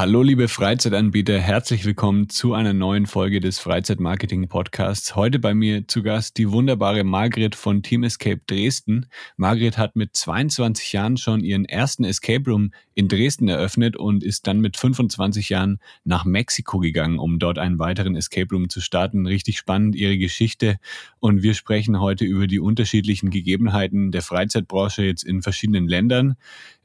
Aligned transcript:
Hallo 0.00 0.22
liebe 0.22 0.48
Freizeitanbieter, 0.48 1.38
herzlich 1.38 1.84
willkommen 1.84 2.30
zu 2.30 2.54
einer 2.54 2.72
neuen 2.72 3.04
Folge 3.04 3.38
des 3.38 3.58
Freizeitmarketing 3.58 4.48
Podcasts. 4.48 5.14
Heute 5.14 5.38
bei 5.38 5.52
mir 5.52 5.86
zu 5.88 6.02
Gast 6.02 6.38
die 6.38 6.50
wunderbare 6.50 7.04
Margret 7.04 7.54
von 7.54 7.82
Team 7.82 8.04
Escape 8.04 8.40
Dresden. 8.46 9.10
Margret 9.36 9.76
hat 9.76 9.96
mit 9.96 10.16
22 10.16 10.94
Jahren 10.94 11.18
schon 11.18 11.44
ihren 11.44 11.66
ersten 11.66 12.04
Escape 12.04 12.50
Room 12.50 12.72
in 12.94 13.08
Dresden 13.08 13.48
eröffnet 13.48 13.94
und 13.94 14.24
ist 14.24 14.46
dann 14.46 14.62
mit 14.62 14.78
25 14.78 15.50
Jahren 15.50 15.80
nach 16.04 16.24
Mexiko 16.24 16.78
gegangen, 16.78 17.18
um 17.18 17.38
dort 17.38 17.58
einen 17.58 17.78
weiteren 17.78 18.16
Escape 18.16 18.54
Room 18.54 18.70
zu 18.70 18.80
starten. 18.80 19.26
Richtig 19.26 19.58
spannend 19.58 19.96
ihre 19.96 20.16
Geschichte 20.16 20.78
und 21.18 21.42
wir 21.42 21.52
sprechen 21.52 22.00
heute 22.00 22.24
über 22.24 22.46
die 22.46 22.58
unterschiedlichen 22.58 23.28
Gegebenheiten 23.28 24.12
der 24.12 24.22
Freizeitbranche 24.22 25.02
jetzt 25.02 25.24
in 25.24 25.42
verschiedenen 25.42 25.88
Ländern. 25.88 26.36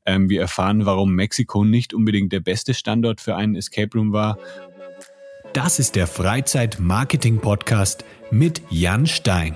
Ähm, 0.05 0.29
wir 0.29 0.41
erfahren, 0.41 0.85
warum 0.85 1.13
Mexiko 1.13 1.63
nicht 1.63 1.93
unbedingt 1.93 2.31
der 2.31 2.39
beste 2.39 2.73
Standort 2.73 3.21
für 3.21 3.35
einen 3.35 3.55
Escape 3.55 3.89
Room 3.97 4.13
war. 4.13 4.37
Das 5.53 5.79
ist 5.79 5.95
der 5.95 6.07
Freizeit-Marketing-Podcast 6.07 8.05
mit 8.29 8.61
Jan 8.69 9.07
Stein. 9.07 9.55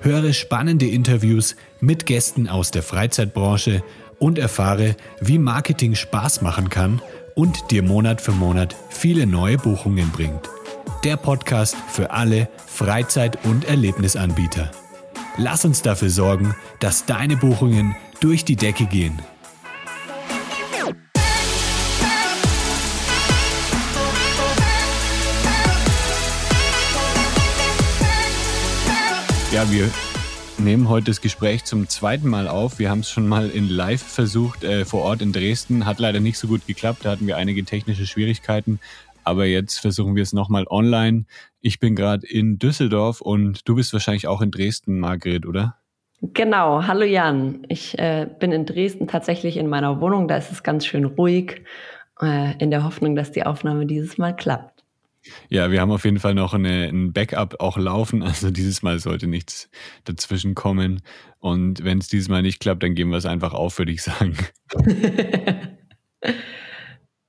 Höre 0.00 0.32
spannende 0.32 0.86
Interviews 0.86 1.54
mit 1.80 2.06
Gästen 2.06 2.48
aus 2.48 2.70
der 2.70 2.82
Freizeitbranche 2.82 3.84
und 4.18 4.38
erfahre, 4.38 4.96
wie 5.20 5.38
Marketing 5.38 5.94
Spaß 5.94 6.42
machen 6.42 6.70
kann 6.70 7.00
und 7.34 7.70
dir 7.70 7.82
Monat 7.82 8.20
für 8.20 8.32
Monat 8.32 8.76
viele 8.88 9.26
neue 9.26 9.58
Buchungen 9.58 10.10
bringt. 10.10 10.48
Der 11.04 11.16
Podcast 11.16 11.76
für 11.88 12.10
alle 12.10 12.48
Freizeit- 12.66 13.44
und 13.44 13.64
Erlebnisanbieter. 13.64 14.70
Lass 15.36 15.64
uns 15.64 15.82
dafür 15.82 16.10
sorgen, 16.10 16.54
dass 16.80 17.06
deine 17.06 17.36
Buchungen 17.36 17.96
durch 18.20 18.44
die 18.44 18.56
Decke 18.56 18.86
gehen. 18.86 19.20
Ja, 29.52 29.70
wir 29.70 29.90
nehmen 30.56 30.88
heute 30.88 31.08
das 31.10 31.20
Gespräch 31.20 31.64
zum 31.64 31.86
zweiten 31.86 32.26
Mal 32.26 32.48
auf. 32.48 32.78
Wir 32.78 32.88
haben 32.88 33.00
es 33.00 33.10
schon 33.10 33.28
mal 33.28 33.50
in 33.50 33.68
Live 33.68 34.02
versucht, 34.02 34.64
äh, 34.64 34.86
vor 34.86 35.02
Ort 35.02 35.20
in 35.20 35.30
Dresden. 35.30 35.84
Hat 35.84 35.98
leider 35.98 36.20
nicht 36.20 36.38
so 36.38 36.48
gut 36.48 36.66
geklappt. 36.66 37.04
Da 37.04 37.10
hatten 37.10 37.26
wir 37.26 37.36
einige 37.36 37.62
technische 37.62 38.06
Schwierigkeiten. 38.06 38.80
Aber 39.24 39.44
jetzt 39.44 39.78
versuchen 39.78 40.16
wir 40.16 40.22
es 40.22 40.32
nochmal 40.32 40.64
online. 40.70 41.26
Ich 41.60 41.80
bin 41.80 41.94
gerade 41.94 42.26
in 42.26 42.58
Düsseldorf 42.58 43.20
und 43.20 43.68
du 43.68 43.74
bist 43.74 43.92
wahrscheinlich 43.92 44.26
auch 44.26 44.40
in 44.40 44.50
Dresden, 44.50 44.98
Margret, 44.98 45.44
oder? 45.44 45.76
Genau, 46.22 46.86
hallo 46.86 47.04
Jan. 47.04 47.66
Ich 47.68 47.98
äh, 47.98 48.26
bin 48.38 48.52
in 48.52 48.64
Dresden 48.64 49.06
tatsächlich 49.06 49.58
in 49.58 49.68
meiner 49.68 50.00
Wohnung. 50.00 50.28
Da 50.28 50.38
ist 50.38 50.50
es 50.50 50.62
ganz 50.62 50.86
schön 50.86 51.04
ruhig, 51.04 51.60
äh, 52.22 52.56
in 52.56 52.70
der 52.70 52.84
Hoffnung, 52.84 53.16
dass 53.16 53.32
die 53.32 53.44
Aufnahme 53.44 53.84
dieses 53.84 54.16
Mal 54.16 54.34
klappt. 54.34 54.81
Ja, 55.48 55.70
wir 55.70 55.80
haben 55.80 55.90
auf 55.90 56.04
jeden 56.04 56.18
Fall 56.18 56.34
noch 56.34 56.54
eine, 56.54 56.88
ein 56.88 57.12
Backup 57.12 57.60
auch 57.60 57.76
laufen. 57.78 58.22
Also 58.32 58.50
dieses 58.50 58.82
Mal 58.82 58.98
sollte 58.98 59.26
nichts 59.26 59.68
dazwischen 60.04 60.54
kommen. 60.54 61.02
Und 61.38 61.84
wenn 61.84 61.98
es 61.98 62.08
dieses 62.08 62.28
Mal 62.28 62.42
nicht 62.42 62.60
klappt, 62.60 62.82
dann 62.82 62.94
geben 62.94 63.10
wir 63.10 63.18
es 63.18 63.26
einfach 63.26 63.52
auf, 63.52 63.78
würde 63.78 63.92
ich 63.92 64.02
sagen. 64.02 64.36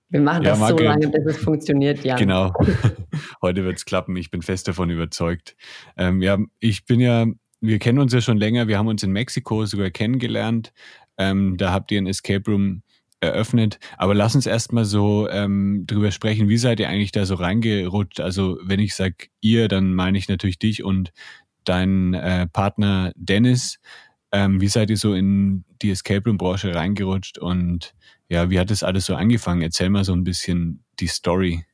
wir 0.09 0.21
machen 0.21 0.43
das 0.43 0.59
Margaret, 0.59 0.79
so 0.79 0.83
lange, 0.85 1.09
bis 1.09 1.25
es 1.25 1.37
funktioniert, 1.37 2.03
ja. 2.03 2.15
Genau. 2.15 2.53
Heute 3.41 3.65
wird 3.65 3.77
es 3.77 3.85
klappen. 3.85 4.15
Ich 4.15 4.31
bin 4.31 4.41
fest 4.41 4.67
davon 4.67 4.89
überzeugt. 4.89 5.57
Ähm, 5.97 6.21
ja, 6.21 6.37
ich 6.59 6.85
bin 6.85 7.01
ja, 7.01 7.25
wir 7.59 7.79
kennen 7.79 7.99
uns 7.99 8.13
ja 8.13 8.21
schon 8.21 8.37
länger. 8.37 8.67
Wir 8.67 8.77
haben 8.77 8.87
uns 8.87 9.03
in 9.03 9.11
Mexiko 9.11 9.65
sogar 9.65 9.89
kennengelernt. 9.89 10.71
Ähm, 11.17 11.57
da 11.57 11.73
habt 11.73 11.91
ihr 11.91 11.99
ein 11.99 12.07
Escape 12.07 12.49
Room 12.49 12.81
eröffnet. 13.23 13.79
Aber 13.97 14.13
lass 14.13 14.35
uns 14.35 14.45
erstmal 14.45 14.85
so 14.85 15.27
ähm, 15.29 15.85
drüber 15.87 16.11
sprechen, 16.11 16.49
wie 16.49 16.57
seid 16.57 16.79
ihr 16.79 16.89
eigentlich 16.89 17.11
da 17.11 17.25
so 17.25 17.35
reingerutscht? 17.35 18.19
Also 18.19 18.57
wenn 18.63 18.79
ich 18.79 18.95
sage 18.95 19.27
ihr, 19.41 19.67
dann 19.67 19.93
meine 19.93 20.17
ich 20.17 20.27
natürlich 20.29 20.59
dich 20.59 20.83
und 20.83 21.11
deinen 21.63 22.13
äh, 22.13 22.47
Partner 22.47 23.11
Dennis. 23.15 23.79
Ähm, 24.31 24.59
wie 24.61 24.67
seid 24.67 24.89
ihr 24.89 24.97
so 24.97 25.13
in 25.13 25.63
die 25.81 25.91
Escape 25.91 26.25
Room 26.25 26.37
Branche 26.37 26.73
reingerutscht 26.73 27.37
und 27.37 27.93
ja, 28.29 28.49
wie 28.49 28.59
hat 28.59 28.71
das 28.71 28.83
alles 28.83 29.05
so 29.05 29.15
angefangen? 29.15 29.61
Erzähl 29.61 29.89
mal 29.89 30.03
so 30.03 30.13
ein 30.13 30.23
bisschen 30.23 30.83
die 30.99 31.07
Story. 31.07 31.65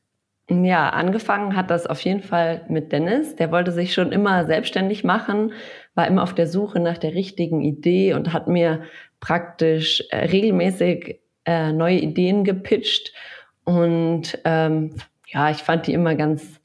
Ja, 0.50 0.90
angefangen 0.90 1.56
hat 1.56 1.70
das 1.70 1.86
auf 1.86 2.02
jeden 2.02 2.24
Fall 2.24 2.66
mit 2.70 2.92
Dennis. 2.92 3.36
Der 3.36 3.52
wollte 3.52 3.72
sich 3.72 3.94
schon 3.94 4.12
immer 4.12 4.46
selbstständig 4.46 5.04
machen, 5.04 5.54
war 5.94 6.08
immer 6.08 6.24
auf 6.24 6.34
der 6.34 6.48
Suche 6.48 6.80
nach 6.80 6.98
der 6.98 7.14
richtigen 7.14 7.62
Idee 7.62 8.14
und 8.14 8.34
hat 8.34 8.48
mir 8.48 8.82
praktisch 9.20 10.04
äh, 10.10 10.26
regelmäßig 10.26 11.20
äh, 11.50 11.74
neue 11.74 11.98
Ideen 11.98 12.44
gepitcht 12.44 13.12
und 13.64 14.38
ähm, 14.46 14.92
ja, 15.26 15.50
ich 15.50 15.58
fand 15.58 15.88
die 15.88 15.94
immer 15.94 16.14
ganz 16.14 16.60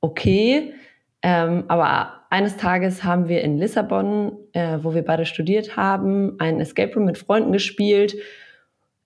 okay. 0.00 0.74
Ähm, 1.22 1.64
aber 1.68 2.14
eines 2.30 2.56
Tages 2.56 3.04
haben 3.04 3.28
wir 3.28 3.42
in 3.42 3.58
Lissabon, 3.58 4.36
äh, 4.54 4.78
wo 4.82 4.92
wir 4.92 5.04
beide 5.04 5.24
studiert 5.24 5.76
haben, 5.76 6.34
ein 6.40 6.60
Escape 6.60 6.94
Room 6.94 7.04
mit 7.04 7.16
Freunden 7.16 7.52
gespielt. 7.52 8.16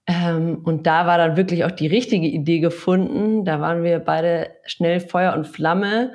Ähm, 0.06 0.62
und 0.64 0.86
da 0.86 1.06
war 1.06 1.18
dann 1.18 1.36
wirklich 1.36 1.64
auch 1.64 1.70
die 1.70 1.86
richtige 1.88 2.26
Idee 2.26 2.60
gefunden. 2.60 3.44
Da 3.44 3.60
waren 3.60 3.82
wir 3.82 3.98
beide 3.98 4.50
schnell 4.64 5.00
Feuer 5.00 5.34
und 5.34 5.46
Flamme. 5.46 6.12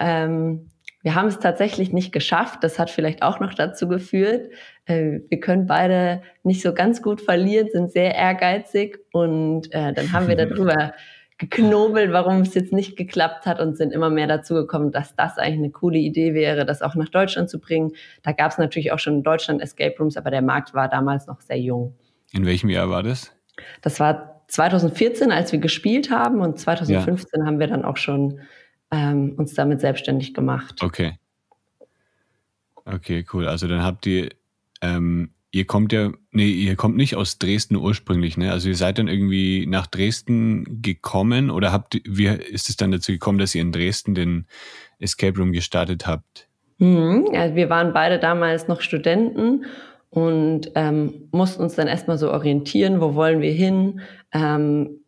Ähm, 0.00 0.69
wir 1.02 1.14
haben 1.14 1.28
es 1.28 1.38
tatsächlich 1.38 1.92
nicht 1.92 2.12
geschafft. 2.12 2.62
Das 2.62 2.78
hat 2.78 2.90
vielleicht 2.90 3.22
auch 3.22 3.40
noch 3.40 3.54
dazu 3.54 3.88
geführt. 3.88 4.50
Äh, 4.84 5.20
wir 5.28 5.40
können 5.40 5.66
beide 5.66 6.22
nicht 6.42 6.62
so 6.62 6.74
ganz 6.74 7.02
gut 7.02 7.20
verlieren, 7.20 7.68
sind 7.72 7.92
sehr 7.92 8.14
ehrgeizig 8.14 8.98
und 9.12 9.72
äh, 9.72 9.92
dann 9.92 10.12
haben 10.12 10.28
wir 10.28 10.36
darüber 10.48 10.92
geknobelt, 11.38 12.12
warum 12.12 12.42
es 12.42 12.54
jetzt 12.54 12.72
nicht 12.72 12.98
geklappt 12.98 13.46
hat 13.46 13.60
und 13.60 13.78
sind 13.78 13.94
immer 13.94 14.10
mehr 14.10 14.26
dazu 14.26 14.52
gekommen, 14.52 14.92
dass 14.92 15.16
das 15.16 15.38
eigentlich 15.38 15.58
eine 15.58 15.70
coole 15.70 15.98
Idee 15.98 16.34
wäre, 16.34 16.66
das 16.66 16.82
auch 16.82 16.94
nach 16.94 17.08
Deutschland 17.08 17.48
zu 17.48 17.58
bringen. 17.58 17.92
Da 18.22 18.32
gab 18.32 18.52
es 18.52 18.58
natürlich 18.58 18.92
auch 18.92 18.98
schon 18.98 19.14
in 19.14 19.22
Deutschland 19.22 19.62
Escape 19.62 19.94
Rooms, 19.98 20.18
aber 20.18 20.30
der 20.30 20.42
Markt 20.42 20.74
war 20.74 20.88
damals 20.88 21.26
noch 21.26 21.40
sehr 21.40 21.58
jung. 21.58 21.94
In 22.32 22.44
welchem 22.44 22.68
Jahr 22.68 22.90
war 22.90 23.02
das? 23.02 23.32
Das 23.80 24.00
war 24.00 24.42
2014, 24.48 25.32
als 25.32 25.50
wir 25.52 25.60
gespielt 25.60 26.10
haben 26.10 26.42
und 26.42 26.58
2015 26.58 27.40
ja. 27.40 27.46
haben 27.46 27.58
wir 27.58 27.68
dann 27.68 27.86
auch 27.86 27.96
schon 27.96 28.40
ähm, 28.90 29.34
uns 29.36 29.54
damit 29.54 29.80
selbstständig 29.80 30.34
gemacht. 30.34 30.82
Okay. 30.82 31.18
Okay, 32.84 33.24
cool. 33.32 33.46
Also 33.46 33.68
dann 33.68 33.82
habt 33.82 34.06
ihr, 34.06 34.30
ähm, 34.82 35.30
ihr 35.52 35.66
kommt 35.66 35.92
ja, 35.92 36.10
nee, 36.32 36.50
ihr 36.50 36.76
kommt 36.76 36.96
nicht 36.96 37.16
aus 37.16 37.38
Dresden 37.38 37.76
ursprünglich, 37.76 38.36
ne? 38.36 38.50
Also 38.50 38.68
ihr 38.68 38.76
seid 38.76 38.98
dann 38.98 39.08
irgendwie 39.08 39.66
nach 39.66 39.86
Dresden 39.86 40.82
gekommen 40.82 41.50
oder 41.50 41.72
habt, 41.72 42.00
wie 42.04 42.26
ist 42.26 42.68
es 42.68 42.76
dann 42.76 42.90
dazu 42.90 43.12
gekommen, 43.12 43.38
dass 43.38 43.54
ihr 43.54 43.62
in 43.62 43.72
Dresden 43.72 44.14
den 44.14 44.46
Escape 44.98 45.38
Room 45.38 45.52
gestartet 45.52 46.06
habt? 46.06 46.48
Mhm, 46.78 47.28
also 47.34 47.54
wir 47.54 47.68
waren 47.68 47.92
beide 47.92 48.18
damals 48.18 48.66
noch 48.66 48.80
Studenten 48.80 49.66
und 50.08 50.72
ähm, 50.74 51.28
mussten 51.30 51.62
uns 51.62 51.74
dann 51.74 51.86
erstmal 51.86 52.18
so 52.18 52.32
orientieren, 52.32 53.00
wo 53.00 53.14
wollen 53.14 53.40
wir 53.40 53.52
hin, 53.52 54.00
ähm, 54.32 55.00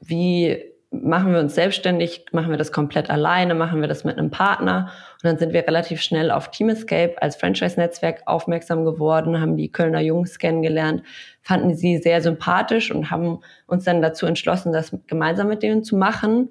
wie 0.00 0.56
machen 0.90 1.32
wir 1.32 1.40
uns 1.40 1.54
selbstständig, 1.54 2.26
machen 2.32 2.50
wir 2.50 2.56
das 2.56 2.72
komplett 2.72 3.10
alleine, 3.10 3.54
machen 3.54 3.80
wir 3.80 3.88
das 3.88 4.04
mit 4.04 4.16
einem 4.16 4.30
Partner. 4.30 4.90
Und 5.14 5.24
dann 5.24 5.38
sind 5.38 5.52
wir 5.52 5.66
relativ 5.66 6.00
schnell 6.00 6.30
auf 6.30 6.50
Team 6.50 6.70
Escape 6.70 7.20
als 7.20 7.36
Franchise-Netzwerk 7.36 8.22
aufmerksam 8.26 8.84
geworden, 8.84 9.40
haben 9.40 9.56
die 9.56 9.70
Kölner 9.70 10.00
Jungs 10.00 10.38
kennengelernt, 10.38 11.02
fanden 11.42 11.74
sie 11.74 11.98
sehr 11.98 12.22
sympathisch 12.22 12.90
und 12.90 13.10
haben 13.10 13.40
uns 13.66 13.84
dann 13.84 14.00
dazu 14.00 14.24
entschlossen, 14.24 14.72
das 14.72 14.96
gemeinsam 15.06 15.48
mit 15.48 15.62
denen 15.62 15.84
zu 15.84 15.96
machen. 15.96 16.48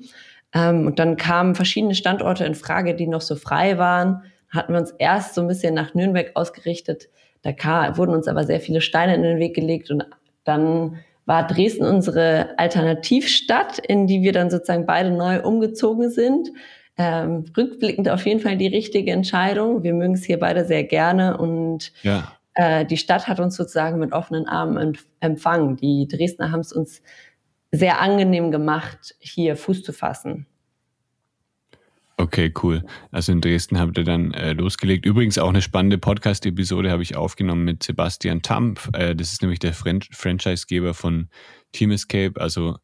Ähm, 0.54 0.86
und 0.86 1.00
dann 1.00 1.18
kamen 1.18 1.56
verschiedene 1.56 1.96
Standorte 1.96 2.46
in 2.46 2.56
Frage, 2.56 2.94
die 2.96 3.08
noch 3.08 3.22
so 3.22 3.36
frei 3.36 3.78
waren. 3.80 4.24
Hatten 4.50 4.74
wir 4.74 4.80
uns 4.80 4.92
erst 4.92 5.34
so 5.34 5.42
ein 5.42 5.48
bisschen 5.48 5.74
nach 5.74 5.94
Nürnberg 5.96 6.32
ausgerichtet. 6.36 7.10
Da 7.42 7.98
wurden 7.98 8.14
uns 8.14 8.28
aber 8.28 8.44
sehr 8.44 8.60
viele 8.60 8.82
Steine 8.82 9.16
in 9.16 9.24
den 9.24 9.40
Weg 9.40 9.56
gelegt 9.56 9.90
und 9.90 10.06
dann 10.44 11.00
war 11.28 11.46
Dresden 11.46 11.86
unsere 11.86 12.58
Alternativstadt, 12.58 13.80
in 13.80 14.08
die 14.08 14.22
wir 14.22 14.32
dann 14.32 14.50
sozusagen 14.50 14.86
beide 14.86 15.12
neu 15.12 15.42
umgezogen 15.42 16.10
sind. 16.10 16.50
Ähm, 16.98 17.44
rückblickend 17.56 18.10
auf 18.10 18.26
jeden 18.26 18.40
Fall 18.40 18.58
die 18.58 18.68
richtige 18.68 19.12
Entscheidung. 19.12 19.84
Wir 19.84 19.94
mögen 19.94 20.14
es 20.14 20.24
hier 20.24 20.40
beide 20.40 20.64
sehr 20.64 20.86
gerne 20.86 21.38
und 21.38 21.92
ja. 22.02 22.32
äh, 22.54 22.86
die 22.86 22.96
Stadt 22.96 23.28
hat 23.28 23.42
uns 23.42 23.58
sozusagen 23.58 24.00
mit 24.00 24.14
offenen 24.14 24.48
Armen 24.48 24.98
empfangen. 25.20 25.76
Die 25.76 26.08
Dresdner 26.08 26.52
haben 26.52 26.62
es 26.62 26.72
uns 26.72 27.04
sehr 27.72 28.00
angenehm 28.00 28.50
gemacht, 28.50 29.14
hier 29.20 29.58
Fuß 29.58 29.84
zu 29.84 29.92
fassen. 29.92 30.48
Okay, 32.20 32.52
cool. 32.64 32.84
Also 33.12 33.32
in 33.32 33.42
Dresden 33.42 33.80
habt 33.80 33.96
ihr 33.98 34.04
dann 34.04 34.34
äh, 34.34 34.54
losgelegt. 34.54 35.06
Übrigens 35.06 35.38
auch 35.38 35.50
eine 35.50 35.62
spannende 35.62 36.00
Podcast-Episode 36.00 36.90
habe 36.90 37.04
ich 37.04 37.16
aufgenommen 37.16 37.64
mit 37.64 37.84
Sebastian 37.84 38.42
Tampf. 38.42 38.90
Äh, 38.94 39.16
das 39.16 39.34
ist 39.34 39.44
nämlich 39.44 39.60
der 39.60 39.74
Fran 39.74 40.02
Franchisegeber 40.02 40.96
von 40.96 41.30
Team 41.74 41.92
Escape. 41.92 42.42
Also 42.42 42.78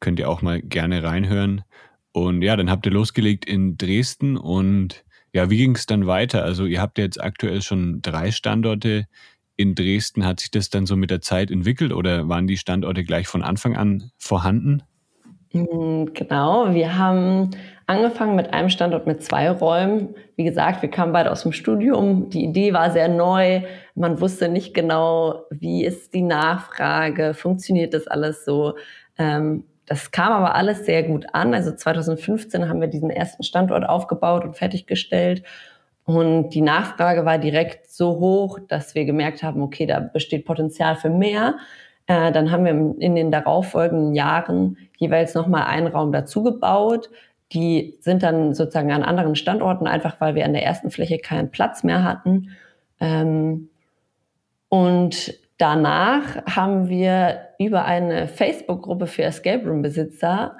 könnt 0.00 0.18
ihr 0.18 0.28
auch 0.30 0.40
mal 0.40 0.62
gerne 0.62 1.02
reinhören. 1.02 1.64
Und 2.12 2.40
ja, 2.40 2.56
dann 2.56 2.70
habt 2.70 2.86
ihr 2.86 2.92
losgelegt 2.92 3.44
in 3.44 3.76
Dresden. 3.76 4.38
Und 4.38 5.04
ja, 5.34 5.50
wie 5.50 5.58
ging 5.58 5.74
es 5.74 5.84
dann 5.84 6.06
weiter? 6.06 6.42
Also 6.42 6.64
ihr 6.64 6.80
habt 6.80 6.96
jetzt 6.96 7.22
aktuell 7.22 7.60
schon 7.60 8.00
drei 8.00 8.30
Standorte 8.30 9.06
in 9.56 9.74
Dresden, 9.74 10.24
hat 10.24 10.40
sich 10.40 10.50
das 10.50 10.70
dann 10.70 10.86
so 10.86 10.96
mit 10.96 11.10
der 11.10 11.20
Zeit 11.20 11.50
entwickelt 11.50 11.92
oder 11.92 12.28
waren 12.28 12.46
die 12.46 12.56
Standorte 12.56 13.04
gleich 13.04 13.28
von 13.28 13.42
Anfang 13.42 13.76
an 13.76 14.10
vorhanden? 14.16 14.82
Mm, 15.52 16.06
genau, 16.14 16.72
wir 16.72 16.98
haben 16.98 17.50
angefangen 17.86 18.36
mit 18.36 18.52
einem 18.54 18.70
Standort 18.70 19.06
mit 19.06 19.22
zwei 19.22 19.50
Räumen. 19.50 20.14
Wie 20.36 20.44
gesagt, 20.44 20.82
wir 20.82 20.90
kamen 20.90 21.12
beide 21.12 21.30
aus 21.30 21.42
dem 21.42 21.52
Studium. 21.52 22.30
Die 22.30 22.44
Idee 22.44 22.72
war 22.72 22.90
sehr 22.90 23.08
neu. 23.08 23.62
Man 23.94 24.20
wusste 24.20 24.48
nicht 24.48 24.72
genau, 24.72 25.44
wie 25.50 25.84
ist 25.84 26.14
die 26.14 26.22
Nachfrage, 26.22 27.34
funktioniert 27.34 27.92
das 27.92 28.06
alles 28.06 28.44
so. 28.44 28.74
Ähm, 29.18 29.64
das 29.86 30.10
kam 30.10 30.32
aber 30.32 30.54
alles 30.54 30.86
sehr 30.86 31.02
gut 31.02 31.26
an. 31.34 31.52
Also 31.54 31.74
2015 31.74 32.68
haben 32.68 32.80
wir 32.80 32.88
diesen 32.88 33.10
ersten 33.10 33.42
Standort 33.42 33.86
aufgebaut 33.86 34.44
und 34.44 34.56
fertiggestellt. 34.56 35.42
Und 36.04 36.50
die 36.50 36.62
Nachfrage 36.62 37.24
war 37.24 37.38
direkt 37.38 37.90
so 37.90 38.18
hoch, 38.18 38.58
dass 38.68 38.94
wir 38.94 39.04
gemerkt 39.04 39.42
haben, 39.42 39.60
okay, 39.60 39.86
da 39.86 40.00
besteht 40.00 40.46
Potenzial 40.46 40.96
für 40.96 41.10
mehr. 41.10 41.56
Äh, 42.06 42.32
dann 42.32 42.50
haben 42.50 42.64
wir 42.64 43.00
in 43.00 43.14
den 43.14 43.30
darauffolgenden 43.30 44.14
Jahren 44.14 44.76
jeweils 45.02 45.34
nochmal 45.34 45.64
einen 45.64 45.88
Raum 45.88 46.12
dazu 46.12 46.42
gebaut. 46.42 47.10
Die 47.52 47.98
sind 48.00 48.22
dann 48.22 48.54
sozusagen 48.54 48.92
an 48.92 49.02
anderen 49.02 49.34
Standorten, 49.34 49.86
einfach 49.86 50.20
weil 50.20 50.34
wir 50.34 50.44
an 50.44 50.54
der 50.54 50.64
ersten 50.64 50.90
Fläche 50.90 51.18
keinen 51.18 51.50
Platz 51.50 51.84
mehr 51.84 52.04
hatten. 52.04 52.50
Ähm, 53.00 53.68
und 54.68 55.34
danach 55.58 56.46
haben 56.46 56.88
wir 56.88 57.40
über 57.58 57.84
eine 57.84 58.28
Facebook-Gruppe 58.28 59.06
für 59.06 59.24
Escape 59.24 59.68
Room-Besitzer 59.68 60.56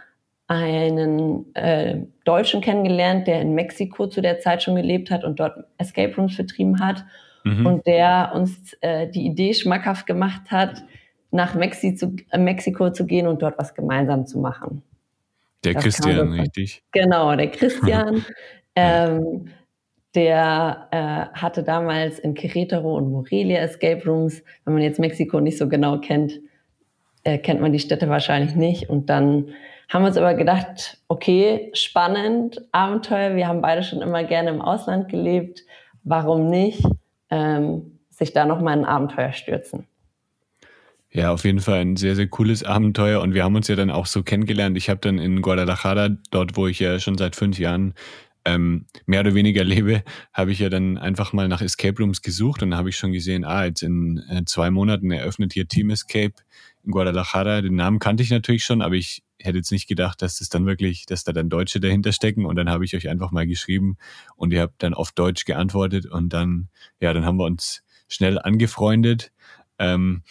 einen 0.48 1.54
äh, 1.54 2.00
Deutschen 2.24 2.60
kennengelernt, 2.60 3.26
der 3.26 3.40
in 3.40 3.54
Mexiko 3.54 4.06
zu 4.06 4.20
der 4.20 4.40
Zeit 4.40 4.62
schon 4.62 4.74
gelebt 4.74 5.10
hat 5.10 5.24
und 5.24 5.40
dort 5.40 5.64
Escape 5.78 6.14
Rooms 6.16 6.34
vertrieben 6.34 6.80
hat. 6.80 7.04
Mhm. 7.44 7.64
Und 7.64 7.86
der 7.86 8.32
uns 8.34 8.74
äh, 8.82 9.08
die 9.08 9.24
Idee 9.24 9.54
schmackhaft 9.54 10.06
gemacht 10.06 10.50
hat, 10.50 10.84
nach 11.32 11.54
Mexi 11.54 11.94
zu, 11.94 12.14
äh, 12.30 12.38
Mexiko 12.38 12.90
zu 12.90 13.06
gehen 13.06 13.26
und 13.26 13.42
dort 13.42 13.58
was 13.58 13.74
gemeinsam 13.74 14.26
zu 14.26 14.38
machen. 14.38 14.82
Der 15.64 15.74
das 15.74 15.84
Christian, 15.84 16.32
richtig? 16.32 16.82
Genau, 16.92 17.34
der 17.34 17.48
Christian. 17.50 18.24
ähm, 18.74 19.48
der 20.14 20.88
äh, 20.90 21.38
hatte 21.38 21.62
damals 21.62 22.18
in 22.18 22.34
Querétaro 22.34 22.96
und 22.96 23.10
Morelia 23.10 23.60
Escape 23.60 24.04
Rooms. 24.04 24.42
Wenn 24.64 24.74
man 24.74 24.82
jetzt 24.82 24.98
Mexiko 24.98 25.40
nicht 25.40 25.56
so 25.56 25.68
genau 25.68 25.98
kennt, 25.98 26.38
äh, 27.24 27.38
kennt 27.38 27.60
man 27.60 27.72
die 27.72 27.78
Städte 27.78 28.08
wahrscheinlich 28.08 28.54
nicht. 28.54 28.90
Und 28.90 29.08
dann 29.08 29.48
haben 29.88 30.02
wir 30.02 30.08
uns 30.08 30.18
aber 30.18 30.34
gedacht, 30.34 30.98
okay, 31.08 31.70
spannend, 31.72 32.60
Abenteuer. 32.72 33.36
Wir 33.36 33.48
haben 33.48 33.62
beide 33.62 33.82
schon 33.82 34.02
immer 34.02 34.24
gerne 34.24 34.50
im 34.50 34.60
Ausland 34.60 35.08
gelebt. 35.08 35.62
Warum 36.04 36.50
nicht 36.50 36.84
ähm, 37.30 37.98
sich 38.10 38.34
da 38.34 38.44
nochmal 38.44 38.76
in 38.76 38.84
ein 38.84 38.90
Abenteuer 38.90 39.32
stürzen? 39.32 39.86
Ja, 41.14 41.30
auf 41.30 41.44
jeden 41.44 41.60
Fall 41.60 41.80
ein 41.80 41.96
sehr, 41.96 42.16
sehr 42.16 42.26
cooles 42.26 42.64
Abenteuer. 42.64 43.20
Und 43.20 43.34
wir 43.34 43.44
haben 43.44 43.54
uns 43.54 43.68
ja 43.68 43.76
dann 43.76 43.90
auch 43.90 44.06
so 44.06 44.22
kennengelernt. 44.22 44.78
Ich 44.78 44.88
habe 44.88 45.00
dann 45.00 45.18
in 45.18 45.42
Guadalajara, 45.42 46.08
dort 46.30 46.56
wo 46.56 46.66
ich 46.66 46.78
ja 46.78 46.98
schon 46.98 47.18
seit 47.18 47.36
fünf 47.36 47.58
Jahren 47.58 47.92
ähm, 48.46 48.86
mehr 49.04 49.20
oder 49.20 49.34
weniger 49.34 49.62
lebe, 49.64 50.04
habe 50.32 50.52
ich 50.52 50.58
ja 50.58 50.70
dann 50.70 50.96
einfach 50.96 51.34
mal 51.34 51.48
nach 51.48 51.60
Escape 51.60 52.00
Rooms 52.02 52.22
gesucht 52.22 52.62
und 52.62 52.70
da 52.70 52.78
habe 52.78 52.88
ich 52.88 52.96
schon 52.96 53.12
gesehen, 53.12 53.44
ah, 53.44 53.66
jetzt 53.66 53.82
in 53.82 54.18
äh, 54.30 54.44
zwei 54.46 54.70
Monaten 54.70 55.10
eröffnet 55.10 55.52
hier 55.52 55.68
Team 55.68 55.90
Escape 55.90 56.34
in 56.82 56.92
Guadalajara. 56.92 57.60
Den 57.60 57.76
Namen 57.76 57.98
kannte 57.98 58.22
ich 58.22 58.30
natürlich 58.30 58.64
schon, 58.64 58.80
aber 58.80 58.94
ich 58.94 59.22
hätte 59.38 59.58
jetzt 59.58 59.70
nicht 59.70 59.88
gedacht, 59.88 60.22
dass 60.22 60.38
das 60.38 60.48
dann 60.48 60.64
wirklich, 60.64 61.04
dass 61.04 61.24
da 61.24 61.32
dann 61.32 61.50
Deutsche 61.50 61.78
dahinter 61.78 62.12
stecken. 62.12 62.46
Und 62.46 62.56
dann 62.56 62.70
habe 62.70 62.86
ich 62.86 62.96
euch 62.96 63.08
einfach 63.10 63.32
mal 63.32 63.46
geschrieben 63.46 63.98
und 64.36 64.52
ihr 64.52 64.62
habt 64.62 64.82
dann 64.82 64.94
auf 64.94 65.12
Deutsch 65.12 65.44
geantwortet 65.44 66.06
und 66.06 66.32
dann, 66.32 66.68
ja, 67.00 67.12
dann 67.12 67.26
haben 67.26 67.36
wir 67.36 67.44
uns 67.44 67.82
schnell 68.08 68.38
angefreundet. 68.38 69.30
Ähm, 69.78 70.22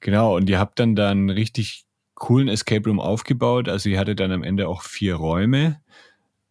genau, 0.00 0.36
und 0.36 0.48
ihr 0.50 0.58
habt 0.58 0.78
dann 0.78 0.96
da 0.96 1.10
einen 1.10 1.30
richtig 1.30 1.84
coolen 2.14 2.48
Escape 2.48 2.88
Room 2.88 3.00
aufgebaut. 3.00 3.68
Also 3.68 3.88
ihr 3.88 3.98
hattet 3.98 4.20
dann 4.20 4.32
am 4.32 4.42
Ende 4.42 4.68
auch 4.68 4.82
vier 4.82 5.14
Räume 5.16 5.80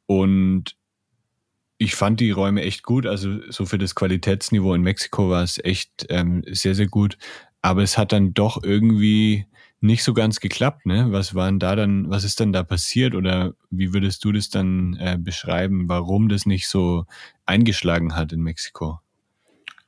und 0.08 0.76
ich 1.78 1.96
fand 1.96 2.20
die 2.20 2.32
Räume 2.32 2.62
echt 2.64 2.84
gut. 2.84 3.06
Also 3.06 3.40
so 3.52 3.66
für 3.66 3.78
das 3.78 3.96
Qualitätsniveau 3.96 4.74
in 4.74 4.82
Mexiko 4.82 5.30
war 5.30 5.44
es 5.44 5.64
echt 5.64 6.08
ähm, 6.10 6.44
sehr, 6.48 6.76
sehr 6.76 6.88
gut. 6.88 7.18
Aber 7.62 7.84
es 7.84 7.98
hat 7.98 8.12
dann 8.12 8.34
doch 8.34 8.62
irgendwie 8.62 9.46
nicht 9.80 10.04
so 10.04 10.14
ganz 10.14 10.42
geklappt, 10.42 10.86
ne? 10.86 11.08
Was 11.12 11.36
waren 11.36 11.60
da 11.60 11.76
dann, 11.76 12.10
was 12.10 12.26
ist 12.26 12.40
dann 12.42 12.52
da 12.52 12.64
passiert 12.64 13.16
oder 13.16 13.54
wie 13.70 13.94
würdest 13.94 14.26
du 14.26 14.34
das 14.34 14.50
dann 14.50 14.98
äh, 15.00 15.18
beschreiben, 15.18 15.88
warum 15.88 16.28
das 16.28 16.46
nicht 16.46 16.68
so 16.68 17.06
eingeschlagen 17.46 18.16
hat 18.16 18.34
in 18.34 18.42
Mexiko? 18.42 19.00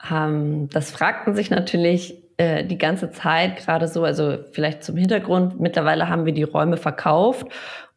Ähm, 0.10 0.70
das 0.70 0.92
fragten 0.92 1.36
sich 1.36 1.50
natürlich 1.50 2.21
äh, 2.42 2.66
die 2.66 2.80
ganze 2.80 3.12
Zeit 3.12 3.58
gerade 3.58 3.88
so, 3.88 4.04
also 4.04 4.40
vielleicht 4.52 4.84
zum 4.84 4.98
Hintergrund, 4.98 5.60
mittlerweile 5.60 6.10
haben 6.10 6.26
wir 6.26 6.34
die 6.34 6.42
Räume 6.42 6.76
verkauft 6.76 7.46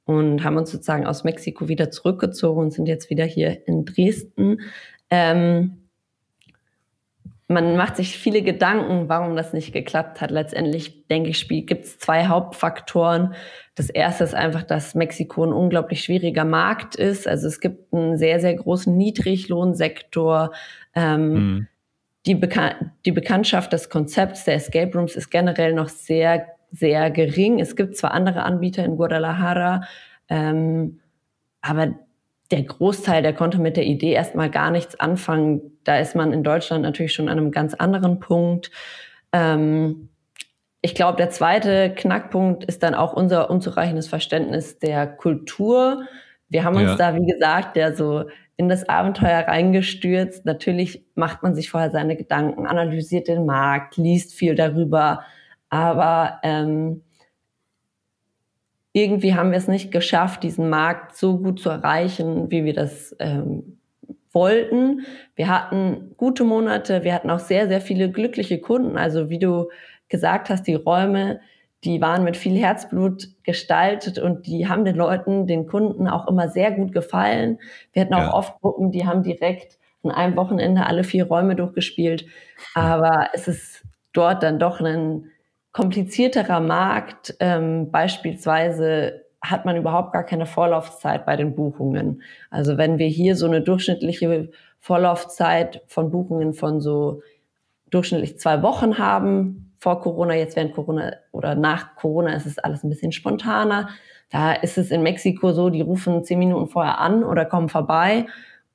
und 0.04 0.44
haben 0.44 0.58
uns 0.58 0.70
sozusagen 0.70 1.06
aus 1.06 1.24
Mexiko 1.24 1.68
wieder 1.68 1.90
zurückgezogen 1.90 2.60
und 2.60 2.70
sind 2.70 2.84
jetzt 2.84 3.08
wieder 3.08 3.24
hier 3.24 3.66
in 3.66 3.86
Dresden. 3.86 4.60
Ähm, 5.08 5.88
man 7.48 7.76
macht 7.76 7.96
sich 7.96 8.18
viele 8.18 8.42
Gedanken, 8.42 9.08
warum 9.08 9.34
das 9.34 9.54
nicht 9.54 9.72
geklappt 9.72 10.20
hat. 10.20 10.30
Letztendlich, 10.30 11.08
denke 11.08 11.30
ich, 11.30 11.48
gibt 11.48 11.86
es 11.86 11.98
zwei 11.98 12.26
Hauptfaktoren. 12.26 13.34
Das 13.76 13.88
erste 13.88 14.24
ist 14.24 14.34
einfach, 14.34 14.62
dass 14.62 14.94
Mexiko 14.94 15.44
ein 15.44 15.54
unglaublich 15.54 16.04
schwieriger 16.04 16.44
Markt 16.44 16.96
ist. 16.96 17.26
Also 17.26 17.48
es 17.48 17.60
gibt 17.60 17.94
einen 17.94 18.18
sehr, 18.18 18.40
sehr 18.40 18.54
großen 18.54 18.94
Niedriglohnsektor. 18.94 20.52
Ähm, 20.94 21.32
mhm. 21.32 21.68
Die, 22.26 22.34
Bekan 22.34 22.92
die 23.04 23.12
Bekanntschaft 23.12 23.72
des 23.72 23.90
Konzepts 23.90 24.44
der 24.44 24.54
Escape 24.54 24.96
Rooms 24.96 25.16
ist 25.16 25.30
generell 25.30 25.72
noch 25.72 25.88
sehr, 25.88 26.46
sehr 26.70 27.10
gering. 27.10 27.60
Es 27.60 27.76
gibt 27.76 27.96
zwar 27.96 28.12
andere 28.12 28.42
Anbieter 28.42 28.84
in 28.84 28.96
Guadalajara, 28.96 29.82
ähm, 30.28 31.00
aber 31.60 31.94
der 32.50 32.62
Großteil, 32.62 33.22
der 33.22 33.32
konnte 33.32 33.58
mit 33.58 33.76
der 33.76 33.84
Idee 33.84 34.12
erstmal 34.12 34.50
gar 34.50 34.70
nichts 34.70 34.98
anfangen. 35.00 35.78
Da 35.84 35.98
ist 35.98 36.14
man 36.14 36.32
in 36.32 36.42
Deutschland 36.42 36.82
natürlich 36.82 37.14
schon 37.14 37.28
an 37.28 37.38
einem 37.38 37.50
ganz 37.50 37.74
anderen 37.74 38.20
Punkt. 38.20 38.70
Ähm, 39.32 40.08
ich 40.82 40.94
glaube, 40.94 41.16
der 41.16 41.30
zweite 41.30 41.94
Knackpunkt 41.94 42.64
ist 42.64 42.82
dann 42.82 42.94
auch 42.94 43.14
unser 43.14 43.50
unzureichendes 43.50 44.06
Verständnis 44.06 44.78
der 44.78 45.06
Kultur. 45.06 46.04
Wir 46.54 46.62
haben 46.62 46.76
uns 46.76 46.90
ja. 46.90 46.94
da, 46.96 47.16
wie 47.16 47.26
gesagt, 47.26 47.76
ja 47.76 47.92
so 47.94 48.26
in 48.56 48.68
das 48.68 48.88
Abenteuer 48.88 49.40
reingestürzt. 49.40 50.46
Natürlich 50.46 51.04
macht 51.16 51.42
man 51.42 51.56
sich 51.56 51.68
vorher 51.68 51.90
seine 51.90 52.14
Gedanken, 52.14 52.68
analysiert 52.68 53.26
den 53.26 53.44
Markt, 53.44 53.96
liest 53.96 54.34
viel 54.34 54.54
darüber. 54.54 55.24
Aber 55.68 56.38
ähm, 56.44 57.02
irgendwie 58.92 59.34
haben 59.34 59.50
wir 59.50 59.58
es 59.58 59.66
nicht 59.66 59.90
geschafft, 59.90 60.44
diesen 60.44 60.70
Markt 60.70 61.16
so 61.16 61.38
gut 61.38 61.58
zu 61.58 61.70
erreichen, 61.70 62.52
wie 62.52 62.64
wir 62.64 62.72
das 62.72 63.16
ähm, 63.18 63.80
wollten. 64.30 65.06
Wir 65.34 65.48
hatten 65.48 66.14
gute 66.16 66.44
Monate, 66.44 67.02
wir 67.02 67.14
hatten 67.14 67.30
auch 67.30 67.40
sehr, 67.40 67.66
sehr 67.66 67.80
viele 67.80 68.12
glückliche 68.12 68.60
Kunden. 68.60 68.96
Also 68.96 69.28
wie 69.28 69.40
du 69.40 69.70
gesagt 70.08 70.50
hast, 70.50 70.68
die 70.68 70.76
Räume, 70.76 71.40
die 71.84 72.00
waren 72.00 72.24
mit 72.24 72.36
viel 72.36 72.58
Herzblut 72.58 73.28
gestaltet 73.42 74.18
und 74.18 74.46
die 74.46 74.68
haben 74.68 74.84
den 74.84 74.96
Leuten, 74.96 75.46
den 75.46 75.66
Kunden 75.66 76.08
auch 76.08 76.26
immer 76.28 76.48
sehr 76.48 76.72
gut 76.72 76.92
gefallen. 76.92 77.58
Wir 77.92 78.02
hatten 78.02 78.14
auch 78.14 78.18
ja. 78.20 78.34
oft 78.34 78.60
Gruppen, 78.60 78.90
die 78.90 79.06
haben 79.06 79.22
direkt 79.22 79.78
an 80.02 80.10
einem 80.10 80.36
Wochenende 80.36 80.86
alle 80.86 81.04
vier 81.04 81.26
Räume 81.26 81.56
durchgespielt. 81.56 82.26
Aber 82.74 83.28
es 83.32 83.48
ist 83.48 83.82
dort 84.12 84.42
dann 84.42 84.58
doch 84.58 84.80
ein 84.80 85.30
komplizierterer 85.72 86.60
Markt. 86.60 87.34
Ähm, 87.40 87.90
beispielsweise 87.90 89.24
hat 89.42 89.66
man 89.66 89.76
überhaupt 89.76 90.12
gar 90.12 90.24
keine 90.24 90.46
Vorlaufzeit 90.46 91.26
bei 91.26 91.36
den 91.36 91.54
Buchungen. 91.54 92.22
Also 92.50 92.78
wenn 92.78 92.98
wir 92.98 93.08
hier 93.08 93.36
so 93.36 93.46
eine 93.46 93.60
durchschnittliche 93.60 94.50
Vorlaufzeit 94.80 95.82
von 95.86 96.10
Buchungen 96.10 96.54
von 96.54 96.80
so 96.80 97.22
durchschnittlich 97.90 98.38
zwei 98.38 98.62
Wochen 98.62 98.98
haben 98.98 99.63
vor 99.84 100.00
Corona, 100.00 100.34
jetzt 100.34 100.56
während 100.56 100.72
Corona 100.72 101.12
oder 101.30 101.54
nach 101.54 101.94
Corona 101.96 102.32
ist 102.32 102.46
es 102.46 102.58
alles 102.58 102.82
ein 102.82 102.88
bisschen 102.88 103.12
spontaner. 103.12 103.90
Da 104.30 104.54
ist 104.54 104.78
es 104.78 104.90
in 104.90 105.02
Mexiko 105.02 105.52
so, 105.52 105.68
die 105.68 105.82
rufen 105.82 106.24
zehn 106.24 106.38
Minuten 106.38 106.68
vorher 106.68 107.00
an 107.00 107.22
oder 107.22 107.44
kommen 107.44 107.68
vorbei 107.68 108.24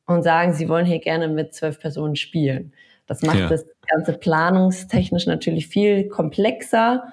und 0.06 0.22
sagen, 0.22 0.54
sie 0.54 0.70
wollen 0.70 0.86
hier 0.86 1.00
gerne 1.00 1.28
mit 1.28 1.56
zwölf 1.56 1.80
Personen 1.80 2.16
spielen. 2.16 2.74
Das 3.08 3.24
macht 3.24 3.40
ja. 3.40 3.50
das 3.50 3.66
Ganze 3.88 4.14
planungstechnisch 4.14 5.26
natürlich 5.26 5.68
viel 5.68 6.08
komplexer. 6.10 7.06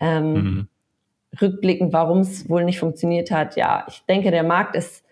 Ähm, 0.00 0.32
mhm. 0.32 0.68
Rückblickend, 1.38 1.92
warum 1.92 2.20
es 2.20 2.48
wohl 2.48 2.64
nicht 2.64 2.78
funktioniert 2.78 3.30
hat, 3.30 3.56
ja, 3.56 3.84
ich 3.86 4.02
denke, 4.06 4.30
der 4.30 4.44
Markt 4.44 4.76
ist 4.76 5.04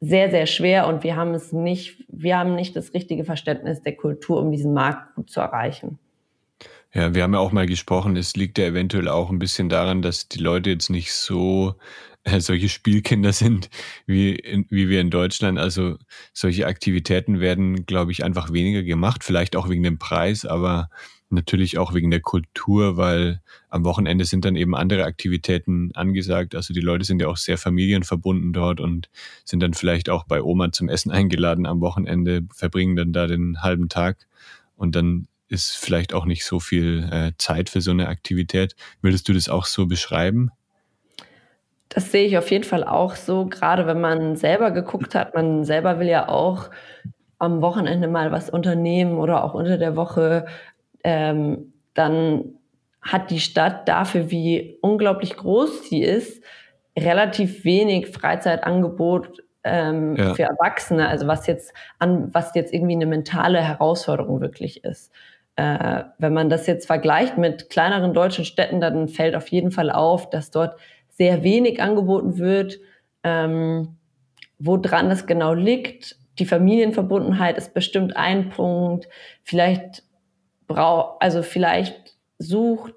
sehr, 0.00 0.30
sehr 0.30 0.46
schwer 0.46 0.86
und 0.86 1.02
wir 1.02 1.16
haben 1.16 1.34
es 1.34 1.52
nicht, 1.52 2.04
wir 2.06 2.38
haben 2.38 2.54
nicht 2.54 2.76
das 2.76 2.94
richtige 2.94 3.24
Verständnis 3.24 3.82
der 3.82 3.96
Kultur, 3.96 4.40
um 4.40 4.52
diesen 4.52 4.72
Markt 4.72 5.16
gut 5.16 5.30
zu 5.30 5.40
erreichen. 5.40 5.98
Ja, 6.94 7.14
wir 7.14 7.22
haben 7.22 7.34
ja 7.34 7.40
auch 7.40 7.52
mal 7.52 7.66
gesprochen, 7.66 8.16
es 8.16 8.34
liegt 8.34 8.56
ja 8.56 8.64
eventuell 8.64 9.08
auch 9.08 9.28
ein 9.30 9.38
bisschen 9.38 9.68
daran, 9.68 10.00
dass 10.00 10.28
die 10.28 10.38
Leute 10.38 10.70
jetzt 10.70 10.88
nicht 10.88 11.12
so 11.12 11.74
äh, 12.24 12.40
solche 12.40 12.68
Spielkinder 12.70 13.32
sind 13.32 13.68
wie, 14.06 14.34
in, 14.34 14.66
wie 14.70 14.88
wir 14.88 15.00
in 15.00 15.10
Deutschland. 15.10 15.58
Also 15.58 15.96
solche 16.32 16.66
Aktivitäten 16.66 17.40
werden, 17.40 17.84
glaube 17.86 18.12
ich, 18.12 18.24
einfach 18.24 18.52
weniger 18.52 18.82
gemacht, 18.82 19.22
vielleicht 19.22 19.54
auch 19.54 19.68
wegen 19.68 19.82
dem 19.82 19.98
Preis, 19.98 20.46
aber 20.46 20.88
natürlich 21.30 21.76
auch 21.76 21.92
wegen 21.92 22.10
der 22.10 22.20
Kultur, 22.20 22.96
weil 22.96 23.42
am 23.68 23.84
Wochenende 23.84 24.24
sind 24.24 24.46
dann 24.46 24.56
eben 24.56 24.74
andere 24.74 25.04
Aktivitäten 25.04 25.90
angesagt. 25.94 26.54
Also 26.54 26.72
die 26.72 26.80
Leute 26.80 27.04
sind 27.04 27.20
ja 27.20 27.28
auch 27.28 27.36
sehr 27.36 27.58
familienverbunden 27.58 28.54
dort 28.54 28.80
und 28.80 29.10
sind 29.44 29.60
dann 29.60 29.74
vielleicht 29.74 30.08
auch 30.08 30.24
bei 30.24 30.42
Oma 30.42 30.72
zum 30.72 30.88
Essen 30.88 31.10
eingeladen 31.10 31.66
am 31.66 31.82
Wochenende, 31.82 32.42
verbringen 32.54 32.96
dann 32.96 33.12
da 33.12 33.26
den 33.26 33.60
halben 33.62 33.90
Tag 33.90 34.26
und 34.76 34.96
dann 34.96 35.28
ist 35.48 35.76
vielleicht 35.76 36.12
auch 36.12 36.24
nicht 36.24 36.44
so 36.44 36.60
viel 36.60 37.08
äh, 37.10 37.32
Zeit 37.38 37.68
für 37.68 37.80
so 37.80 37.90
eine 37.90 38.08
Aktivität. 38.08 38.76
Würdest 39.00 39.28
du 39.28 39.32
das 39.32 39.48
auch 39.48 39.64
so 39.64 39.86
beschreiben? 39.86 40.50
Das 41.88 42.12
sehe 42.12 42.26
ich 42.26 42.36
auf 42.36 42.50
jeden 42.50 42.64
Fall 42.64 42.84
auch 42.84 43.14
so, 43.14 43.46
gerade 43.46 43.86
wenn 43.86 44.00
man 44.00 44.36
selber 44.36 44.70
geguckt 44.70 45.14
hat. 45.14 45.34
Man 45.34 45.64
selber 45.64 45.98
will 45.98 46.08
ja 46.08 46.28
auch 46.28 46.70
am 47.38 47.62
Wochenende 47.62 48.08
mal 48.08 48.30
was 48.32 48.50
unternehmen 48.50 49.16
oder 49.16 49.44
auch 49.44 49.54
unter 49.54 49.78
der 49.78 49.96
Woche. 49.96 50.46
Ähm, 51.02 51.72
dann 51.94 52.58
hat 53.00 53.30
die 53.30 53.40
Stadt 53.40 53.88
dafür, 53.88 54.30
wie 54.30 54.78
unglaublich 54.82 55.36
groß 55.36 55.88
sie 55.88 56.02
ist, 56.02 56.42
relativ 56.98 57.64
wenig 57.64 58.08
Freizeitangebot 58.08 59.42
ähm, 59.64 60.16
ja. 60.16 60.34
für 60.34 60.42
Erwachsene, 60.42 61.08
also 61.08 61.26
was 61.26 61.46
jetzt 61.46 61.72
an, 61.98 62.32
was 62.34 62.54
jetzt 62.54 62.72
irgendwie 62.72 62.94
eine 62.94 63.06
mentale 63.06 63.62
Herausforderung 63.62 64.40
wirklich 64.40 64.84
ist. 64.84 65.12
Äh, 65.58 66.04
wenn 66.18 66.32
man 66.32 66.50
das 66.50 66.68
jetzt 66.68 66.86
vergleicht 66.86 67.36
mit 67.36 67.68
kleineren 67.68 68.14
deutschen 68.14 68.44
Städten, 68.44 68.80
dann 68.80 69.08
fällt 69.08 69.34
auf 69.34 69.48
jeden 69.48 69.72
Fall 69.72 69.90
auf, 69.90 70.30
dass 70.30 70.52
dort 70.52 70.78
sehr 71.08 71.42
wenig 71.42 71.82
angeboten 71.82 72.38
wird. 72.38 72.78
Ähm, 73.24 73.96
woran 74.60 75.08
das 75.08 75.26
genau 75.26 75.54
liegt, 75.54 76.16
die 76.38 76.46
Familienverbundenheit 76.46 77.58
ist 77.58 77.74
bestimmt 77.74 78.16
ein 78.16 78.50
Punkt. 78.50 79.08
Vielleicht 79.42 80.04
braucht, 80.68 81.20
also 81.22 81.42
vielleicht 81.42 82.16
sucht 82.38 82.94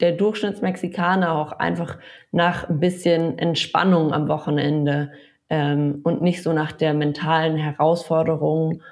der 0.00 0.10
Durchschnittsmexikaner 0.10 1.30
auch 1.30 1.52
einfach 1.52 1.98
nach 2.32 2.68
ein 2.68 2.80
bisschen 2.80 3.38
Entspannung 3.38 4.12
am 4.12 4.26
Wochenende 4.26 5.12
ähm, 5.48 6.00
und 6.02 6.22
nicht 6.22 6.42
so 6.42 6.52
nach 6.52 6.72
der 6.72 6.92
mentalen 6.92 7.56
Herausforderung. 7.56 8.82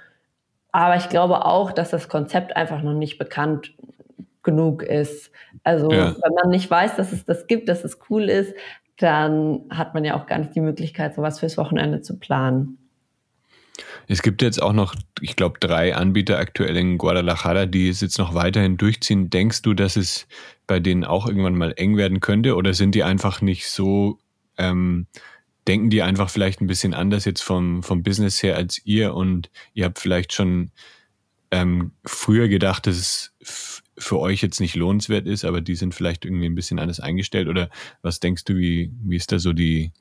Aber 0.72 0.96
ich 0.96 1.08
glaube 1.08 1.44
auch, 1.44 1.72
dass 1.72 1.90
das 1.90 2.08
Konzept 2.08 2.56
einfach 2.56 2.82
noch 2.82 2.94
nicht 2.94 3.18
bekannt 3.18 3.74
genug 4.42 4.82
ist. 4.82 5.30
Also 5.62 5.90
ja. 5.90 6.16
wenn 6.20 6.34
man 6.34 6.50
nicht 6.50 6.70
weiß, 6.70 6.96
dass 6.96 7.12
es 7.12 7.24
das 7.24 7.46
gibt, 7.46 7.68
dass 7.68 7.84
es 7.84 7.98
cool 8.10 8.28
ist, 8.28 8.54
dann 8.98 9.64
hat 9.70 9.94
man 9.94 10.04
ja 10.04 10.16
auch 10.16 10.26
gar 10.26 10.38
nicht 10.38 10.54
die 10.54 10.60
Möglichkeit, 10.60 11.14
sowas 11.14 11.40
fürs 11.40 11.56
Wochenende 11.56 12.00
zu 12.00 12.18
planen. 12.18 12.78
Es 14.06 14.22
gibt 14.22 14.42
jetzt 14.42 14.60
auch 14.60 14.72
noch, 14.72 14.94
ich 15.20 15.36
glaube, 15.36 15.58
drei 15.60 15.94
Anbieter 15.94 16.38
aktuell 16.38 16.76
in 16.76 16.98
Guadalajara, 16.98 17.66
die 17.66 17.88
es 17.88 18.00
jetzt 18.00 18.18
noch 18.18 18.34
weiterhin 18.34 18.76
durchziehen. 18.76 19.30
Denkst 19.30 19.62
du, 19.62 19.74
dass 19.74 19.96
es 19.96 20.26
bei 20.66 20.80
denen 20.80 21.04
auch 21.04 21.26
irgendwann 21.26 21.56
mal 21.56 21.72
eng 21.76 21.96
werden 21.96 22.20
könnte 22.20 22.56
oder 22.56 22.74
sind 22.74 22.94
die 22.94 23.04
einfach 23.04 23.40
nicht 23.40 23.68
so, 23.68 24.18
ähm, 24.58 25.06
denken 25.68 25.90
die 25.90 26.02
einfach 26.02 26.30
vielleicht 26.30 26.60
ein 26.60 26.66
bisschen 26.66 26.94
anders 26.94 27.24
jetzt 27.24 27.42
vom, 27.42 27.82
vom 27.82 28.02
Business 28.02 28.42
her 28.42 28.56
als 28.56 28.80
ihr 28.84 29.14
und 29.14 29.50
ihr 29.74 29.84
habt 29.84 29.98
vielleicht 29.98 30.32
schon 30.32 30.70
ähm, 31.50 31.92
früher 32.04 32.48
gedacht, 32.48 32.86
dass 32.86 32.96
es 32.96 33.34
für 33.98 34.18
euch 34.18 34.42
jetzt 34.42 34.60
nicht 34.60 34.74
lohnenswert 34.74 35.26
ist, 35.26 35.44
aber 35.44 35.60
die 35.60 35.74
sind 35.74 35.94
vielleicht 35.94 36.24
irgendwie 36.24 36.46
ein 36.46 36.54
bisschen 36.54 36.78
anders 36.78 36.98
eingestellt 36.98 37.48
oder 37.48 37.68
was 38.00 38.20
denkst 38.20 38.44
du, 38.44 38.56
wie, 38.56 38.90
wie 39.04 39.16
ist 39.16 39.30
da 39.30 39.38
so 39.38 39.52
die, 39.52 39.92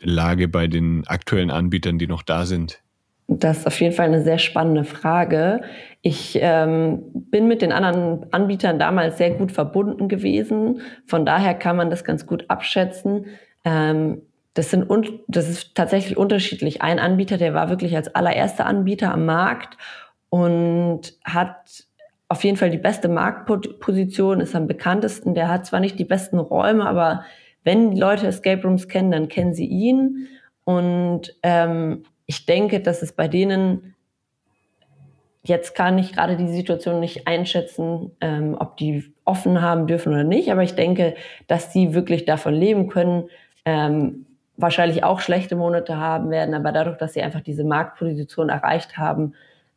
Lage 0.00 0.48
bei 0.48 0.66
den 0.66 1.06
aktuellen 1.06 1.50
Anbietern, 1.50 1.98
die 1.98 2.06
noch 2.06 2.22
da 2.22 2.46
sind? 2.46 2.80
Das 3.28 3.58
ist 3.58 3.66
auf 3.66 3.80
jeden 3.80 3.94
Fall 3.94 4.06
eine 4.06 4.22
sehr 4.22 4.38
spannende 4.38 4.84
Frage. 4.84 5.62
Ich 6.00 6.38
ähm, 6.40 7.02
bin 7.12 7.48
mit 7.48 7.60
den 7.60 7.72
anderen 7.72 8.32
Anbietern 8.32 8.78
damals 8.78 9.18
sehr 9.18 9.32
gut 9.32 9.50
verbunden 9.50 10.08
gewesen. 10.08 10.80
Von 11.06 11.26
daher 11.26 11.54
kann 11.54 11.76
man 11.76 11.90
das 11.90 12.04
ganz 12.04 12.26
gut 12.26 12.44
abschätzen. 12.48 13.26
Ähm, 13.64 14.22
das, 14.56 14.70
sind 14.70 14.88
das 15.28 15.48
ist 15.50 15.74
tatsächlich 15.74 16.16
unterschiedlich. 16.16 16.80
Ein 16.80 16.98
Anbieter, 16.98 17.36
der 17.36 17.52
war 17.52 17.68
wirklich 17.68 17.94
als 17.94 18.14
allererster 18.14 18.64
Anbieter 18.64 19.12
am 19.12 19.26
Markt 19.26 19.76
und 20.30 21.12
hat 21.24 21.84
auf 22.28 22.42
jeden 22.42 22.56
Fall 22.56 22.70
die 22.70 22.78
beste 22.78 23.08
Marktposition, 23.08 24.40
ist 24.40 24.56
am 24.56 24.66
bekanntesten. 24.66 25.34
Der 25.34 25.48
hat 25.48 25.66
zwar 25.66 25.80
nicht 25.80 25.98
die 25.98 26.06
besten 26.06 26.38
Räume, 26.38 26.88
aber 26.88 27.24
wenn 27.64 27.94
Leute 27.94 28.26
Escape 28.26 28.62
Rooms 28.62 28.88
kennen, 28.88 29.10
dann 29.10 29.28
kennen 29.28 29.52
sie 29.52 29.66
ihn. 29.66 30.28
Und 30.64 31.36
ähm, 31.42 32.04
ich 32.24 32.46
denke, 32.46 32.80
dass 32.80 33.02
es 33.02 33.12
bei 33.12 33.28
denen 33.28 33.94
jetzt 35.44 35.74
kann 35.76 35.98
ich 35.98 36.12
gerade 36.12 36.36
die 36.36 36.48
Situation 36.48 36.98
nicht 36.98 37.28
einschätzen, 37.28 38.10
ähm, 38.20 38.56
ob 38.58 38.78
die 38.78 39.12
offen 39.24 39.60
haben 39.60 39.86
dürfen 39.86 40.12
oder 40.12 40.24
nicht, 40.24 40.50
aber 40.50 40.64
ich 40.64 40.74
denke, 40.74 41.14
dass 41.46 41.72
sie 41.72 41.94
wirklich 41.94 42.24
davon 42.24 42.54
leben 42.54 42.88
können, 42.88 43.28
ähm, 43.64 44.25
wahrscheinlich 44.56 45.04
auch 45.04 45.20
schlechte 45.20 45.56
Monate 45.56 45.98
haben 45.98 46.30
werden, 46.30 46.54
aber 46.54 46.72
dadurch, 46.72 46.96
dass 46.98 47.14
sie 47.14 47.22
einfach 47.22 47.40
diese 47.40 47.64
Marktposition 47.64 48.48
erreicht 48.48 48.96
haben, 48.98 49.34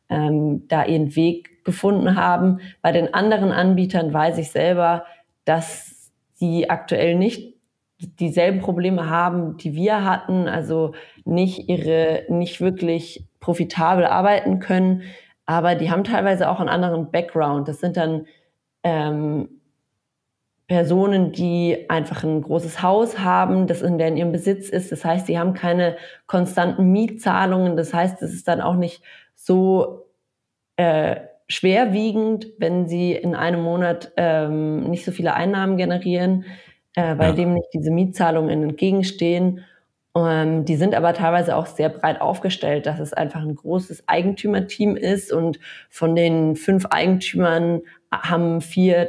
ähm, 0.08 0.66
da 0.68 0.84
ihren 0.84 1.14
Weg 1.16 1.64
gefunden 1.64 2.16
haben. 2.16 2.60
Bei 2.82 2.92
den 2.92 3.14
anderen 3.14 3.52
Anbietern 3.52 4.12
weiß 4.12 4.38
ich 4.38 4.50
selber, 4.50 5.04
dass 5.44 6.10
sie 6.34 6.68
aktuell 6.68 7.14
nicht 7.14 7.54
dieselben 7.98 8.60
Probleme 8.60 9.10
haben, 9.10 9.56
die 9.58 9.74
wir 9.74 10.04
hatten, 10.04 10.48
also 10.48 10.94
nicht 11.24 11.68
ihre, 11.68 12.24
nicht 12.28 12.60
wirklich 12.60 13.26
profitabel 13.40 14.06
arbeiten 14.06 14.58
können, 14.58 15.02
aber 15.46 15.74
die 15.74 15.90
haben 15.90 16.04
teilweise 16.04 16.48
auch 16.48 16.60
einen 16.60 16.68
anderen 16.68 17.10
Background. 17.10 17.68
Das 17.68 17.80
sind 17.80 17.96
dann 17.96 18.26
ähm, 18.82 19.59
Personen, 20.70 21.32
die 21.32 21.86
einfach 21.90 22.22
ein 22.22 22.42
großes 22.42 22.80
Haus 22.80 23.18
haben, 23.18 23.66
das 23.66 23.82
in, 23.82 23.98
der 23.98 24.08
in 24.08 24.16
ihrem 24.16 24.32
Besitz 24.32 24.68
ist. 24.68 24.92
Das 24.92 25.04
heißt, 25.04 25.26
sie 25.26 25.38
haben 25.38 25.52
keine 25.52 25.96
konstanten 26.26 26.92
Mietzahlungen. 26.92 27.76
Das 27.76 27.92
heißt, 27.92 28.22
es 28.22 28.32
ist 28.32 28.46
dann 28.46 28.60
auch 28.60 28.76
nicht 28.76 29.02
so 29.34 30.06
äh, 30.76 31.16
schwerwiegend, 31.48 32.46
wenn 32.58 32.86
sie 32.86 33.12
in 33.12 33.34
einem 33.34 33.62
Monat 33.62 34.12
ähm, 34.16 34.88
nicht 34.88 35.04
so 35.04 35.10
viele 35.10 35.34
Einnahmen 35.34 35.76
generieren 35.76 36.44
äh, 36.96 37.18
weil 37.18 37.30
ja. 37.30 37.32
dem 37.32 37.54
nicht 37.54 37.68
diese 37.72 37.90
Mietzahlungen 37.90 38.62
entgegenstehen. 38.62 39.64
Ähm, 40.16 40.64
die 40.64 40.76
sind 40.76 40.94
aber 40.94 41.14
teilweise 41.14 41.56
auch 41.56 41.66
sehr 41.66 41.88
breit 41.88 42.20
aufgestellt, 42.20 42.86
dass 42.86 42.98
es 42.98 43.12
einfach 43.12 43.42
ein 43.42 43.54
großes 43.54 44.08
Eigentümerteam 44.08 44.96
ist 44.96 45.32
und 45.32 45.60
von 45.88 46.16
den 46.16 46.56
fünf 46.56 46.86
Eigentümern 46.86 47.82
haben 48.10 48.60
vier 48.60 49.08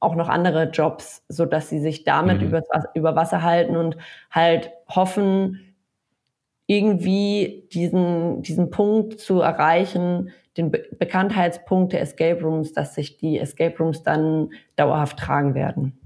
auch 0.00 0.14
noch 0.14 0.28
andere 0.28 0.70
Jobs, 0.70 1.24
so 1.28 1.44
dass 1.44 1.68
sie 1.68 1.80
sich 1.80 2.04
damit 2.04 2.40
mhm. 2.40 2.48
über, 2.48 2.62
über 2.94 3.16
Wasser 3.16 3.42
halten 3.42 3.76
und 3.76 3.96
halt 4.30 4.70
hoffen, 4.88 5.60
irgendwie 6.66 7.66
diesen, 7.72 8.42
diesen 8.42 8.70
Punkt 8.70 9.18
zu 9.20 9.40
erreichen, 9.40 10.30
den 10.56 10.70
Be 10.70 10.84
Bekanntheitspunkt 10.98 11.92
der 11.92 12.02
Escape 12.02 12.42
Rooms, 12.42 12.72
dass 12.72 12.94
sich 12.94 13.16
die 13.16 13.38
Escape 13.38 13.76
Rooms 13.78 14.02
dann 14.02 14.50
dauerhaft 14.76 15.18
tragen 15.18 15.54
werden. 15.54 15.98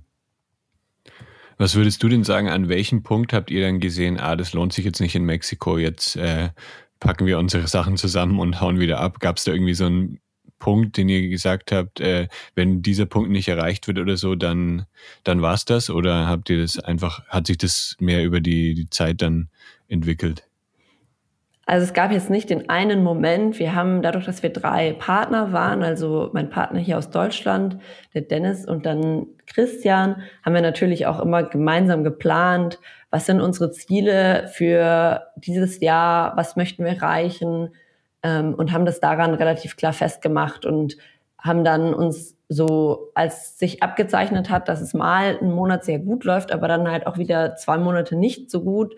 Was 1.58 1.74
würdest 1.74 2.02
du 2.02 2.08
denn 2.08 2.24
sagen, 2.24 2.48
an 2.48 2.68
welchem 2.68 3.02
Punkt 3.02 3.32
habt 3.32 3.50
ihr 3.50 3.62
dann 3.62 3.80
gesehen, 3.80 4.18
ah, 4.18 4.36
das 4.36 4.52
lohnt 4.52 4.72
sich 4.72 4.84
jetzt 4.84 5.00
nicht 5.00 5.14
in 5.14 5.24
Mexiko, 5.24 5.78
jetzt 5.78 6.16
äh, 6.16 6.50
packen 7.00 7.26
wir 7.26 7.38
unsere 7.38 7.66
Sachen 7.66 7.96
zusammen 7.96 8.38
und 8.38 8.60
hauen 8.60 8.78
wieder 8.78 9.00
ab? 9.00 9.20
Gab 9.20 9.36
es 9.36 9.44
da 9.44 9.52
irgendwie 9.52 9.74
so 9.74 9.86
einen 9.86 10.20
Punkt, 10.62 10.96
den 10.96 11.08
ihr 11.08 11.28
gesagt 11.28 11.72
habt, 11.72 11.98
äh, 12.00 12.28
wenn 12.54 12.82
dieser 12.82 13.04
Punkt 13.04 13.30
nicht 13.30 13.48
erreicht 13.48 13.88
wird 13.88 13.98
oder 13.98 14.16
so, 14.16 14.36
dann, 14.36 14.86
dann 15.24 15.42
war 15.42 15.54
es 15.54 15.64
das? 15.64 15.90
Oder 15.90 16.28
habt 16.28 16.48
ihr 16.50 16.62
das 16.62 16.78
einfach, 16.78 17.26
hat 17.26 17.48
sich 17.48 17.58
das 17.58 17.96
mehr 17.98 18.22
über 18.22 18.40
die, 18.40 18.74
die 18.74 18.88
Zeit 18.88 19.22
dann 19.22 19.48
entwickelt? 19.88 20.44
Also 21.66 21.84
es 21.84 21.94
gab 21.94 22.12
jetzt 22.12 22.30
nicht 22.30 22.48
den 22.48 22.68
einen 22.68 23.02
Moment. 23.02 23.58
Wir 23.58 23.74
haben 23.74 24.02
dadurch, 24.02 24.24
dass 24.24 24.44
wir 24.44 24.50
drei 24.50 24.92
Partner 24.92 25.52
waren, 25.52 25.82
also 25.82 26.30
mein 26.32 26.48
Partner 26.48 26.78
hier 26.78 26.96
aus 26.96 27.10
Deutschland, 27.10 27.78
der 28.14 28.22
Dennis 28.22 28.64
und 28.64 28.86
dann 28.86 29.26
Christian, 29.46 30.22
haben 30.44 30.54
wir 30.54 30.62
natürlich 30.62 31.06
auch 31.06 31.18
immer 31.18 31.42
gemeinsam 31.42 32.04
geplant, 32.04 32.78
was 33.10 33.26
sind 33.26 33.40
unsere 33.40 33.72
Ziele 33.72 34.48
für 34.54 35.22
dieses 35.34 35.80
Jahr, 35.80 36.36
was 36.36 36.54
möchten 36.54 36.84
wir 36.84 36.92
erreichen 36.92 37.70
ähm, 38.22 38.54
und 38.54 38.72
haben 38.72 38.86
das 38.86 39.00
daran 39.00 39.34
relativ 39.34 39.76
klar 39.76 39.92
festgemacht 39.92 40.64
und 40.64 40.96
haben 41.38 41.64
dann 41.64 41.92
uns 41.92 42.36
so, 42.48 43.10
als 43.14 43.58
sich 43.58 43.82
abgezeichnet 43.82 44.50
hat, 44.50 44.68
dass 44.68 44.80
es 44.80 44.94
mal 44.94 45.38
einen 45.38 45.52
Monat 45.52 45.84
sehr 45.84 45.98
gut 45.98 46.24
läuft, 46.24 46.52
aber 46.52 46.68
dann 46.68 46.90
halt 46.90 47.06
auch 47.06 47.18
wieder 47.18 47.56
zwei 47.56 47.78
Monate 47.78 48.14
nicht 48.16 48.50
so 48.50 48.62
gut, 48.62 48.94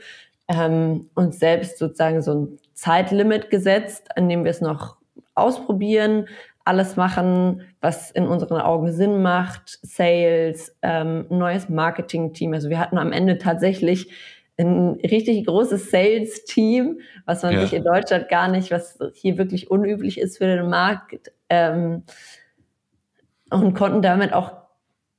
ähm, 0.49 1.09
uns 1.15 1.39
selbst 1.39 1.79
sozusagen 1.79 2.21
so 2.21 2.35
ein 2.35 2.59
Zeitlimit 2.75 3.51
gesetzt, 3.51 4.17
an 4.17 4.29
dem 4.29 4.45
wir 4.45 4.51
es 4.51 4.61
noch 4.61 4.97
ausprobieren, 5.35 6.27
alles 6.65 6.97
machen, 6.97 7.63
was 7.81 8.11
in 8.11 8.27
unseren 8.27 8.61
Augen 8.61 8.93
Sinn 8.93 9.23
macht, 9.23 9.79
Sales, 9.83 10.77
ähm, 10.83 11.27
neues 11.29 11.69
Marketing-Team. 11.69 12.55
Also 12.55 12.71
wir 12.71 12.79
hatten 12.79 12.99
am 12.99 13.13
Ende 13.13 13.39
tatsächlich 13.39 14.11
ein 14.59 15.01
richtig 15.01 15.47
großes 15.47 15.91
Sales-Team, 15.91 17.01
was 17.27 17.43
man 17.43 17.55
ja. 17.55 17.61
sich 17.63 17.73
in 17.73 17.85
Deutschland 17.85 18.29
gar 18.29 18.49
nicht, 18.49 18.71
was 18.71 18.99
hier 19.15 19.37
wirklich 19.37 19.71
unüblich 19.71 20.19
ist 20.19 20.39
für 20.39 20.47
den 20.47 20.69
Markt. 20.69 21.33
Ähm, 21.49 22.05
und 23.51 23.75
konnten 23.75 24.03
damit 24.03 24.33
auch 24.33 24.53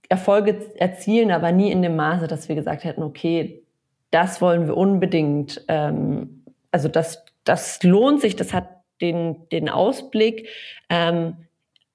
Erfolge 0.10 0.72
erzielen, 0.78 1.32
aber 1.32 1.52
nie 1.52 1.72
in 1.72 1.82
dem 1.82 1.96
Maße, 1.96 2.28
dass 2.28 2.50
wir 2.50 2.56
gesagt 2.56 2.84
hätten, 2.84 3.04
okay, 3.04 3.64
das 4.12 4.42
wollen 4.42 4.68
wir 4.68 4.78
unbedingt. 4.78 5.64
Ähm, 5.68 6.44
also 6.72 6.88
das, 6.88 7.26
das 7.44 7.82
lohnt 7.84 8.22
sich, 8.22 8.36
das 8.36 8.54
hat 8.54 8.70
den, 9.02 9.48
den 9.50 9.70
Ausblick. 9.70 10.48
Ähm, 10.90 11.38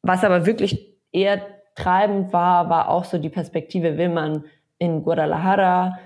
was 0.02 0.24
aber 0.24 0.46
wirklich 0.46 0.94
eher 1.12 1.40
treibend 1.74 2.32
war, 2.32 2.68
war 2.68 2.88
auch 2.88 3.04
so 3.04 3.18
die 3.18 3.28
Perspektive, 3.28 3.96
will 3.96 4.08
man 4.08 4.44
in 4.78 5.02
Guadalajara 5.02 5.98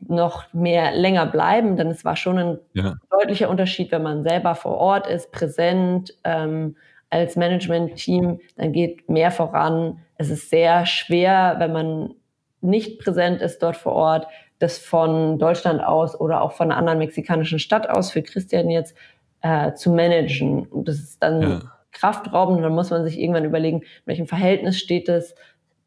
noch 0.00 0.52
mehr 0.52 0.92
länger 0.92 1.26
bleiben, 1.26 1.76
denn 1.76 1.88
es 1.88 2.04
war 2.04 2.16
schon 2.16 2.38
ein 2.38 2.58
ja. 2.74 2.96
deutlicher 3.10 3.50
Unterschied, 3.50 3.92
wenn 3.92 4.02
man 4.02 4.22
selber 4.22 4.54
vor 4.54 4.78
Ort 4.78 5.06
ist, 5.06 5.32
präsent 5.32 6.14
ähm, 6.24 6.76
als 7.10 7.36
Management-Team, 7.36 8.40
dann 8.56 8.72
geht 8.72 9.08
mehr 9.08 9.30
voran. 9.30 9.98
Es 10.16 10.30
ist 10.30 10.50
sehr 10.50 10.86
schwer, 10.86 11.56
wenn 11.58 11.72
man 11.72 12.14
nicht 12.60 13.00
präsent 13.00 13.42
ist 13.42 13.62
dort 13.62 13.76
vor 13.76 13.92
Ort, 13.92 14.26
das 14.58 14.78
von 14.78 15.38
Deutschland 15.38 15.82
aus 15.82 16.18
oder 16.18 16.40
auch 16.40 16.52
von 16.52 16.70
einer 16.70 16.78
anderen 16.78 16.98
mexikanischen 16.98 17.58
Stadt 17.58 17.90
aus 17.90 18.12
für 18.12 18.22
Christian 18.22 18.70
jetzt 18.70 18.96
äh, 19.42 19.74
zu 19.74 19.90
managen. 19.90 20.66
Und 20.66 20.88
das 20.88 20.96
ist 20.96 21.22
dann 21.22 21.42
ja. 21.42 21.60
kraftraubend 21.90 22.64
dann 22.64 22.74
muss 22.74 22.90
man 22.90 23.04
sich 23.04 23.18
irgendwann 23.18 23.44
überlegen, 23.44 23.80
in 23.80 23.86
welchem 24.06 24.26
Verhältnis 24.26 24.78
steht 24.78 25.08
es 25.08 25.34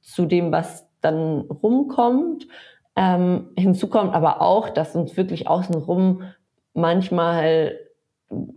zu 0.01 0.25
dem, 0.25 0.51
was 0.51 0.87
dann 1.01 1.41
rumkommt. 1.41 2.47
Ähm, 2.95 3.49
hinzu 3.57 3.89
kommt 3.89 4.13
aber 4.13 4.41
auch, 4.41 4.69
dass 4.69 4.95
uns 4.95 5.17
wirklich 5.17 5.47
außenrum 5.47 6.23
manchmal 6.73 7.77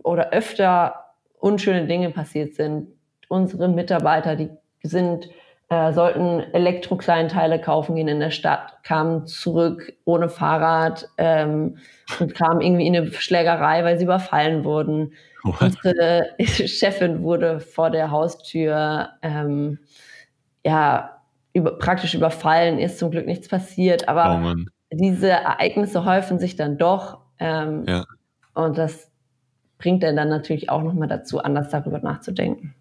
oder 0.03 0.31
öfter 0.31 1.05
unschöne 1.39 1.87
Dinge 1.87 2.11
passiert 2.11 2.55
sind. 2.55 2.87
Unsere 3.27 3.67
Mitarbeiter, 3.67 4.35
die 4.35 4.49
sind, 4.81 5.29
äh, 5.69 5.93
sollten 5.93 6.39
Elektrokleinteile 6.53 7.59
kaufen 7.59 7.95
gehen 7.95 8.07
in 8.07 8.19
der 8.19 8.31
Stadt, 8.31 8.83
kamen 8.83 9.27
zurück 9.27 9.93
ohne 10.05 10.29
Fahrrad 10.29 11.07
ähm, 11.17 11.77
und 12.19 12.33
kamen 12.33 12.61
irgendwie 12.61 12.87
in 12.87 12.95
eine 12.95 13.11
Schlägerei, 13.11 13.83
weil 13.83 13.97
sie 13.97 14.05
überfallen 14.05 14.63
wurden. 14.63 15.13
What? 15.43 15.61
Unsere 15.61 16.29
Chefin 16.39 17.23
wurde 17.23 17.59
vor 17.59 17.89
der 17.89 18.09
Haustür 18.11 19.09
ähm, 19.21 19.79
ja 20.65 21.18
über, 21.53 21.77
praktisch 21.77 22.13
überfallen, 22.13 22.79
ist 22.79 22.99
zum 22.99 23.11
Glück 23.11 23.25
nichts 23.25 23.47
passiert, 23.47 24.07
aber 24.07 24.41
oh 24.43 24.63
diese 24.91 25.29
Ereignisse 25.29 26.05
häufen 26.05 26.39
sich 26.39 26.55
dann 26.55 26.77
doch. 26.77 27.19
Ähm, 27.39 27.85
ja. 27.87 28.05
Und 28.53 28.77
das 28.77 29.11
bringt 29.77 30.03
er 30.03 30.13
dann 30.13 30.29
natürlich 30.29 30.69
auch 30.69 30.83
nochmal 30.83 31.07
dazu, 31.07 31.39
anders 31.39 31.69
darüber 31.69 31.99
nachzudenken. 31.99 32.75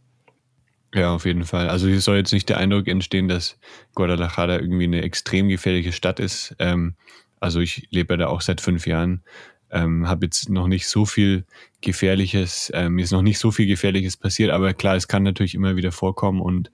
Ja, 0.94 1.14
auf 1.14 1.26
jeden 1.26 1.44
Fall. 1.44 1.68
Also 1.68 1.86
hier 1.86 2.00
soll 2.00 2.16
jetzt 2.16 2.32
nicht 2.32 2.48
der 2.48 2.56
Eindruck 2.56 2.88
entstehen, 2.88 3.28
dass 3.28 3.58
Guadalajara 3.94 4.58
irgendwie 4.58 4.84
eine 4.84 5.02
extrem 5.02 5.48
gefährliche 5.48 5.92
Stadt 5.92 6.18
ist. 6.18 6.56
Ähm, 6.58 6.94
also 7.40 7.60
ich 7.60 7.88
lebe 7.90 8.16
da 8.16 8.28
auch 8.28 8.40
seit 8.40 8.60
fünf 8.60 8.86
Jahren, 8.86 9.22
ähm, 9.70 10.08
habe 10.08 10.24
jetzt 10.24 10.48
noch 10.48 10.66
nicht 10.66 10.88
so 10.88 11.04
viel 11.04 11.44
Gefährliches, 11.82 12.72
ähm, 12.74 12.94
mir 12.94 13.04
ist 13.04 13.12
noch 13.12 13.22
nicht 13.22 13.38
so 13.38 13.50
viel 13.50 13.66
Gefährliches 13.66 14.16
passiert, 14.16 14.50
aber 14.50 14.72
klar, 14.72 14.96
es 14.96 15.08
kann 15.08 15.22
natürlich 15.22 15.54
immer 15.54 15.76
wieder 15.76 15.92
vorkommen 15.92 16.40
und 16.40 16.70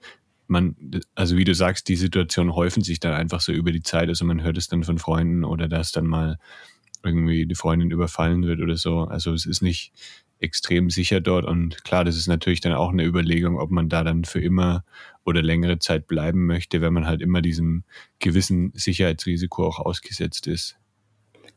man, 0.47 0.75
also 1.15 1.37
wie 1.37 1.43
du 1.43 1.53
sagst, 1.55 1.87
die 1.89 1.95
Situationen 1.95 2.55
häufen 2.55 2.83
sich 2.83 2.99
dann 2.99 3.13
einfach 3.13 3.41
so 3.41 3.51
über 3.51 3.71
die 3.71 3.83
Zeit. 3.83 4.09
Also 4.09 4.25
man 4.25 4.43
hört 4.43 4.57
es 4.57 4.67
dann 4.67 4.83
von 4.83 4.99
Freunden 4.99 5.43
oder 5.43 5.67
dass 5.67 5.91
dann 5.91 6.05
mal 6.05 6.37
irgendwie 7.03 7.45
die 7.45 7.55
Freundin 7.55 7.91
überfallen 7.91 8.43
wird 8.43 8.61
oder 8.61 8.77
so. 8.77 9.01
Also 9.01 9.33
es 9.33 9.45
ist 9.45 9.61
nicht 9.61 9.93
extrem 10.39 10.89
sicher 10.89 11.21
dort 11.21 11.45
und 11.45 11.83
klar, 11.83 12.03
das 12.03 12.17
ist 12.17 12.27
natürlich 12.27 12.59
dann 12.59 12.73
auch 12.73 12.91
eine 12.91 13.05
Überlegung, 13.05 13.57
ob 13.57 13.71
man 13.71 13.87
da 13.87 14.03
dann 14.03 14.25
für 14.25 14.41
immer 14.41 14.83
oder 15.23 15.41
längere 15.41 15.79
Zeit 15.79 16.07
bleiben 16.07 16.45
möchte, 16.45 16.81
wenn 16.81 16.93
man 16.93 17.07
halt 17.07 17.21
immer 17.21 17.41
diesem 17.41 17.83
gewissen 18.19 18.71
Sicherheitsrisiko 18.75 19.65
auch 19.65 19.79
ausgesetzt 19.79 20.47
ist. 20.47 20.77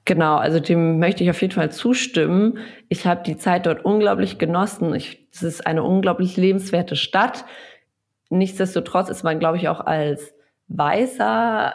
Genau, 0.04 0.36
also 0.36 0.58
dem 0.58 0.98
möchte 0.98 1.22
ich 1.22 1.28
auf 1.28 1.42
jeden 1.42 1.52
Fall 1.52 1.70
zustimmen. 1.70 2.58
Ich 2.88 3.04
habe 3.04 3.22
die 3.24 3.36
Zeit 3.36 3.66
dort 3.66 3.84
unglaublich 3.84 4.38
genossen. 4.38 4.94
es 4.94 5.42
ist 5.42 5.66
eine 5.66 5.82
unglaublich 5.82 6.36
lebenswerte 6.36 6.96
Stadt. 6.96 7.44
Nichtsdestotrotz 8.30 9.08
ist 9.08 9.22
man, 9.22 9.38
glaube 9.38 9.56
ich, 9.56 9.68
auch 9.68 9.80
als 9.80 10.34
weißer 10.68 11.74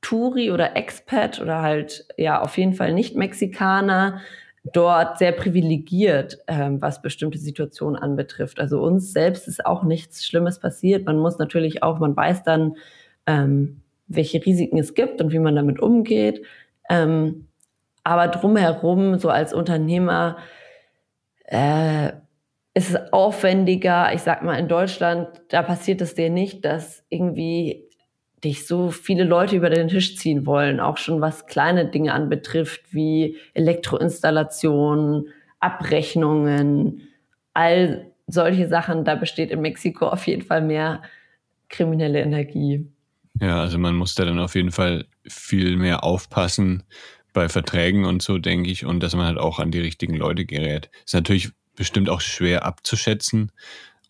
Touri 0.00 0.50
oder 0.50 0.76
Expat 0.76 1.40
oder 1.40 1.62
halt 1.62 2.06
ja 2.16 2.40
auf 2.40 2.58
jeden 2.58 2.72
Fall 2.72 2.92
nicht 2.92 3.16
Mexikaner 3.16 4.20
dort 4.64 5.18
sehr 5.18 5.32
privilegiert, 5.32 6.38
ähm, 6.46 6.80
was 6.80 7.02
bestimmte 7.02 7.38
Situationen 7.38 7.96
anbetrifft. 7.96 8.60
Also 8.60 8.80
uns 8.80 9.12
selbst 9.12 9.48
ist 9.48 9.66
auch 9.66 9.82
nichts 9.82 10.24
Schlimmes 10.24 10.60
passiert. 10.60 11.06
Man 11.06 11.18
muss 11.18 11.38
natürlich 11.38 11.82
auch, 11.82 11.98
man 11.98 12.16
weiß 12.16 12.44
dann, 12.44 12.76
ähm, 13.26 13.80
welche 14.06 14.44
Risiken 14.44 14.78
es 14.78 14.94
gibt 14.94 15.20
und 15.20 15.32
wie 15.32 15.38
man 15.38 15.56
damit 15.56 15.80
umgeht. 15.80 16.44
Ähm, 16.88 17.48
aber 18.04 18.28
drumherum, 18.28 19.18
so 19.18 19.30
als 19.30 19.52
Unternehmer, 19.52 20.36
äh, 21.44 22.12
ist 22.74 22.90
es 22.90 23.12
aufwendiger. 23.12 24.12
Ich 24.14 24.22
sag 24.22 24.42
mal, 24.42 24.58
in 24.58 24.68
Deutschland, 24.68 25.28
da 25.48 25.62
passiert 25.62 26.00
es 26.00 26.14
dir 26.14 26.30
nicht, 26.30 26.64
dass 26.64 27.04
irgendwie 27.08 27.88
dich 28.42 28.66
so 28.66 28.90
viele 28.90 29.24
Leute 29.24 29.56
über 29.56 29.70
den 29.70 29.88
Tisch 29.88 30.16
ziehen 30.16 30.46
wollen, 30.46 30.80
auch 30.80 30.96
schon 30.96 31.20
was 31.20 31.46
kleine 31.46 31.86
Dinge 31.86 32.12
anbetrifft, 32.12 32.92
wie 32.92 33.36
Elektroinstallationen, 33.54 35.28
Abrechnungen, 35.60 37.02
all 37.54 38.10
solche 38.26 38.68
Sachen. 38.68 39.04
Da 39.04 39.14
besteht 39.14 39.50
in 39.50 39.60
Mexiko 39.60 40.08
auf 40.08 40.26
jeden 40.26 40.42
Fall 40.42 40.62
mehr 40.62 41.02
kriminelle 41.68 42.20
Energie. 42.20 42.90
Ja, 43.40 43.60
also 43.60 43.78
man 43.78 43.94
muss 43.94 44.14
da 44.14 44.24
dann 44.24 44.38
auf 44.38 44.54
jeden 44.54 44.72
Fall 44.72 45.06
viel 45.26 45.76
mehr 45.76 46.04
aufpassen 46.04 46.82
bei 47.32 47.48
Verträgen 47.48 48.04
und 48.04 48.22
so, 48.22 48.38
denke 48.38 48.70
ich, 48.70 48.84
und 48.84 49.02
dass 49.02 49.14
man 49.14 49.26
halt 49.26 49.38
auch 49.38 49.58
an 49.58 49.70
die 49.70 49.80
richtigen 49.80 50.14
Leute 50.14 50.44
gerät. 50.44 50.90
Ist 51.04 51.14
natürlich 51.14 51.52
bestimmt 51.76 52.08
auch 52.08 52.20
schwer 52.20 52.64
abzuschätzen, 52.64 53.52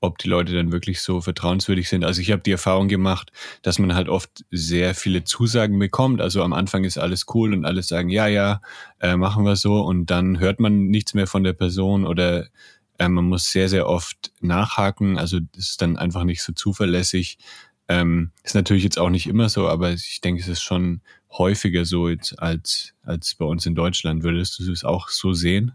ob 0.00 0.18
die 0.18 0.28
Leute 0.28 0.52
dann 0.52 0.72
wirklich 0.72 1.00
so 1.00 1.20
vertrauenswürdig 1.20 1.88
sind. 1.88 2.04
Also 2.04 2.20
ich 2.20 2.32
habe 2.32 2.42
die 2.42 2.50
Erfahrung 2.50 2.88
gemacht, 2.88 3.30
dass 3.62 3.78
man 3.78 3.94
halt 3.94 4.08
oft 4.08 4.44
sehr 4.50 4.94
viele 4.94 5.24
Zusagen 5.24 5.78
bekommt. 5.78 6.20
Also 6.20 6.42
am 6.42 6.52
Anfang 6.52 6.84
ist 6.84 6.98
alles 6.98 7.26
cool 7.34 7.52
und 7.52 7.64
alles 7.64 7.88
sagen, 7.88 8.08
ja, 8.08 8.26
ja, 8.26 8.60
äh, 9.00 9.16
machen 9.16 9.44
wir 9.44 9.56
so. 9.56 9.80
Und 9.80 10.06
dann 10.06 10.40
hört 10.40 10.58
man 10.58 10.88
nichts 10.88 11.14
mehr 11.14 11.28
von 11.28 11.44
der 11.44 11.52
Person 11.52 12.04
oder 12.04 12.48
äh, 12.98 13.08
man 13.08 13.24
muss 13.24 13.50
sehr, 13.50 13.68
sehr 13.68 13.86
oft 13.88 14.32
nachhaken. 14.40 15.18
Also 15.18 15.38
das 15.40 15.70
ist 15.70 15.82
dann 15.82 15.96
einfach 15.96 16.24
nicht 16.24 16.42
so 16.42 16.52
zuverlässig. 16.52 17.38
Ähm, 17.88 18.32
ist 18.42 18.54
natürlich 18.54 18.84
jetzt 18.84 18.98
auch 18.98 19.10
nicht 19.10 19.28
immer 19.28 19.48
so, 19.48 19.68
aber 19.68 19.92
ich 19.92 20.20
denke, 20.20 20.42
es 20.42 20.48
ist 20.48 20.62
schon 20.62 21.00
häufiger 21.30 21.84
so 21.84 22.08
jetzt 22.08 22.38
als, 22.38 22.94
als 23.02 23.34
bei 23.36 23.44
uns 23.44 23.66
in 23.66 23.74
Deutschland. 23.74 24.22
Würdest 24.24 24.58
du 24.58 24.70
es 24.72 24.84
auch 24.84 25.08
so 25.08 25.32
sehen? 25.32 25.72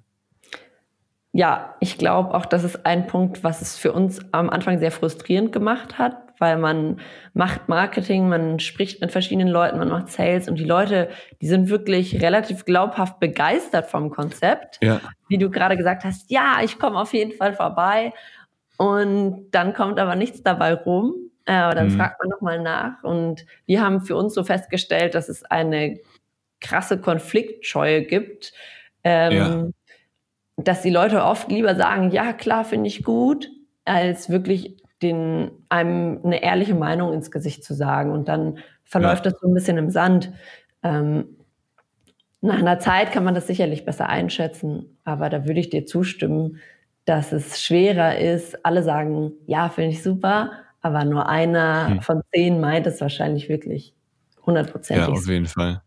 Ja, 1.34 1.76
ich 1.80 1.98
glaube 1.98 2.34
auch, 2.34 2.46
das 2.46 2.64
ist 2.64 2.86
ein 2.86 3.08
Punkt, 3.08 3.44
was 3.44 3.62
es 3.62 3.78
für 3.78 3.92
uns 3.92 4.22
am 4.32 4.50
Anfang 4.50 4.80
sehr 4.80 4.92
frustrierend 4.92 5.52
gemacht 5.52 5.98
hat, 5.98 6.16
weil 6.40 6.58
man 6.58 7.00
macht 7.34 7.68
Marketing, 7.68 8.30
man 8.30 8.60
spricht 8.60 9.02
mit 9.02 9.12
verschiedenen 9.12 9.48
Leuten, 9.48 9.78
man 9.78 9.90
macht 9.90 10.10
Sales 10.10 10.48
und 10.48 10.56
die 10.56 10.64
Leute, 10.64 11.10
die 11.42 11.48
sind 11.48 11.70
wirklich 11.70 12.22
relativ 12.22 12.66
glaubhaft 12.66 13.20
begeistert 13.20 13.88
vom 13.88 14.10
Konzept. 14.10 14.80
Ja. 14.82 15.02
Wie 15.28 15.38
du 15.38 15.50
gerade 15.50 15.78
gesagt 15.78 16.04
hast, 16.04 16.32
ja, 16.32 16.60
ich 16.64 16.80
komme 16.80 17.00
auf 17.00 17.14
jeden 17.14 17.34
Fall 17.34 17.54
vorbei. 17.54 18.14
Und 18.78 19.50
dann 19.52 19.74
kommt 19.74 20.00
aber 20.00 20.16
nichts 20.16 20.44
dabei 20.44 20.74
rum. 20.74 21.16
Äh, 21.46 21.74
dann 21.74 21.88
mhm. 21.88 21.98
fragt 21.98 22.20
man 22.20 22.30
nochmal 22.30 22.62
nach. 22.62 23.04
Und 23.04 23.46
wir 23.66 23.82
haben 23.82 24.02
für 24.02 24.16
uns 24.16 24.34
so 24.36 24.44
festgestellt, 24.44 25.16
dass 25.16 25.30
es 25.30 25.44
eine 25.44 26.00
krasse 26.62 27.00
Konfliktscheue 27.00 28.04
gibt. 28.04 28.54
Ähm, 29.04 29.32
ja 29.34 29.68
dass 30.58 30.82
die 30.82 30.90
Leute 30.90 31.24
oft 31.24 31.52
lieber 31.52 31.76
sagen, 31.76 32.12
ja 32.12 32.34
klar, 32.34 32.66
finde 32.66 32.88
ich 32.88 33.04
gut, 33.04 33.50
als 33.86 34.30
wirklich 34.30 34.76
den, 35.02 35.52
einem 35.70 36.20
eine 36.24 36.42
ehrliche 36.42 36.76
Meinung 36.76 37.14
ins 37.14 37.32
Gesicht 37.32 37.64
zu 37.64 37.74
sagen. 37.74 38.12
Und 38.12 38.28
dann 38.28 38.58
verläuft 38.84 39.26
ja. 39.26 39.32
das 39.32 39.40
so 39.40 39.48
ein 39.48 39.54
bisschen 39.54 39.78
im 39.78 39.92
Sand. 39.92 40.32
Ähm, 40.84 41.38
nach 42.42 42.58
einer 42.58 42.80
Zeit 42.80 43.12
kann 43.12 43.24
man 43.24 43.36
das 43.36 43.48
sicherlich 43.48 43.86
besser 43.86 44.10
einschätzen, 44.10 44.98
aber 45.04 45.30
da 45.30 45.46
würde 45.46 45.60
ich 45.60 45.70
dir 45.70 45.86
zustimmen, 45.86 46.60
dass 47.06 47.32
es 47.32 47.62
schwerer 47.62 48.18
ist. 48.18 48.66
Alle 48.66 48.84
sagen, 48.84 49.34
ja, 49.46 49.70
finde 49.70 49.92
ich 49.92 50.04
super, 50.04 50.52
aber 50.82 51.06
nur 51.06 51.30
einer 51.30 51.90
hm. 51.90 52.02
von 52.02 52.22
zehn 52.34 52.60
meint 52.60 52.88
es 52.88 53.02
wahrscheinlich 53.02 53.50
wirklich 53.50 53.94
hundertprozentig. 54.46 55.08
Ja, 55.08 55.14
auf 55.14 55.28
jeden 55.28 55.46
Fall. 55.46 55.82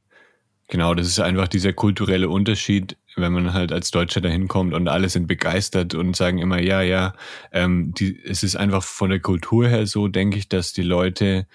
Genau, 0.68 0.94
das 0.94 1.08
ist 1.08 1.18
einfach 1.18 1.48
dieser 1.48 1.72
kulturelle 1.72 2.28
Unterschied, 2.28 2.96
wenn 3.16 3.32
man 3.32 3.52
halt 3.52 3.72
als 3.72 3.90
Deutscher 3.90 4.20
dahin 4.20 4.48
kommt 4.48 4.74
und 4.74 4.88
alle 4.88 5.08
sind 5.08 5.26
begeistert 5.26 5.94
und 5.94 6.16
sagen 6.16 6.38
immer, 6.38 6.60
ja, 6.60 6.82
ja, 6.82 7.12
ähm, 7.52 7.92
die, 7.94 8.18
es 8.24 8.42
ist 8.42 8.56
einfach 8.56 8.82
von 8.82 9.10
der 9.10 9.20
Kultur 9.20 9.68
her 9.68 9.86
so, 9.86 10.08
denke 10.08 10.38
ich, 10.38 10.48
dass 10.48 10.72
die 10.72 10.82
Leute, 10.82 11.46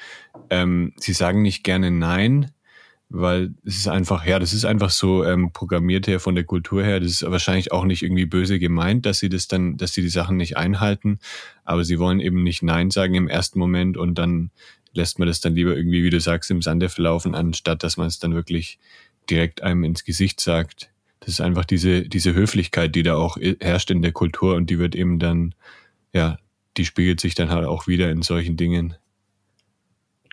ähm, 0.50 0.94
sie 0.98 1.14
sagen 1.14 1.42
nicht 1.42 1.64
gerne 1.64 1.92
Nein, 1.92 2.52
weil 3.10 3.54
es 3.64 3.78
ist 3.78 3.88
einfach, 3.88 4.26
ja, 4.26 4.40
das 4.40 4.54
ist 4.54 4.66
einfach 4.66 4.90
so 4.90 5.24
ähm, 5.24 5.52
programmiert 5.54 6.08
her 6.08 6.20
von 6.20 6.36
der 6.36 6.44
Kultur 6.44 6.84
her. 6.84 7.00
Das 7.00 7.12
ist 7.12 7.32
wahrscheinlich 7.32 7.72
auch 7.72 7.86
nicht 7.86 8.02
irgendwie 8.02 8.26
böse 8.26 8.60
gemeint, 8.60 9.06
dass 9.06 9.20
sie 9.20 9.30
das 9.30 9.48
dann, 9.48 9.78
dass 9.78 9.94
sie 9.94 10.02
die 10.02 10.10
Sachen 10.10 10.38
nicht 10.38 10.58
einhalten, 10.58 11.20
aber 11.64 11.84
sie 11.84 12.00
wollen 12.00 12.20
eben 12.20 12.44
nicht 12.44 12.64
Nein 12.64 12.92
sagen 12.92 13.14
im 13.16 13.28
ersten 13.28 13.60
Moment 13.60 13.96
und 13.98 14.16
dann 14.16 14.52
lässt 14.94 15.20
man 15.20 15.28
das 15.28 15.42
dann 15.42 15.56
lieber 15.56 15.76
irgendwie, 15.76 16.04
wie 16.04 16.10
du 16.10 16.20
sagst, 16.20 16.50
im 16.52 16.62
Sande 16.62 16.90
verlaufen, 16.90 17.36
anstatt 17.36 17.84
dass 17.84 17.98
man 17.98 18.08
es 18.08 18.20
dann 18.20 18.34
wirklich 18.34 18.80
direkt 19.30 19.62
einem 19.62 19.84
ins 19.84 20.04
Gesicht 20.04 20.40
sagt. 20.42 20.90
Das 21.20 21.30
ist 21.30 21.42
einfach 21.42 21.66
diese, 21.66 22.04
diese 22.04 22.34
Höflichkeit, 22.34 22.96
die 22.96 23.04
da 23.04 23.16
auch 23.16 23.38
herrscht 23.60 23.92
in 23.92 24.02
der 24.02 24.12
Kultur 24.12 24.56
und 24.56 24.70
die 24.70 24.80
wird 24.80 24.96
eben 24.96 25.20
dann, 25.20 25.56
ja, 26.14 26.38
die 26.78 26.86
spiegelt 26.86 27.20
sich 27.20 27.36
dann 27.36 27.50
halt 27.50 27.66
auch 27.66 27.88
wieder 27.88 28.10
in 28.12 28.22
solchen 28.22 28.58
Dingen. 28.58 28.96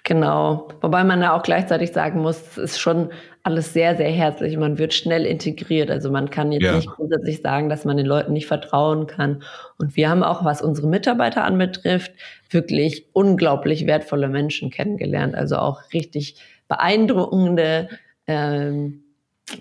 Genau. 0.05 0.69
Wobei 0.81 1.05
man 1.05 1.21
da 1.21 1.33
auch 1.33 1.45
gleichzeitig 1.45 1.93
sagen 1.93 2.23
muss, 2.23 2.41
es 2.41 2.59
ist 2.59 2.79
schon 2.81 3.11
alles 3.45 3.73
sehr, 3.73 3.97
sehr 3.97 4.11
herzlich. 4.11 4.57
Man 4.57 4.77
wird 4.79 4.95
schnell 4.95 5.25
integriert. 5.25 5.91
Also 5.91 6.11
man 6.11 6.29
kann 6.29 6.51
jetzt 6.51 6.65
ja. 6.65 6.75
nicht 6.75 6.89
grundsätzlich 6.89 7.41
sagen, 7.41 7.69
dass 7.69 7.85
man 7.85 7.97
den 7.97 8.07
Leuten 8.07 8.33
nicht 8.33 8.47
vertrauen 8.47 9.07
kann. 9.07 9.45
Und 9.79 9.97
wir 9.97 10.11
haben 10.11 10.25
auch, 10.25 10.45
was 10.45 10.61
unsere 10.61 10.89
Mitarbeiter 10.89 11.45
anbetrifft, 11.45 12.13
wirklich 12.51 13.07
unglaublich 13.13 13.87
wertvolle 13.87 14.29
Menschen 14.29 14.71
kennengelernt. 14.71 15.37
Also 15.37 15.57
auch 15.57 15.81
richtig 15.93 16.37
beeindruckende 16.67 17.89
ähm, 18.27 19.05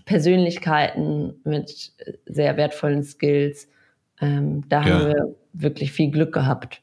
Persönlichkeiten 0.05 1.33
mit 1.43 1.93
sehr 2.25 2.57
wertvollen 2.57 3.03
Skills. 3.03 3.67
Ähm, 4.19 4.63
da 4.69 4.85
ja. 4.85 4.93
haben 4.93 5.07
wir 5.07 5.35
wirklich 5.53 5.91
viel 5.91 6.11
Glück 6.11 6.33
gehabt. 6.33 6.81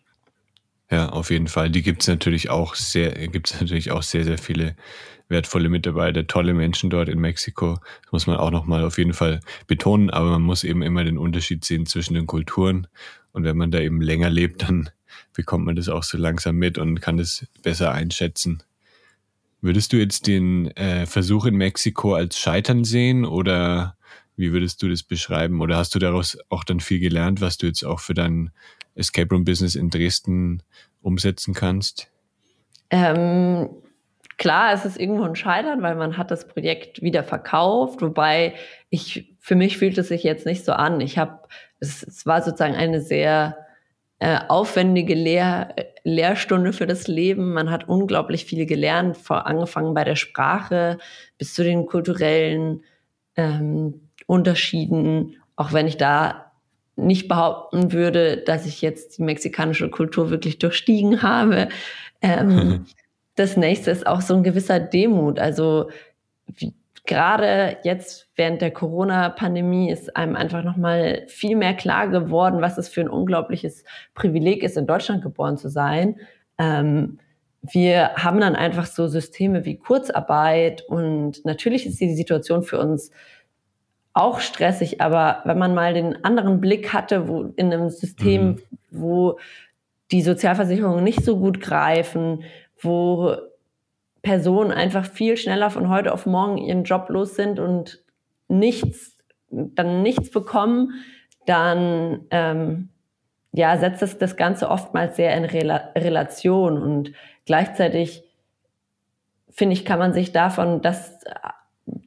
Ja, 0.91 1.11
auf 1.11 1.31
jeden 1.31 1.49
Fall. 1.49 1.71
Die 1.71 1.83
gibt 1.83 2.03
es 2.03 2.09
natürlich 2.09 2.51
auch 2.51 2.75
sehr, 2.75 3.13
gibt 3.29 3.51
es 3.51 3.61
natürlich 3.61 3.91
auch 3.91 4.03
sehr, 4.03 4.25
sehr 4.25 4.39
viele 4.39 4.75
wertvolle 5.29 5.69
Mitarbeiter, 5.69 6.27
tolle 6.27 6.55
Menschen 6.55 6.89
dort 6.89 7.09
in 7.09 7.19
Mexiko. 7.19 7.79
Das 8.03 8.13
muss 8.13 8.27
man 8.27 8.39
auch 8.39 8.51
nochmal 8.51 8.85
auf 8.85 8.97
jeden 8.97 9.13
Fall 9.13 9.41
betonen, 9.67 10.09
aber 10.09 10.31
man 10.31 10.43
muss 10.43 10.65
eben 10.65 10.83
immer 10.83 11.05
den 11.05 11.19
Unterschied 11.19 11.65
sehen 11.65 11.85
zwischen 11.85 12.15
den 12.15 12.27
Kulturen. 12.27 12.87
Und 13.33 13.45
wenn 13.45 13.57
man 13.57 13.71
da 13.71 13.81
eben 13.81 14.01
länger 14.01 14.31
lebt, 14.31 14.63
dann 14.63 14.89
bekommt 15.35 15.67
man 15.67 15.77
das 15.77 15.91
auch 15.91 16.03
so 16.03 16.17
langsam 16.17 16.57
mit 16.57 16.79
und 16.79 17.01
kann 17.01 17.19
das 17.19 17.47
besser 17.63 17.93
einschätzen. 17.93 18.63
Würdest 19.61 19.93
du 19.93 19.97
jetzt 19.97 20.27
den 20.27 20.71
äh, 20.77 21.07
Versuch 21.07 21.47
in 21.47 21.57
Mexiko 21.57 22.15
als 22.15 22.39
Scheitern 22.39 22.85
sehen 22.85 23.25
oder 23.25 23.97
wie 24.37 24.53
würdest 24.53 24.83
du 24.83 24.89
das 24.89 25.03
beschreiben? 25.03 25.61
Oder 25.61 25.77
hast 25.77 25.95
du 25.95 25.99
daraus 25.99 26.39
auch 26.49 26.63
dann 26.63 26.79
viel 26.79 27.01
gelernt, 27.01 27.41
was 27.41 27.59
du 27.59 27.67
jetzt 27.67 27.85
auch 27.85 27.99
für 27.99 28.15
dein 28.15 28.51
Escape 28.95 29.29
Room 29.31 29.45
Business 29.45 29.75
in 29.75 29.91
Dresden 29.91 30.63
umsetzen 31.03 31.55
kannst? 31.55 32.09
Ähm, 32.91 33.69
klar, 34.37 34.73
es 34.73 34.85
ist 34.85 34.99
irgendwo 34.99 35.25
ein 35.25 35.35
Scheitern, 35.35 35.83
weil 35.83 35.97
man 35.97 36.17
hat 36.17 36.31
das 36.31 36.47
Projekt 36.47 37.03
wieder 37.03 37.25
verkauft, 37.25 38.01
wobei 38.01 38.55
ich, 38.91 39.35
für 39.41 39.57
mich 39.57 39.77
fühlt 39.77 39.99
es 39.99 40.09
sich 40.09 40.23
jetzt 40.23 40.47
nicht 40.47 40.65
so 40.65 40.73
an. 40.73 41.01
Ich 41.01 41.19
habe, 41.19 41.41
es, 41.81 42.05
es 42.05 42.25
war 42.25 42.43
sozusagen 42.43 42.77
eine 42.77 43.01
sehr 43.01 43.57
äh, 44.19 44.39
aufwendige 44.49 45.15
Lehr 45.15 45.75
Lehrstunde 46.05 46.73
für 46.73 46.87
das 46.87 47.07
Leben. 47.07 47.53
Man 47.53 47.71
hat 47.71 47.89
unglaublich 47.89 48.45
viel 48.45 48.67
gelernt, 48.67 49.17
vor, 49.17 49.47
angefangen 49.47 49.95
bei 49.95 50.05
der 50.05 50.17
Sprache 50.17 50.99
bis 51.37 51.55
zu 51.55 51.63
den 51.63 51.87
kulturellen 51.87 52.83
ähm, 53.37 54.09
Unterschieden, 54.27 55.37
auch 55.57 55.73
wenn 55.73 55.87
ich 55.87 55.97
da 55.97 56.53
nicht 56.97 57.29
behaupten 57.29 57.93
würde, 57.93 58.39
dass 58.39 58.67
ich 58.67 58.83
jetzt 58.83 59.19
die 59.19 59.23
mexikanische 59.23 59.89
Kultur 59.89 60.31
wirklich 60.31 60.59
durchstiegen 60.59 61.23
habe. 61.23 61.69
Ähm, 62.21 62.87
das 63.37 63.57
nächste 63.57 63.91
ist 63.91 64.07
auch 64.07 64.21
so 64.21 64.35
ein 64.35 64.43
gewisser 64.43 64.81
Demut. 64.81 65.39
Also 65.39 65.91
wie, 66.47 66.75
gerade 67.09 67.79
jetzt 67.83 68.29
während 68.37 68.61
der 68.61 68.71
Corona-Pandemie 68.71 69.91
ist 69.91 70.15
einem 70.15 70.37
einfach 70.37 70.63
nochmal 70.63 71.25
viel 71.27 71.57
mehr 71.57 71.75
klar 71.75 72.07
geworden, 72.09 72.61
was 72.61 72.79
es 72.79 72.89
für 72.89 73.01
ein 73.01 73.09
unglaubliches 73.09 73.83
Privileg 74.15 74.63
ist, 74.63 74.77
in 74.77 74.87
Deutschland 74.87 75.23
geboren 75.23 75.57
zu 75.57 75.69
sein. 75.69 76.17
Ähm, 76.59 77.19
wir 77.63 78.15
haben 78.15 78.41
dann 78.41 78.55
einfach 78.55 78.87
so 78.87 79.09
Systeme 79.09 79.65
wie 79.65 79.79
Kurzarbeit 79.79 80.83
und 80.83 81.45
natürlich 81.45 81.87
ist 81.87 82.01
die 82.01 82.15
Situation 82.15 82.63
für 82.63 82.79
uns 82.79 83.11
auch 84.13 84.41
stressig, 84.41 85.01
aber 85.01 85.41
wenn 85.45 85.59
man 85.59 85.75
mal 85.75 85.95
den 85.95 86.25
anderen 86.25 86.61
Blick 86.61 86.93
hatte, 86.93 87.27
wo 87.27 87.53
in 87.57 87.73
einem 87.73 87.89
System, 87.89 88.47
mhm. 88.47 88.59
wo 88.91 89.39
die 90.11 90.23
Sozialversicherungen 90.23 91.03
nicht 91.03 91.25
so 91.25 91.39
gut 91.39 91.61
greifen, 91.61 92.45
wo 92.81 93.37
Personen 94.23 94.73
einfach 94.73 95.07
viel 95.07 95.37
schneller 95.37 95.71
von 95.71 95.89
heute 95.89 96.13
auf 96.13 96.27
morgen 96.27 96.59
ihren 96.59 96.85
Job 96.85 97.09
los 97.09 97.37
sind 97.37 97.61
und 97.61 98.03
nichts, 98.49 99.17
dann 99.51 100.03
nichts 100.03 100.31
bekommen, 100.31 100.93
dann 101.47 102.27
ähm, 102.31 102.89
ja, 103.53 103.77
setzt 103.79 104.03
das, 104.03 104.19
das 104.19 104.37
Ganze 104.37 104.69
oftmals 104.71 105.17
sehr 105.17 105.37
in 105.37 105.45
Rela 105.45 105.91
Relation. 105.97 106.81
Und 106.81 107.13
gleichzeitig 107.47 108.23
finde 109.51 109.73
ich, 109.73 109.85
kann 109.85 109.99
man 109.99 110.13
sich 110.13 110.33
davon 110.33 110.83
das 110.83 111.19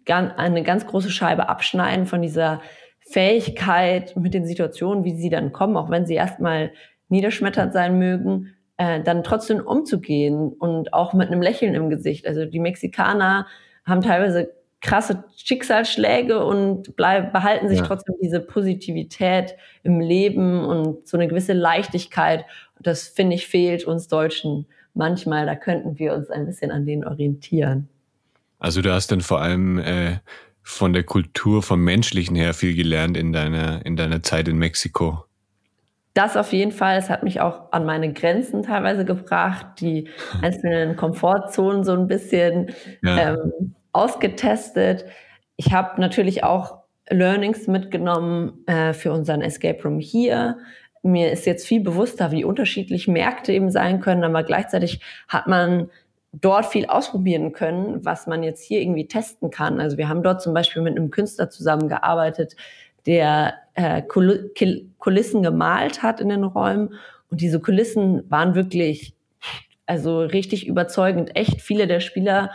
eine 0.07 0.63
ganz 0.63 0.85
große 0.85 1.09
Scheibe 1.09 1.49
abschneiden 1.49 2.05
von 2.05 2.21
dieser 2.21 2.61
Fähigkeit 2.99 4.15
mit 4.15 4.33
den 4.33 4.45
Situationen, 4.45 5.03
wie 5.03 5.15
sie 5.15 5.29
dann 5.29 5.51
kommen, 5.51 5.77
auch 5.77 5.89
wenn 5.89 6.05
sie 6.05 6.15
erstmal 6.15 6.71
niederschmetternd 7.09 7.73
sein 7.73 7.97
mögen, 7.97 8.55
äh, 8.81 9.03
dann 9.03 9.23
trotzdem 9.23 9.59
umzugehen 9.59 10.53
und 10.53 10.91
auch 10.91 11.13
mit 11.13 11.27
einem 11.27 11.43
Lächeln 11.43 11.75
im 11.75 11.91
Gesicht. 11.91 12.25
Also 12.25 12.45
die 12.45 12.57
Mexikaner 12.57 13.45
haben 13.85 14.01
teilweise 14.01 14.51
krasse 14.81 15.23
Schicksalsschläge 15.35 16.43
und 16.43 16.95
bleib, 16.95 17.31
behalten 17.31 17.69
sich 17.69 17.77
ja. 17.77 17.85
trotzdem 17.85 18.15
diese 18.19 18.39
Positivität 18.39 19.55
im 19.83 19.99
Leben 19.99 20.65
und 20.65 21.07
so 21.07 21.15
eine 21.15 21.27
gewisse 21.27 21.53
Leichtigkeit. 21.53 22.43
Das 22.79 23.07
finde 23.07 23.35
ich 23.35 23.45
fehlt 23.45 23.85
uns 23.85 24.07
Deutschen 24.07 24.65
manchmal. 24.95 25.45
Da 25.45 25.55
könnten 25.55 25.99
wir 25.99 26.15
uns 26.15 26.31
ein 26.31 26.47
bisschen 26.47 26.71
an 26.71 26.87
denen 26.87 27.05
orientieren. 27.05 27.87
Also 28.57 28.81
du 28.81 28.91
hast 28.91 29.11
dann 29.11 29.21
vor 29.21 29.41
allem 29.41 29.77
äh, 29.77 30.17
von 30.63 30.93
der 30.93 31.03
Kultur, 31.03 31.61
vom 31.61 31.83
Menschlichen 31.83 32.35
her 32.35 32.55
viel 32.55 32.75
gelernt 32.75 33.15
in 33.15 33.31
deiner, 33.31 33.85
in 33.85 33.95
deiner 33.95 34.23
Zeit 34.23 34.47
in 34.47 34.57
Mexiko. 34.57 35.25
Das 36.13 36.35
auf 36.35 36.51
jeden 36.51 36.71
Fall. 36.71 36.97
Es 36.97 37.09
hat 37.09 37.23
mich 37.23 37.39
auch 37.39 37.71
an 37.71 37.85
meine 37.85 38.11
Grenzen 38.11 38.63
teilweise 38.63 39.05
gebracht, 39.05 39.65
die 39.79 40.09
einzelnen 40.41 40.95
Komfortzonen 40.95 41.83
so 41.83 41.93
ein 41.93 42.07
bisschen 42.07 42.71
ja. 43.01 43.33
ähm, 43.33 43.75
ausgetestet. 43.93 45.05
Ich 45.55 45.73
habe 45.73 46.01
natürlich 46.01 46.43
auch 46.43 46.79
Learnings 47.09 47.67
mitgenommen 47.67 48.65
äh, 48.67 48.93
für 48.93 49.11
unseren 49.11 49.41
Escape 49.41 49.81
Room 49.83 49.99
hier. 49.99 50.57
Mir 51.03 51.31
ist 51.31 51.45
jetzt 51.45 51.65
viel 51.65 51.81
bewusster, 51.81 52.31
wie 52.31 52.43
unterschiedlich 52.43 53.07
Märkte 53.07 53.53
eben 53.53 53.71
sein 53.71 54.01
können, 54.01 54.23
aber 54.23 54.43
gleichzeitig 54.43 55.01
hat 55.27 55.47
man 55.47 55.89
dort 56.33 56.65
viel 56.65 56.85
ausprobieren 56.85 57.51
können, 57.51 58.05
was 58.05 58.27
man 58.27 58.43
jetzt 58.43 58.63
hier 58.63 58.81
irgendwie 58.81 59.07
testen 59.07 59.49
kann. 59.49 59.81
Also 59.81 59.97
wir 59.97 60.07
haben 60.07 60.23
dort 60.23 60.41
zum 60.41 60.53
Beispiel 60.53 60.81
mit 60.81 60.97
einem 60.97 61.11
Künstler 61.11 61.49
zusammengearbeitet, 61.49 62.55
der 63.05 63.55
äh, 63.73 64.01
Kulissen 64.01 65.43
gemalt 65.43 66.03
hat 66.03 66.19
in 66.21 66.29
den 66.29 66.43
Räumen. 66.43 66.93
Und 67.29 67.41
diese 67.41 67.59
Kulissen 67.59 68.29
waren 68.29 68.55
wirklich, 68.55 69.13
also 69.85 70.21
richtig 70.21 70.67
überzeugend. 70.67 71.35
Echt 71.35 71.61
viele 71.61 71.87
der 71.87 71.99
Spieler 71.99 72.51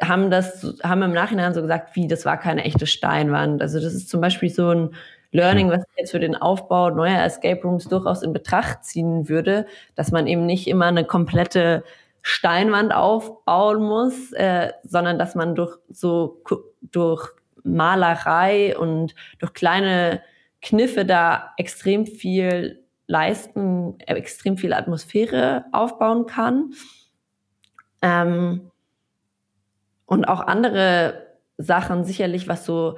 haben 0.00 0.30
das, 0.30 0.76
haben 0.82 1.02
im 1.02 1.12
Nachhinein 1.12 1.54
so 1.54 1.62
gesagt, 1.62 1.96
wie, 1.96 2.06
das 2.06 2.24
war 2.24 2.38
keine 2.38 2.64
echte 2.64 2.86
Steinwand. 2.86 3.62
Also 3.62 3.80
das 3.80 3.94
ist 3.94 4.08
zum 4.08 4.20
Beispiel 4.20 4.50
so 4.50 4.70
ein 4.70 4.90
Learning, 5.30 5.70
was 5.70 5.82
ich 5.82 5.98
jetzt 5.98 6.10
für 6.12 6.20
den 6.20 6.36
Aufbau 6.36 6.90
neuer 6.90 7.22
Escape 7.22 7.60
Rooms 7.62 7.88
durchaus 7.88 8.22
in 8.22 8.32
Betracht 8.32 8.84
ziehen 8.84 9.28
würde, 9.28 9.66
dass 9.94 10.10
man 10.10 10.26
eben 10.26 10.46
nicht 10.46 10.68
immer 10.68 10.86
eine 10.86 11.04
komplette 11.04 11.84
Steinwand 12.22 12.94
aufbauen 12.94 13.82
muss, 13.82 14.32
äh, 14.32 14.72
sondern 14.84 15.18
dass 15.18 15.34
man 15.34 15.54
durch 15.54 15.76
so 15.90 16.42
durch 16.80 17.30
Malerei 17.74 18.76
und 18.76 19.14
durch 19.38 19.52
kleine 19.52 20.22
Kniffe 20.60 21.04
da 21.04 21.52
extrem 21.56 22.06
viel 22.06 22.84
leisten, 23.06 23.98
äh, 24.00 24.14
extrem 24.14 24.56
viel 24.56 24.72
Atmosphäre 24.72 25.64
aufbauen 25.72 26.26
kann. 26.26 26.72
Ähm, 28.02 28.70
und 30.06 30.24
auch 30.26 30.40
andere 30.40 31.26
Sachen, 31.58 32.04
sicherlich 32.04 32.48
was 32.48 32.64
so 32.64 32.96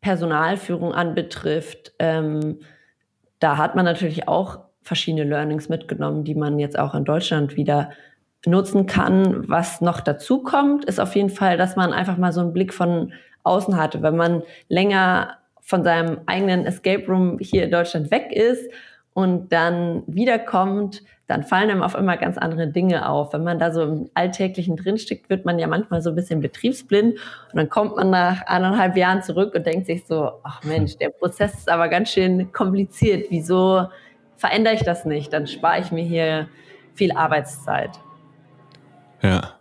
Personalführung 0.00 0.92
anbetrifft, 0.92 1.92
ähm, 1.98 2.60
da 3.38 3.56
hat 3.56 3.76
man 3.76 3.84
natürlich 3.84 4.28
auch 4.28 4.60
verschiedene 4.82 5.24
Learnings 5.24 5.68
mitgenommen, 5.68 6.24
die 6.24 6.34
man 6.34 6.58
jetzt 6.58 6.78
auch 6.78 6.94
in 6.94 7.04
Deutschland 7.04 7.56
wieder 7.56 7.90
nutzen 8.46 8.86
kann. 8.86 9.48
Was 9.48 9.80
noch 9.80 10.00
dazu 10.00 10.42
kommt, 10.42 10.84
ist 10.84 11.00
auf 11.00 11.14
jeden 11.14 11.30
Fall, 11.30 11.56
dass 11.56 11.76
man 11.76 11.92
einfach 11.92 12.16
mal 12.16 12.32
so 12.32 12.40
einen 12.40 12.52
Blick 12.52 12.72
von 12.74 13.12
außen 13.44 13.76
hatte. 13.76 14.02
Wenn 14.02 14.16
man 14.16 14.42
länger 14.68 15.36
von 15.60 15.84
seinem 15.84 16.20
eigenen 16.26 16.66
Escape 16.66 17.06
Room 17.06 17.38
hier 17.40 17.64
in 17.64 17.70
Deutschland 17.70 18.10
weg 18.10 18.32
ist 18.32 18.68
und 19.14 19.52
dann 19.52 20.02
wiederkommt, 20.06 21.02
dann 21.26 21.42
fallen 21.42 21.70
einem 21.70 21.82
auf 21.82 21.94
immer 21.94 22.18
ganz 22.18 22.36
andere 22.36 22.66
Dinge 22.66 23.08
auf. 23.08 23.32
Wenn 23.32 23.44
man 23.44 23.58
da 23.58 23.72
so 23.72 23.82
im 23.82 24.10
Alltäglichen 24.12 24.76
drinsteckt, 24.76 25.30
wird 25.30 25.46
man 25.46 25.58
ja 25.58 25.66
manchmal 25.66 26.02
so 26.02 26.10
ein 26.10 26.16
bisschen 26.16 26.40
betriebsblind 26.40 27.14
und 27.14 27.56
dann 27.56 27.70
kommt 27.70 27.96
man 27.96 28.10
nach 28.10 28.46
anderthalb 28.46 28.96
Jahren 28.96 29.22
zurück 29.22 29.54
und 29.54 29.66
denkt 29.66 29.86
sich 29.86 30.04
so, 30.06 30.32
ach 30.42 30.62
Mensch, 30.64 30.98
der 30.98 31.08
Prozess 31.08 31.54
ist 31.54 31.70
aber 31.70 31.88
ganz 31.88 32.10
schön 32.10 32.52
kompliziert. 32.52 33.26
Wieso 33.30 33.86
verändere 34.36 34.74
ich 34.74 34.82
das 34.82 35.06
nicht? 35.06 35.32
Dann 35.32 35.46
spare 35.46 35.80
ich 35.80 35.92
mir 35.92 36.04
hier 36.04 36.48
viel 36.92 37.12
Arbeitszeit. 37.12 37.98
Ja. 39.22 39.54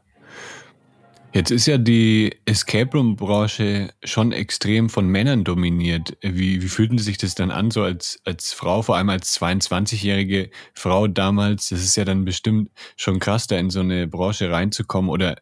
Jetzt 1.33 1.49
ist 1.49 1.65
ja 1.65 1.79
die 1.79 2.37
Escape 2.45 2.95
Room 2.95 3.15
Branche 3.15 3.89
schon 4.03 4.31
extrem 4.31 4.87
von 4.87 5.07
Männern 5.07 5.43
dominiert. 5.43 6.15
Wie, 6.21 6.61
wie 6.61 6.67
fühlten 6.67 6.99
sich 6.99 7.17
das 7.17 7.33
dann 7.33 7.49
an, 7.49 7.71
so 7.71 7.81
als, 7.81 8.21
als 8.23 8.53
Frau, 8.53 8.83
vor 8.83 8.97
allem 8.97 9.09
als 9.09 9.35
22-jährige 9.41 10.51
Frau 10.75 11.07
damals? 11.07 11.69
Das 11.69 11.79
ist 11.79 11.95
ja 11.95 12.05
dann 12.05 12.23
bestimmt 12.23 12.69
schon 12.97 13.17
krass, 13.17 13.47
da 13.47 13.57
in 13.57 13.71
so 13.71 13.79
eine 13.79 14.05
Branche 14.05 14.51
reinzukommen. 14.51 15.09
Oder 15.09 15.37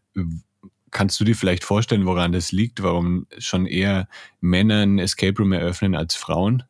kannst 0.92 1.20
du 1.20 1.26
dir 1.26 1.36
vielleicht 1.36 1.66
vorstellen, 1.66 2.06
woran 2.06 2.32
das 2.32 2.54
liegt, 2.54 2.82
warum 2.82 3.28
schon 3.38 3.66
eher 3.66 4.08
Männer 4.40 4.84
ein 4.84 4.98
Escape 4.98 5.38
Room 5.38 5.52
eröffnen 5.52 5.96
als 5.96 6.16
Frauen? 6.16 6.64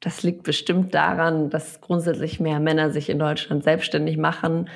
Das 0.00 0.22
liegt 0.22 0.42
bestimmt 0.42 0.94
daran, 0.94 1.48
dass 1.48 1.80
grundsätzlich 1.80 2.40
mehr 2.40 2.60
Männer 2.60 2.90
sich 2.90 3.08
in 3.08 3.18
Deutschland 3.18 3.64
selbstständig 3.64 4.18
machen. 4.18 4.68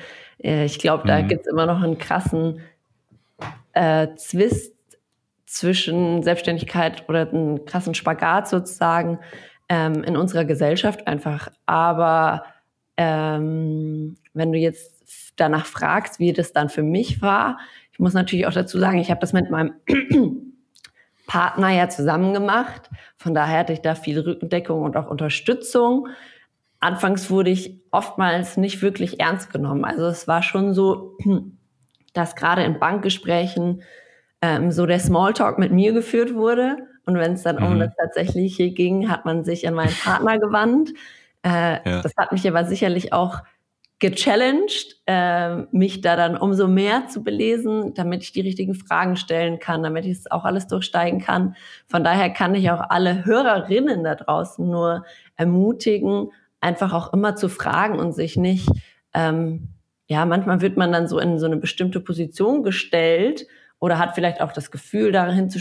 Äh, 0.43 0.65
ich 0.65 0.79
glaube, 0.79 1.07
da 1.07 1.21
mhm. 1.21 1.27
gibt 1.27 1.41
es 1.41 1.51
immer 1.51 1.67
noch 1.67 1.83
einen 1.83 1.99
krassen 1.99 2.61
äh, 3.77 4.15
Zwist 4.15 4.73
zwischen 5.45 6.23
Selbstständigkeit 6.23 7.07
oder 7.07 7.29
einen 7.29 7.65
krassen 7.65 7.93
Spagat 7.93 8.49
sozusagen 8.49 9.19
ähm, 9.69 10.03
in 10.03 10.17
unserer 10.17 10.45
Gesellschaft 10.45 11.07
einfach. 11.07 11.49
Aber 11.65 12.43
ähm, 12.97 14.17
wenn 14.33 14.51
du 14.51 14.57
jetzt 14.57 15.33
danach 15.35 15.67
fragst, 15.67 16.19
wie 16.19 16.33
das 16.33 16.53
dann 16.53 16.69
für 16.69 16.83
mich 16.83 17.21
war, 17.21 17.59
ich 17.91 17.99
muss 17.99 18.13
natürlich 18.13 18.47
auch 18.47 18.53
dazu 18.53 18.79
sagen, 18.79 18.97
ich 18.97 19.11
habe 19.11 19.21
das 19.21 19.33
mit 19.33 19.49
meinem 19.49 19.73
Partner 21.27 21.69
ja 21.69 21.87
zusammen 21.89 22.33
gemacht. 22.33 22.89
Von 23.17 23.33
daher 23.33 23.59
hatte 23.59 23.73
ich 23.73 23.81
da 23.81 23.95
viel 23.95 24.19
Rückendeckung 24.19 24.81
und 24.81 24.97
auch 24.97 25.07
Unterstützung. 25.07 26.07
Anfangs 26.79 27.29
wurde 27.29 27.51
ich 27.51 27.79
oftmals 27.91 28.57
nicht 28.57 28.81
wirklich 28.81 29.19
ernst 29.19 29.51
genommen. 29.51 29.85
Also 29.85 30.05
es 30.07 30.27
war 30.27 30.41
schon 30.41 30.73
so, 30.73 31.17
dass 32.17 32.35
gerade 32.35 32.63
in 32.63 32.79
Bankgesprächen 32.79 33.83
ähm, 34.41 34.71
so 34.71 34.85
der 34.85 34.99
Smalltalk 34.99 35.59
mit 35.59 35.71
mir 35.71 35.93
geführt 35.93 36.33
wurde. 36.33 36.77
Und 37.05 37.17
wenn 37.17 37.33
es 37.33 37.43
dann 37.43 37.57
mhm. 37.57 37.65
um 37.65 37.79
das 37.79 37.95
Tatsächliche 37.95 38.71
ging, 38.71 39.09
hat 39.09 39.25
man 39.25 39.43
sich 39.43 39.67
an 39.67 39.73
meinen 39.73 39.93
Partner 39.93 40.39
gewandt. 40.39 40.91
Äh, 41.43 41.89
ja. 41.89 42.01
Das 42.01 42.13
hat 42.17 42.31
mich 42.31 42.47
aber 42.47 42.65
sicherlich 42.65 43.13
auch 43.13 43.41
gechallenged, 43.99 45.01
äh, 45.07 45.63
mich 45.71 46.01
da 46.01 46.15
dann 46.15 46.37
umso 46.37 46.67
mehr 46.67 47.07
zu 47.07 47.23
belesen, 47.23 47.95
damit 47.95 48.21
ich 48.21 48.31
die 48.31 48.41
richtigen 48.41 48.75
Fragen 48.75 49.15
stellen 49.15 49.57
kann, 49.57 49.81
damit 49.81 50.05
ich 50.05 50.19
es 50.19 50.29
auch 50.29 50.45
alles 50.45 50.67
durchsteigen 50.67 51.19
kann. 51.19 51.55
Von 51.87 52.03
daher 52.03 52.29
kann 52.29 52.53
ich 52.53 52.69
auch 52.69 52.81
alle 52.89 53.25
Hörerinnen 53.25 54.03
da 54.03 54.13
draußen 54.13 54.69
nur 54.69 55.03
ermutigen, 55.35 56.31
einfach 56.61 56.93
auch 56.93 57.11
immer 57.11 57.35
zu 57.35 57.49
fragen 57.49 57.97
und 57.97 58.13
sich 58.13 58.37
nicht 58.37 58.69
ähm, 59.15 59.69
ja, 60.07 60.25
manchmal 60.25 60.61
wird 60.61 60.77
man 60.77 60.91
dann 60.91 61.07
so 61.07 61.19
in 61.19 61.37
so 61.37 61.45
eine 61.45 61.57
bestimmte 61.57 61.99
Position 61.99 62.63
gestellt 62.63 63.45
oder 63.79 63.99
hat 63.99 64.15
vielleicht 64.15 64.41
auch 64.41 64.53
das 64.53 64.71
Gefühl, 64.71 65.11
dahin 65.11 65.49
zu, 65.49 65.59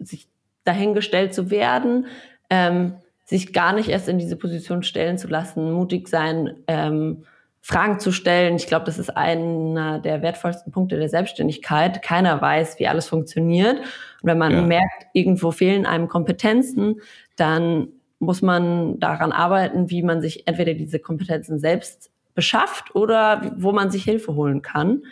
sich 0.00 0.28
dahingestellt 0.64 1.32
zu 1.32 1.50
werden, 1.50 2.06
ähm, 2.50 2.96
sich 3.24 3.52
gar 3.52 3.72
nicht 3.72 3.88
erst 3.88 4.08
in 4.08 4.18
diese 4.18 4.36
Position 4.36 4.82
stellen 4.82 5.18
zu 5.18 5.28
lassen, 5.28 5.70
mutig 5.72 6.08
sein, 6.08 6.56
ähm, 6.66 7.24
Fragen 7.60 8.00
zu 8.00 8.12
stellen. 8.12 8.56
Ich 8.56 8.66
glaube, 8.66 8.86
das 8.86 8.98
ist 8.98 9.10
einer 9.10 9.98
der 9.98 10.22
wertvollsten 10.22 10.72
Punkte 10.72 10.96
der 10.96 11.08
Selbstständigkeit. 11.08 12.02
Keiner 12.02 12.40
weiß, 12.40 12.78
wie 12.78 12.88
alles 12.88 13.08
funktioniert. 13.08 13.78
Und 13.78 13.86
wenn 14.22 14.38
man 14.38 14.52
ja. 14.52 14.62
merkt, 14.62 15.06
irgendwo 15.12 15.50
fehlen 15.50 15.84
einem 15.84 16.08
Kompetenzen, 16.08 17.00
dann 17.36 17.88
muss 18.18 18.42
man 18.42 18.98
daran 18.98 19.32
arbeiten, 19.32 19.90
wie 19.90 20.02
man 20.02 20.20
sich 20.20 20.46
entweder 20.46 20.74
diese 20.74 20.98
Kompetenzen 20.98 21.58
selbst 21.58 22.10
beschafft 22.38 22.94
oder 22.94 23.50
wo 23.56 23.72
man 23.72 23.90
sich 23.90 24.04
Hilfe 24.04 24.36
holen 24.36 24.62
kann. 24.62 25.02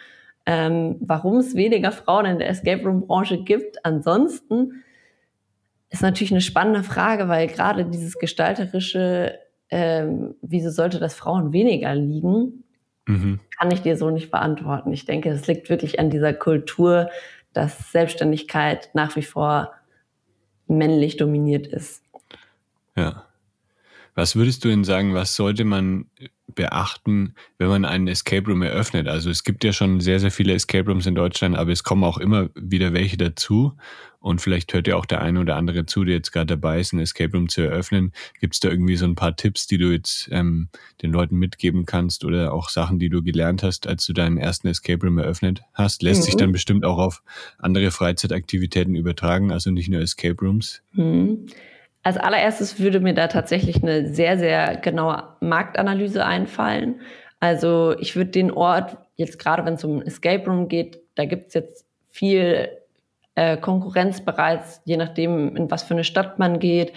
Ähm, 0.47 0.95
warum 1.01 1.39
es 1.39 1.57
weniger 1.57 1.91
Frauen 1.91 2.25
in 2.25 2.39
der 2.39 2.49
Escape 2.49 2.85
Room 2.85 3.09
Branche 3.09 3.43
gibt, 3.43 3.85
ansonsten 3.85 4.85
ist 5.91 6.03
natürlich 6.03 6.31
eine 6.31 6.41
spannende 6.41 6.85
Frage, 6.85 7.27
weil 7.27 7.49
gerade 7.49 7.85
dieses 7.85 8.17
gestalterische, 8.21 9.41
ähm, 9.71 10.37
wieso 10.41 10.71
sollte 10.71 11.01
das 11.01 11.17
Frauen 11.17 11.53
weniger 11.53 11.97
liegen, 11.97 12.63
mhm. 13.07 13.41
kann 13.59 13.73
ich 13.73 13.83
dir 13.83 13.97
so 13.97 14.11
nicht 14.11 14.31
beantworten. 14.31 14.93
Ich 14.93 15.05
denke, 15.05 15.31
es 15.31 15.49
liegt 15.49 15.69
wirklich 15.69 15.99
an 15.99 16.11
dieser 16.11 16.33
Kultur, 16.33 17.11
dass 17.55 17.91
Selbstständigkeit 17.91 18.91
nach 18.95 19.17
wie 19.17 19.25
vor 19.25 19.73
männlich 20.69 21.17
dominiert 21.17 21.67
ist. 21.67 22.05
Ja. 22.95 23.25
Was 24.15 24.37
würdest 24.37 24.65
du 24.65 24.69
denn 24.69 24.85
sagen, 24.85 25.13
was 25.13 25.35
sollte 25.35 25.65
man 25.65 26.07
beachten, 26.55 27.35
wenn 27.59 27.69
man 27.69 27.85
einen 27.85 28.09
Escape 28.09 28.47
Room 28.49 28.63
eröffnet? 28.63 29.09
Also 29.09 29.31
es 29.31 29.45
gibt 29.45 29.65
ja 29.65 29.73
schon 29.73 30.01
sehr, 30.01 30.21
sehr 30.21 30.31
viele 30.31 30.55
Escape 30.55 30.89
Rooms 30.89 31.07
in 31.07 31.15
Deutschland, 31.15 31.57
aber 31.57 31.73
es 31.73 31.83
kommen 31.83 32.05
auch 32.05 32.19
immer 32.19 32.49
wieder 32.55 32.93
welche 32.93 33.17
dazu. 33.17 33.77
Und 34.19 34.41
vielleicht 34.41 34.73
hört 34.75 34.89
ja 34.89 34.97
auch 34.97 35.07
der 35.07 35.21
eine 35.21 35.41
oder 35.41 35.55
andere 35.55 35.87
zu, 35.87 36.03
der 36.03 36.17
jetzt 36.17 36.33
gerade 36.33 36.47
dabei 36.47 36.81
ist, 36.81 36.93
einen 36.93 37.03
Escape 37.03 37.31
Room 37.33 37.49
zu 37.49 37.61
eröffnen. 37.61 38.13
Gibt 38.41 38.55
es 38.55 38.61
da 38.61 38.69
irgendwie 38.69 38.97
so 38.97 39.05
ein 39.05 39.15
paar 39.15 39.37
Tipps, 39.37 39.69
die 39.69 39.79
du 39.79 39.93
jetzt 39.93 40.29
ähm, 40.33 40.69
den 41.01 41.13
Leuten 41.13 41.37
mitgeben 41.37 41.87
kannst 41.87 42.25
oder 42.25 42.53
auch 42.53 42.69
Sachen, 42.69 42.99
die 42.99 43.09
du 43.09 43.23
gelernt 43.23 43.63
hast, 43.63 43.87
als 43.87 44.05
du 44.05 44.13
deinen 44.13 44.37
ersten 44.37 44.67
Escape 44.67 45.07
Room 45.07 45.19
eröffnet 45.19 45.63
hast? 45.75 46.03
Lässt 46.03 46.23
mhm. 46.23 46.25
sich 46.25 46.37
dann 46.37 46.51
bestimmt 46.51 46.85
auch 46.85 46.99
auf 46.99 47.23
andere 47.59 47.93
Freizeitaktivitäten 47.93 48.97
übertragen, 48.97 49.53
also 49.53 49.71
nicht 49.71 49.89
nur 49.89 50.01
Escape 50.01 50.45
Rooms? 50.45 50.83
Mhm. 50.95 51.47
Als 52.07 52.19
allererstes 52.19 52.79
würde 52.79 53.01
mir 53.01 53.15
da 53.15 53.27
tatsächlich 53.27 53.83
eine 53.83 54.15
sehr, 54.15 54.39
sehr 54.39 54.77
genaue 54.77 55.25
Marktanalyse 55.41 56.25
einfallen. 56.25 57.01
Also 57.41 57.97
ich 57.99 58.15
würde 58.15 58.31
den 58.31 58.53
Ort, 58.53 58.97
jetzt 59.17 59.41
gerade 59.41 59.65
wenn 59.65 59.75
es 59.75 59.83
um 59.83 60.03
Escape 60.03 60.49
Room 60.49 60.69
geht, 60.69 61.01
da 61.17 61.25
gibt 61.25 61.49
es 61.49 61.55
jetzt 61.55 61.85
viel 62.09 62.69
äh, 63.35 63.57
Konkurrenz 63.57 64.21
bereits, 64.21 64.81
je 64.85 64.97
nachdem, 64.97 65.57
in 65.57 65.69
was 65.69 65.83
für 65.83 65.95
eine 65.95 66.05
Stadt 66.05 66.39
man 66.39 66.61
geht, 66.61 66.93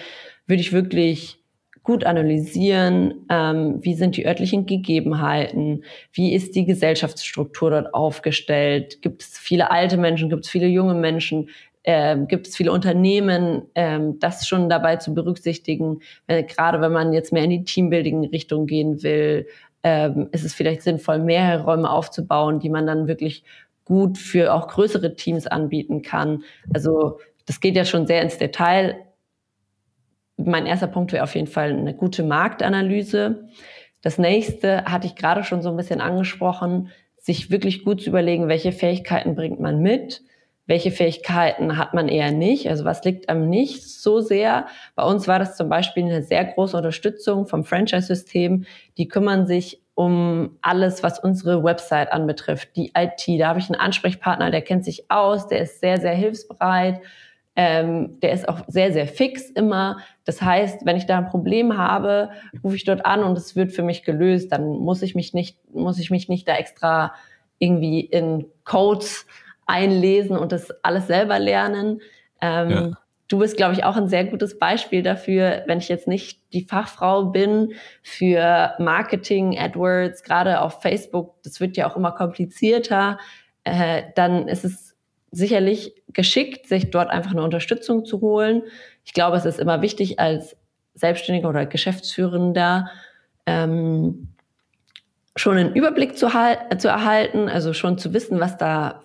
würde 0.46 0.62
ich 0.62 0.74
wirklich 0.74 1.40
gut 1.82 2.04
analysieren, 2.04 3.26
ähm, 3.32 3.80
wie 3.82 3.96
sind 3.96 4.16
die 4.16 4.28
örtlichen 4.28 4.68
Gegebenheiten, 4.68 5.86
wie 6.14 6.36
ist 6.36 6.56
die 6.56 6.66
Gesellschaftsstruktur 6.66 7.72
dort 7.72 7.96
aufgestellt, 7.96 9.02
gibt 9.02 9.24
es 9.24 9.40
viele 9.40 9.72
alte 9.72 9.98
Menschen, 9.98 10.30
gibt 10.30 10.46
es 10.46 10.52
viele 10.52 10.68
junge 10.68 10.94
Menschen, 10.94 11.50
ähm, 11.84 12.28
gibt 12.28 12.48
es 12.48 12.56
viele 12.56 12.72
Unternehmen, 12.72 13.64
ähm, 13.76 14.20
das 14.20 14.48
schon 14.48 14.70
dabei 14.70 14.98
zu 14.98 15.14
berücksichtigen, 15.14 16.00
wenn, 16.28 16.46
gerade 16.46 16.82
wenn 16.82 16.92
man 16.92 17.14
jetzt 17.14 17.32
mehr 17.32 17.44
in 17.44 17.50
die 17.50 17.64
Teambuilding-Richtung 17.64 18.66
gehen 18.66 19.02
will, 19.02 19.48
ähm, 19.84 20.28
ist 20.32 20.44
es 20.44 20.54
vielleicht 20.54 20.82
sinnvoll, 20.82 21.20
mehrere 21.20 21.64
Räume 21.64 21.90
aufzubauen, 21.90 22.60
die 22.60 22.70
man 22.70 22.86
dann 22.86 23.08
wirklich 23.08 23.44
gut 23.86 24.18
für 24.18 24.54
auch 24.54 24.68
größere 24.68 25.16
Teams 25.16 25.48
anbieten 25.48 26.02
kann. 26.02 26.44
Also 26.74 27.20
das 27.46 27.60
geht 27.60 27.76
ja 27.76 27.86
schon 27.86 28.06
sehr 28.06 28.22
ins 28.22 28.38
Detail. 28.38 28.98
Mein 30.38 30.66
erster 30.66 30.88
Punkt 30.88 31.12
wäre 31.14 31.24
auf 31.24 31.36
jeden 31.36 31.48
Fall 31.48 31.72
eine 31.72 31.96
gute 31.96 32.24
Marktanalyse. 32.24 33.48
Das 34.02 34.18
nächste 34.18 34.86
hatte 34.86 35.08
ich 35.08 35.16
gerade 35.16 35.44
schon 35.44 35.62
so 35.62 35.70
ein 35.70 35.78
bisschen 35.78 36.02
angesprochen, 36.02 36.90
sich 37.18 37.52
wirklich 37.52 37.84
gut 37.84 38.02
zu 38.02 38.10
überlegen, 38.10 38.48
welche 38.48 38.72
Fähigkeiten 38.72 39.36
bringt 39.36 39.60
man 39.60 39.82
mit 39.82 40.22
welche 40.70 40.92
Fähigkeiten 40.92 41.80
hat 41.80 41.96
man 41.96 42.08
eher 42.08 42.32
nicht, 42.32 42.70
also 42.70 42.86
was 42.86 43.04
liegt 43.04 43.28
einem 43.28 43.50
nicht 43.50 43.90
so 43.90 44.20
sehr. 44.20 44.68
Bei 44.94 45.04
uns 45.04 45.28
war 45.28 45.40
das 45.40 45.58
zum 45.58 45.68
Beispiel 45.68 46.04
eine 46.04 46.22
sehr 46.22 46.46
große 46.46 46.78
Unterstützung 46.78 47.48
vom 47.48 47.64
Franchise-System. 47.64 48.66
Die 49.00 49.08
kümmern 49.08 49.48
sich 49.48 49.82
um 49.96 50.60
alles, 50.62 51.02
was 51.02 51.18
unsere 51.18 51.64
Website 51.64 52.14
anbetrifft, 52.14 52.76
die 52.76 52.92
IT. 52.96 53.42
Da 53.42 53.48
habe 53.48 53.58
ich 53.58 53.66
einen 53.66 53.82
Ansprechpartner, 53.82 54.52
der 54.52 54.62
kennt 54.62 54.86
sich 54.86 55.10
aus, 55.10 55.48
der 55.48 55.62
ist 55.62 55.82
sehr, 55.82 56.00
sehr 56.00 56.14
hilfsbereit. 56.14 57.02
Ähm, 57.56 58.20
der 58.22 58.34
ist 58.34 58.48
auch 58.48 58.60
sehr, 58.68 58.94
sehr 58.94 59.08
fix 59.08 59.50
immer. 59.50 59.98
Das 60.24 60.40
heißt, 60.40 60.86
wenn 60.86 60.98
ich 60.98 61.08
da 61.08 61.18
ein 61.18 61.30
Problem 61.30 61.80
habe, 61.80 62.30
rufe 62.64 62.76
ich 62.76 62.84
dort 62.84 63.08
an 63.08 63.24
und 63.24 63.36
es 63.40 63.56
wird 63.56 63.72
für 63.72 63.82
mich 63.82 64.04
gelöst. 64.04 64.52
Dann 64.52 64.68
muss 64.68 65.02
ich 65.02 65.16
mich 65.16 65.34
nicht, 65.34 65.58
muss 65.74 65.98
ich 65.98 66.12
mich 66.12 66.30
nicht 66.30 66.48
da 66.48 66.56
extra 66.58 67.16
irgendwie 67.58 68.02
in 68.02 68.46
Codes 68.66 69.26
einlesen 69.70 70.38
und 70.38 70.52
das 70.52 70.72
alles 70.84 71.08
selber 71.08 71.40
lernen. 71.40 72.02
Ähm, 72.42 72.70
ja. 72.70 72.92
Du 73.28 73.38
bist, 73.38 73.58
glaube 73.58 73.74
ich, 73.74 73.84
auch 73.84 73.96
ein 73.96 74.08
sehr 74.08 74.26
gutes 74.26 74.58
Beispiel 74.58 75.04
dafür, 75.04 75.64
wenn 75.68 75.78
ich 75.78 75.88
jetzt 75.88 76.08
nicht 76.08 76.42
die 76.52 76.64
Fachfrau 76.64 77.26
bin 77.26 77.74
für 78.02 78.74
Marketing, 78.80 79.58
AdWords, 79.58 80.24
gerade 80.24 80.62
auf 80.62 80.82
Facebook, 80.82 81.36
das 81.44 81.60
wird 81.60 81.78
ja 81.78 81.90
auch 81.90 81.96
immer 81.96 82.12
komplizierter, 82.12 83.20
äh, 83.64 84.04
dann 84.16 84.48
ist 84.48 84.66
es 84.66 84.96
sicherlich 85.30 85.94
geschickt, 86.08 86.68
sich 86.68 86.90
dort 86.90 87.12
einfach 87.12 87.32
eine 87.32 87.44
Unterstützung 87.44 88.04
zu 88.04 88.20
holen. 88.20 88.64
Ich 89.06 89.14
glaube, 89.14 89.38
es 89.38 89.46
ist 89.46 89.60
immer 89.60 89.84
wichtig, 89.84 90.20
als 90.20 90.58
Selbstständiger 90.96 91.50
oder 91.50 91.68
Geschäftsführender 91.68 92.90
ähm, 93.46 94.30
schon 95.36 95.58
einen 95.58 95.76
Überblick 95.76 96.18
zu, 96.18 96.30
zu 96.80 96.88
erhalten, 96.88 97.48
also 97.48 97.74
schon 97.74 98.00
zu 98.00 98.12
wissen, 98.14 98.40
was 98.40 98.58
da 98.58 99.04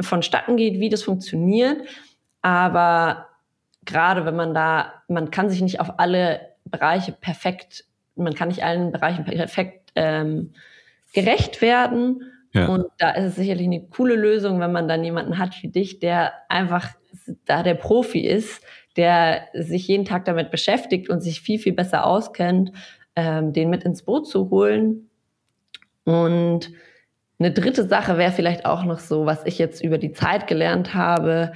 vonstatten 0.00 0.56
geht, 0.56 0.80
wie 0.80 0.88
das 0.88 1.02
funktioniert. 1.02 1.82
Aber 2.42 3.28
gerade 3.84 4.24
wenn 4.24 4.36
man 4.36 4.54
da, 4.54 5.02
man 5.08 5.30
kann 5.30 5.50
sich 5.50 5.60
nicht 5.62 5.80
auf 5.80 5.98
alle 5.98 6.40
Bereiche 6.64 7.12
perfekt, 7.12 7.84
man 8.16 8.34
kann 8.34 8.48
nicht 8.48 8.64
allen 8.64 8.92
Bereichen 8.92 9.24
perfekt 9.24 9.92
ähm, 9.96 10.52
gerecht 11.12 11.62
werden. 11.62 12.22
Ja. 12.52 12.68
Und 12.68 12.86
da 12.98 13.10
ist 13.10 13.24
es 13.24 13.36
sicherlich 13.36 13.66
eine 13.66 13.86
coole 13.86 14.16
Lösung, 14.16 14.60
wenn 14.60 14.72
man 14.72 14.88
dann 14.88 15.04
jemanden 15.04 15.38
hat 15.38 15.62
wie 15.62 15.68
dich, 15.68 16.00
der 16.00 16.32
einfach 16.48 16.90
da 17.44 17.62
der 17.62 17.74
Profi 17.74 18.20
ist, 18.20 18.62
der 18.96 19.46
sich 19.54 19.86
jeden 19.86 20.04
Tag 20.04 20.24
damit 20.24 20.50
beschäftigt 20.50 21.08
und 21.08 21.20
sich 21.20 21.40
viel, 21.40 21.58
viel 21.58 21.72
besser 21.72 22.04
auskennt, 22.04 22.72
ähm, 23.14 23.52
den 23.52 23.70
mit 23.70 23.84
ins 23.84 24.02
Boot 24.02 24.28
zu 24.28 24.50
holen. 24.50 25.08
Und 26.04 26.72
eine 27.40 27.52
dritte 27.52 27.88
Sache 27.88 28.18
wäre 28.18 28.32
vielleicht 28.32 28.66
auch 28.66 28.84
noch 28.84 28.98
so, 28.98 29.26
was 29.26 29.44
ich 29.46 29.58
jetzt 29.58 29.82
über 29.82 29.98
die 29.98 30.12
Zeit 30.12 30.46
gelernt 30.46 30.94
habe. 30.94 31.52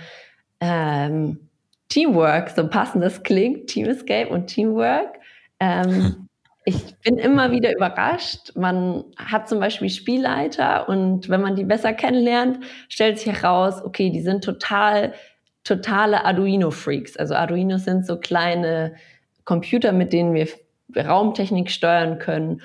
Ähm, 0.60 1.50
Teamwork, 1.88 2.50
so 2.50 2.66
passend 2.68 3.04
das 3.04 3.22
klingt, 3.22 3.68
Team 3.68 3.86
Escape 3.86 4.30
und 4.30 4.46
Teamwork. 4.46 5.18
Ähm, 5.60 6.28
ich 6.64 6.96
bin 7.00 7.18
immer 7.18 7.50
wieder 7.50 7.74
überrascht. 7.76 8.56
Man 8.56 9.04
hat 9.18 9.48
zum 9.48 9.60
Beispiel 9.60 9.90
Spielleiter 9.90 10.88
und 10.88 11.28
wenn 11.28 11.42
man 11.42 11.54
die 11.54 11.64
besser 11.64 11.92
kennenlernt, 11.92 12.64
stellt 12.88 13.18
sich 13.18 13.30
heraus, 13.30 13.84
okay, 13.84 14.08
die 14.08 14.22
sind 14.22 14.42
total, 14.42 15.12
totale 15.64 16.24
Arduino-Freaks. 16.24 17.18
Also 17.18 17.34
Arduinos 17.34 17.84
sind 17.84 18.06
so 18.06 18.18
kleine 18.18 18.94
Computer, 19.44 19.92
mit 19.92 20.14
denen 20.14 20.32
wir 20.32 20.48
Raumtechnik 20.96 21.70
steuern 21.70 22.18
können. 22.18 22.62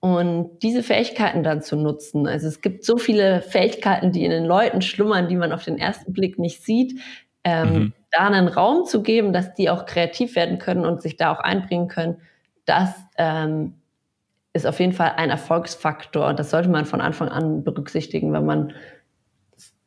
Und 0.00 0.60
diese 0.60 0.84
Fähigkeiten 0.84 1.42
dann 1.42 1.60
zu 1.60 1.74
nutzen. 1.74 2.28
Also 2.28 2.46
es 2.46 2.60
gibt 2.60 2.84
so 2.84 2.98
viele 2.98 3.42
Fähigkeiten, 3.42 4.12
die 4.12 4.24
in 4.24 4.30
den 4.30 4.44
Leuten 4.44 4.80
schlummern, 4.80 5.28
die 5.28 5.34
man 5.34 5.52
auf 5.52 5.64
den 5.64 5.76
ersten 5.76 6.12
Blick 6.12 6.38
nicht 6.38 6.64
sieht. 6.64 7.00
Ähm, 7.42 7.72
mhm. 7.72 7.92
Da 8.12 8.28
einen 8.28 8.48
Raum 8.48 8.84
zu 8.84 9.02
geben, 9.02 9.32
dass 9.32 9.54
die 9.54 9.70
auch 9.70 9.86
kreativ 9.86 10.36
werden 10.36 10.58
können 10.58 10.86
und 10.86 11.02
sich 11.02 11.16
da 11.16 11.32
auch 11.32 11.40
einbringen 11.40 11.88
können, 11.88 12.18
das 12.64 12.94
ähm, 13.16 13.74
ist 14.52 14.66
auf 14.66 14.78
jeden 14.78 14.92
Fall 14.92 15.14
ein 15.16 15.30
Erfolgsfaktor. 15.30 16.26
Und 16.28 16.38
das 16.38 16.50
sollte 16.50 16.68
man 16.68 16.84
von 16.84 17.00
Anfang 17.00 17.28
an 17.28 17.64
berücksichtigen, 17.64 18.32
wenn 18.32 18.46
man, 18.46 18.72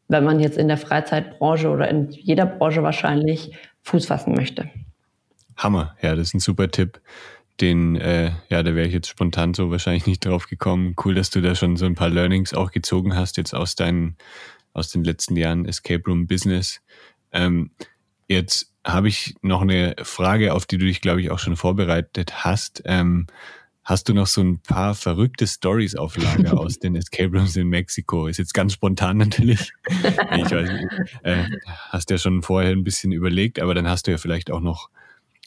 wenn 0.07 0.23
man 0.23 0.39
jetzt 0.39 0.57
in 0.57 0.67
der 0.67 0.77
Freizeitbranche 0.77 1.69
oder 1.69 1.87
in 1.87 2.09
jeder 2.09 2.45
Branche 2.45 2.83
wahrscheinlich 2.83 3.55
Fuß 3.83 4.07
fassen 4.07 4.33
möchte. 4.33 4.69
Hammer, 5.57 5.95
ja, 6.01 6.15
das 6.15 6.29
ist 6.29 6.33
ein 6.33 6.39
super 6.39 6.69
Tipp 6.69 6.99
den, 7.59 7.95
äh, 7.95 8.31
ja, 8.49 8.63
da 8.63 8.75
wäre 8.75 8.87
ich 8.87 8.93
jetzt 8.93 9.09
spontan 9.09 9.53
so 9.53 9.69
wahrscheinlich 9.69 10.07
nicht 10.07 10.25
drauf 10.25 10.47
gekommen. 10.47 10.95
Cool, 11.03 11.15
dass 11.15 11.29
du 11.29 11.41
da 11.41 11.55
schon 11.55 11.77
so 11.77 11.85
ein 11.85 11.95
paar 11.95 12.09
Learnings 12.09 12.53
auch 12.53 12.71
gezogen 12.71 13.15
hast, 13.15 13.37
jetzt 13.37 13.53
aus 13.53 13.75
deinen, 13.75 14.15
aus 14.73 14.89
den 14.89 15.03
letzten 15.03 15.35
Jahren 15.35 15.65
Escape 15.65 16.03
Room 16.07 16.27
Business. 16.27 16.81
Ähm, 17.31 17.71
jetzt 18.27 18.71
habe 18.85 19.09
ich 19.09 19.35
noch 19.41 19.61
eine 19.61 19.95
Frage, 20.01 20.53
auf 20.53 20.65
die 20.65 20.77
du 20.77 20.85
dich, 20.85 21.01
glaube 21.01 21.21
ich, 21.21 21.29
auch 21.29 21.39
schon 21.39 21.55
vorbereitet 21.55 22.43
hast. 22.43 22.81
Ähm, 22.85 23.27
hast 23.83 24.09
du 24.09 24.13
noch 24.13 24.27
so 24.27 24.41
ein 24.41 24.59
paar 24.59 24.95
verrückte 24.95 25.45
Stories 25.45 25.95
auf 25.95 26.17
Lager 26.17 26.59
aus 26.59 26.79
den 26.79 26.95
Escape 26.95 27.37
Rooms 27.37 27.55
in 27.55 27.67
Mexiko? 27.67 28.27
Ist 28.27 28.37
jetzt 28.37 28.53
ganz 28.53 28.73
spontan 28.73 29.17
natürlich. 29.17 29.71
ich 29.87 30.51
weiß 30.51 30.69
nicht, 30.69 30.87
äh, 31.23 31.45
hast 31.89 32.09
ja 32.09 32.17
schon 32.17 32.41
vorher 32.41 32.71
ein 32.71 32.83
bisschen 32.83 33.11
überlegt, 33.11 33.59
aber 33.59 33.75
dann 33.75 33.87
hast 33.87 34.07
du 34.07 34.11
ja 34.11 34.17
vielleicht 34.17 34.51
auch 34.51 34.61
noch 34.61 34.89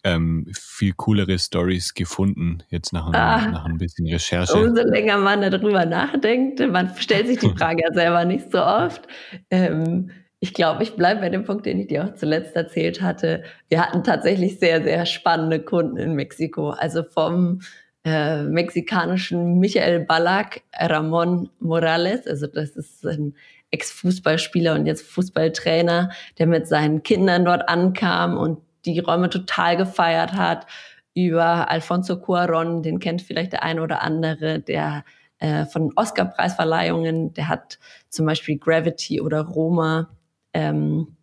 ähm, 0.04 0.46
viel 0.54 0.92
coolere 0.92 1.38
Stories 1.38 1.94
gefunden, 1.94 2.58
jetzt 2.68 2.92
nach, 2.92 3.06
ah, 3.12 3.48
nach 3.50 3.64
ein 3.64 3.78
bisschen 3.78 4.06
Recherche. 4.06 4.54
Umso 4.54 4.82
länger 4.82 5.16
man 5.16 5.40
darüber 5.50 5.86
nachdenkt, 5.86 6.60
man 6.70 6.94
stellt 6.96 7.26
sich 7.26 7.38
die 7.38 7.48
Frage 7.58 7.82
ja 7.82 7.92
selber 7.92 8.24
nicht 8.24 8.52
so 8.52 8.62
oft. 8.62 9.08
Ähm, 9.50 10.10
ich 10.40 10.52
glaube, 10.52 10.82
ich 10.82 10.94
bleibe 10.94 11.22
bei 11.22 11.30
dem 11.30 11.44
Punkt, 11.44 11.64
den 11.64 11.80
ich 11.80 11.86
dir 11.86 12.04
auch 12.04 12.14
zuletzt 12.16 12.54
erzählt 12.54 13.00
hatte. 13.00 13.44
Wir 13.70 13.80
hatten 13.80 14.04
tatsächlich 14.04 14.58
sehr, 14.58 14.82
sehr 14.82 15.06
spannende 15.06 15.58
Kunden 15.58 15.96
in 15.96 16.12
Mexiko. 16.12 16.68
Also 16.68 17.02
vom 17.02 17.62
äh, 18.04 18.42
mexikanischen 18.42 19.58
Michael 19.58 20.00
Ballack, 20.00 20.60
Ramon 20.78 21.48
Morales, 21.60 22.26
also 22.26 22.46
das 22.46 22.76
ist 22.76 23.06
ein 23.06 23.34
Ex-Fußballspieler 23.70 24.74
und 24.74 24.84
jetzt 24.84 25.06
Fußballtrainer, 25.06 26.10
der 26.38 26.46
mit 26.46 26.68
seinen 26.68 27.02
Kindern 27.02 27.46
dort 27.46 27.66
ankam 27.68 28.36
und 28.36 28.58
die 28.84 28.98
Räume 28.98 29.30
total 29.30 29.76
gefeiert 29.76 30.32
hat, 30.32 30.66
über 31.14 31.70
Alfonso 31.70 32.18
Cuaron, 32.18 32.82
den 32.82 32.98
kennt 32.98 33.22
vielleicht 33.22 33.52
der 33.52 33.62
eine 33.62 33.82
oder 33.82 34.02
andere, 34.02 34.58
der 34.58 35.04
äh, 35.38 35.64
von 35.64 35.92
Oscar-Preisverleihungen, 35.94 37.34
der 37.34 37.48
hat 37.48 37.78
zum 38.08 38.26
Beispiel 38.26 38.58
Gravity 38.58 39.20
oder 39.20 39.42
Roma 39.42 40.10
ähm, 40.52 41.16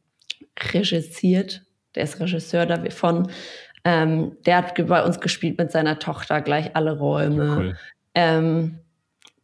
regissiert, 0.73 1.63
der 1.95 2.03
ist 2.03 2.19
Regisseur 2.19 2.65
davon. 2.65 3.31
Ähm, 3.83 4.37
der 4.45 4.57
hat 4.57 4.87
bei 4.87 5.03
uns 5.03 5.19
gespielt 5.19 5.57
mit 5.57 5.71
seiner 5.71 5.99
Tochter 5.99 6.41
gleich 6.41 6.75
alle 6.75 6.97
Räume. 6.97 7.55
Cool. 7.57 7.77
Ähm, 8.13 8.79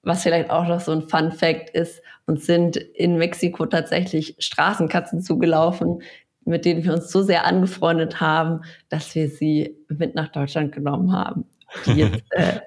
was 0.03 0.23
vielleicht 0.23 0.49
auch 0.49 0.67
noch 0.67 0.79
so 0.79 0.91
ein 0.91 1.07
Fun 1.09 1.31
Fact 1.31 1.71
ist, 1.71 2.01
uns 2.27 2.45
sind 2.45 2.77
in 2.77 3.17
Mexiko 3.17 3.65
tatsächlich 3.65 4.35
Straßenkatzen 4.37 5.21
zugelaufen, 5.21 6.01
mit 6.47 6.65
denen 6.65 6.83
wir 6.83 6.93
uns 6.93 7.11
so 7.11 7.21
sehr 7.21 7.45
angefreundet 7.45 8.21
haben, 8.21 8.61
dass 8.89 9.13
wir 9.15 9.29
sie 9.29 9.75
mit 9.89 10.15
nach 10.15 10.29
Deutschland 10.29 10.71
genommen 10.73 11.11
haben, 11.11 11.45
die 11.85 11.93
jetzt 11.93 12.23
äh, 12.31 12.61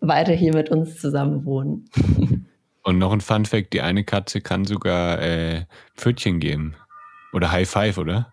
weiter 0.00 0.32
hier 0.32 0.54
mit 0.54 0.70
uns 0.70 0.98
zusammen 0.98 1.44
wohnen. 1.44 1.84
Und 2.82 2.98
noch 2.98 3.12
ein 3.12 3.20
Fun 3.20 3.44
Fact, 3.44 3.72
die 3.72 3.82
eine 3.82 4.04
Katze 4.04 4.40
kann 4.40 4.64
sogar 4.64 5.20
äh, 5.20 5.66
Pfötchen 5.96 6.40
geben. 6.40 6.74
Oder 7.32 7.52
High 7.52 7.68
Five, 7.68 7.98
oder? 7.98 8.32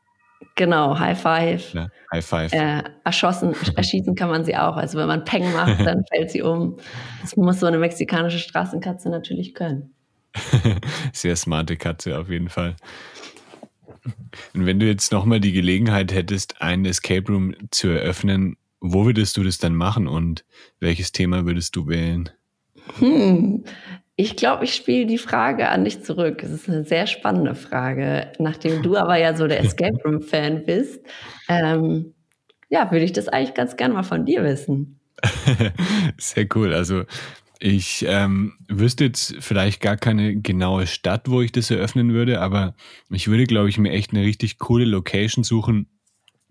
Genau, 0.56 0.98
High 0.98 1.20
Five. 1.20 1.74
Ja, 1.74 1.90
High 2.12 2.26
Five. 2.26 2.54
Äh, 2.54 2.84
erschossen, 3.04 3.56
erschießen 3.76 4.16
kann 4.16 4.30
man 4.30 4.46
sie 4.46 4.56
auch. 4.56 4.78
Also 4.78 4.98
wenn 4.98 5.08
man 5.08 5.24
Peng 5.26 5.52
macht, 5.54 5.80
dann 5.86 6.04
fällt 6.06 6.32
sie 6.32 6.42
um. 6.42 6.78
Das 7.22 7.36
muss 7.36 7.60
so 7.60 7.66
eine 7.66 7.78
mexikanische 7.78 8.40
Straßenkatze 8.40 9.10
natürlich 9.10 9.54
können. 9.54 9.94
Sehr 11.14 11.36
smarte 11.36 11.76
Katze 11.76 12.18
auf 12.18 12.30
jeden 12.30 12.50
Fall. 12.50 12.76
Und 14.54 14.66
wenn 14.66 14.80
du 14.80 14.86
jetzt 14.86 15.12
nochmal 15.12 15.40
die 15.40 15.52
Gelegenheit 15.52 16.14
hättest, 16.14 16.62
einen 16.62 16.86
Escape 16.86 17.32
Room 17.32 17.56
zu 17.72 17.90
eröffnen, 17.90 18.58
wo 18.80 19.06
würdest 19.06 19.38
du 19.38 19.44
das 19.44 19.58
dann 19.58 19.76
machen 19.76 20.08
und 20.08 20.46
welches 20.80 21.12
Thema 21.12 21.46
würdest 21.46 21.76
du 21.76 21.88
wählen? 21.88 22.30
Hm. 23.00 23.64
Ich 24.16 24.36
glaube, 24.36 24.66
ich 24.66 24.74
spiele 24.74 25.06
die 25.06 25.20
Frage 25.20 25.70
an 25.70 25.84
dich 25.84 26.04
zurück. 26.04 26.42
Es 26.42 26.50
ist 26.50 26.68
eine 26.68 26.84
sehr 26.84 27.06
spannende 27.06 27.54
Frage. 27.54 28.32
Nachdem 28.40 28.82
du 28.82 28.98
aber 28.98 29.18
ja 29.18 29.36
so 29.36 29.48
der 29.48 29.60
Escape 29.64 29.98
Room-Fan 30.04 30.66
bist, 30.66 31.02
ähm, 31.48 32.16
ja, 32.70 32.92
würde 32.92 33.06
ich 33.06 33.14
das 33.14 33.28
eigentlich 33.28 33.54
ganz 33.54 33.78
gerne 33.78 33.94
mal 33.94 34.04
von 34.04 34.26
dir 34.26 34.44
wissen. 34.44 35.00
sehr 36.18 36.48
cool. 36.56 36.74
Also 36.74 37.04
ich 37.60 38.06
ähm, 38.08 38.54
wüsste 38.68 39.06
jetzt 39.06 39.36
vielleicht 39.40 39.82
gar 39.82 39.98
keine 39.98 40.36
genaue 40.38 40.88
Stadt, 40.88 41.30
wo 41.30 41.42
ich 41.42 41.52
das 41.52 41.72
eröffnen 41.72 42.14
würde, 42.14 42.42
aber 42.42 42.76
ich 43.10 43.28
würde, 43.28 43.46
glaube 43.46 43.70
ich, 43.70 43.78
mir 43.78 43.92
echt 43.92 44.12
eine 44.12 44.24
richtig 44.24 44.60
coole 44.60 44.86
Location 44.86 45.44
suchen, 45.44 45.88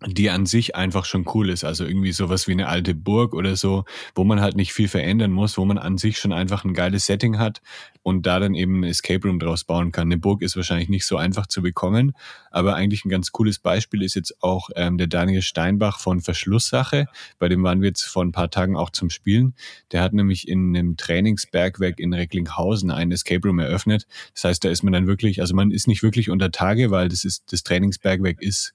die 0.04 0.28
an 0.28 0.44
sich 0.44 0.76
einfach 0.76 1.06
schon 1.06 1.24
cool 1.35 1.48
ist. 1.48 1.64
Also 1.64 1.87
irgendwie 1.87 2.12
sowas 2.12 2.46
wie 2.46 2.52
eine 2.52 2.68
alte 2.68 2.94
Burg 2.94 3.32
oder 3.32 3.56
so, 3.56 3.85
wo 4.14 4.24
man 4.24 4.42
halt 4.42 4.54
nicht 4.54 4.74
viel 4.74 4.88
verändern 4.88 5.32
muss, 5.32 5.56
wo 5.56 5.64
man 5.64 5.78
an 5.78 5.96
sich 5.96 6.18
schon 6.18 6.35
einfach 6.35 6.64
ein 6.64 6.74
geiles 6.74 7.06
Setting 7.06 7.38
hat 7.38 7.62
und 8.02 8.26
da 8.26 8.38
dann 8.38 8.54
eben 8.54 8.80
ein 8.80 8.85
Escape 8.85 9.26
Room 9.26 9.38
draus 9.38 9.64
bauen 9.64 9.92
kann. 9.92 10.09
Eine 10.09 10.18
Burg 10.18 10.42
ist 10.42 10.54
wahrscheinlich 10.54 10.90
nicht 10.90 11.06
so 11.06 11.16
einfach 11.16 11.46
zu 11.46 11.62
bekommen, 11.62 12.12
aber 12.50 12.74
eigentlich 12.74 13.06
ein 13.06 13.09
ganz 13.09 13.32
cooles 13.32 13.59
Beispiel 13.59 14.02
ist 14.02 14.14
jetzt 14.14 14.42
auch 14.42 14.68
ähm, 14.76 14.98
der 14.98 15.06
Daniel 15.06 15.40
Steinbach 15.40 15.98
von 15.98 16.20
Verschlusssache. 16.20 17.06
Bei 17.38 17.48
dem 17.48 17.62
waren 17.62 17.80
wir 17.80 17.88
jetzt 17.88 18.02
vor 18.02 18.22
ein 18.22 18.32
paar 18.32 18.50
Tagen 18.50 18.76
auch 18.76 18.90
zum 18.90 19.09
Spielen. 19.09 19.54
Der 19.92 20.02
hat 20.02 20.12
nämlich 20.12 20.46
in 20.46 20.76
einem 20.76 20.98
Trainingsbergwerk 20.98 22.00
in 22.00 22.12
Recklinghausen 22.12 22.90
ein 22.90 23.12
Escape 23.12 23.48
Room 23.48 23.61
eröffnet. 23.61 24.06
Das 24.35 24.44
heißt, 24.44 24.64
da 24.64 24.68
ist 24.68 24.82
man 24.82 24.92
dann 24.92 25.06
wirklich, 25.06 25.40
also 25.40 25.54
man 25.54 25.70
ist 25.70 25.88
nicht 25.88 26.02
wirklich 26.02 26.28
unter 26.28 26.50
Tage, 26.50 26.90
weil 26.90 27.09
das 27.09 27.24
ist, 27.24 27.50
das 27.50 27.62
Trainingsbergwerk 27.62 28.42
ist 28.42 28.74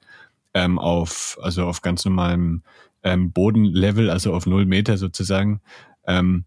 ähm, 0.53 0.79
auf, 0.79 1.37
also 1.41 1.65
auf 1.65 1.81
ganz 1.81 2.05
normalem 2.05 2.63
ähm, 3.03 3.31
Bodenlevel, 3.31 4.09
also 4.09 4.33
auf 4.33 4.45
null 4.45 4.65
Meter 4.65 4.97
sozusagen. 4.97 5.61
Ähm, 6.05 6.45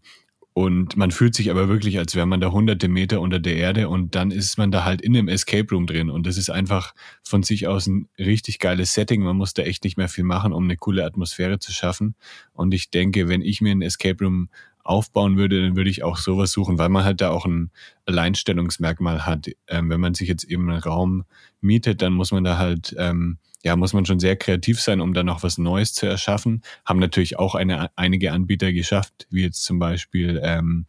und 0.57 0.95
man 0.95 1.11
fühlt 1.11 1.35
sich 1.35 1.51
aber 1.51 1.67
wirklich, 1.67 1.97
als 1.97 2.15
wäre 2.15 2.25
man 2.25 2.39
da 2.39 2.49
hunderte 2.49 2.87
Meter 2.87 3.19
unter 3.19 3.39
der 3.39 3.57
Erde 3.57 3.89
und 3.89 4.15
dann 4.15 4.31
ist 4.31 4.57
man 4.57 4.71
da 4.71 4.85
halt 4.85 5.01
in 5.01 5.13
einem 5.13 5.27
Escape 5.27 5.67
Room 5.69 5.85
drin. 5.85 6.09
Und 6.09 6.25
das 6.25 6.37
ist 6.37 6.49
einfach 6.49 6.95
von 7.23 7.43
sich 7.43 7.67
aus 7.67 7.87
ein 7.87 8.07
richtig 8.17 8.59
geiles 8.59 8.93
Setting. 8.93 9.21
Man 9.21 9.35
muss 9.35 9.53
da 9.53 9.63
echt 9.63 9.83
nicht 9.83 9.97
mehr 9.97 10.07
viel 10.07 10.23
machen, 10.23 10.53
um 10.53 10.63
eine 10.63 10.77
coole 10.77 11.03
Atmosphäre 11.03 11.59
zu 11.59 11.73
schaffen. 11.73 12.15
Und 12.53 12.73
ich 12.73 12.89
denke, 12.89 13.27
wenn 13.27 13.41
ich 13.41 13.59
mir 13.59 13.73
ein 13.73 13.81
Escape 13.81 14.23
Room 14.23 14.47
aufbauen 14.85 15.35
würde, 15.35 15.61
dann 15.61 15.75
würde 15.75 15.89
ich 15.89 16.03
auch 16.03 16.15
sowas 16.15 16.53
suchen, 16.53 16.77
weil 16.77 16.87
man 16.87 17.03
halt 17.03 17.19
da 17.19 17.31
auch 17.31 17.45
ein 17.45 17.69
Alleinstellungsmerkmal 18.05 19.25
hat. 19.25 19.49
Ähm, 19.67 19.89
wenn 19.89 19.99
man 19.99 20.13
sich 20.13 20.29
jetzt 20.29 20.45
eben 20.45 20.69
einen 20.69 20.79
Raum 20.79 21.25
mietet, 21.59 22.01
dann 22.01 22.13
muss 22.13 22.31
man 22.31 22.45
da 22.45 22.57
halt 22.57 22.95
ähm, 22.97 23.39
ja, 23.65 23.75
muss 23.75 23.93
man 23.93 24.05
schon 24.05 24.19
sehr 24.19 24.35
kreativ 24.35 24.79
sein, 24.79 25.01
um 25.01 25.15
da 25.15 25.23
noch 25.23 25.41
was 25.41 25.57
Neues 25.57 25.93
zu 25.93 26.05
erschaffen. 26.05 26.61
Haben 26.85 26.99
natürlich 26.99 27.39
auch 27.39 27.55
eine, 27.55 27.89
einige 27.95 28.31
Anbieter 28.31 28.71
geschafft, 28.71 29.25
wie 29.31 29.41
jetzt 29.41 29.63
zum 29.63 29.79
Beispiel 29.79 30.39
ähm, 30.43 30.85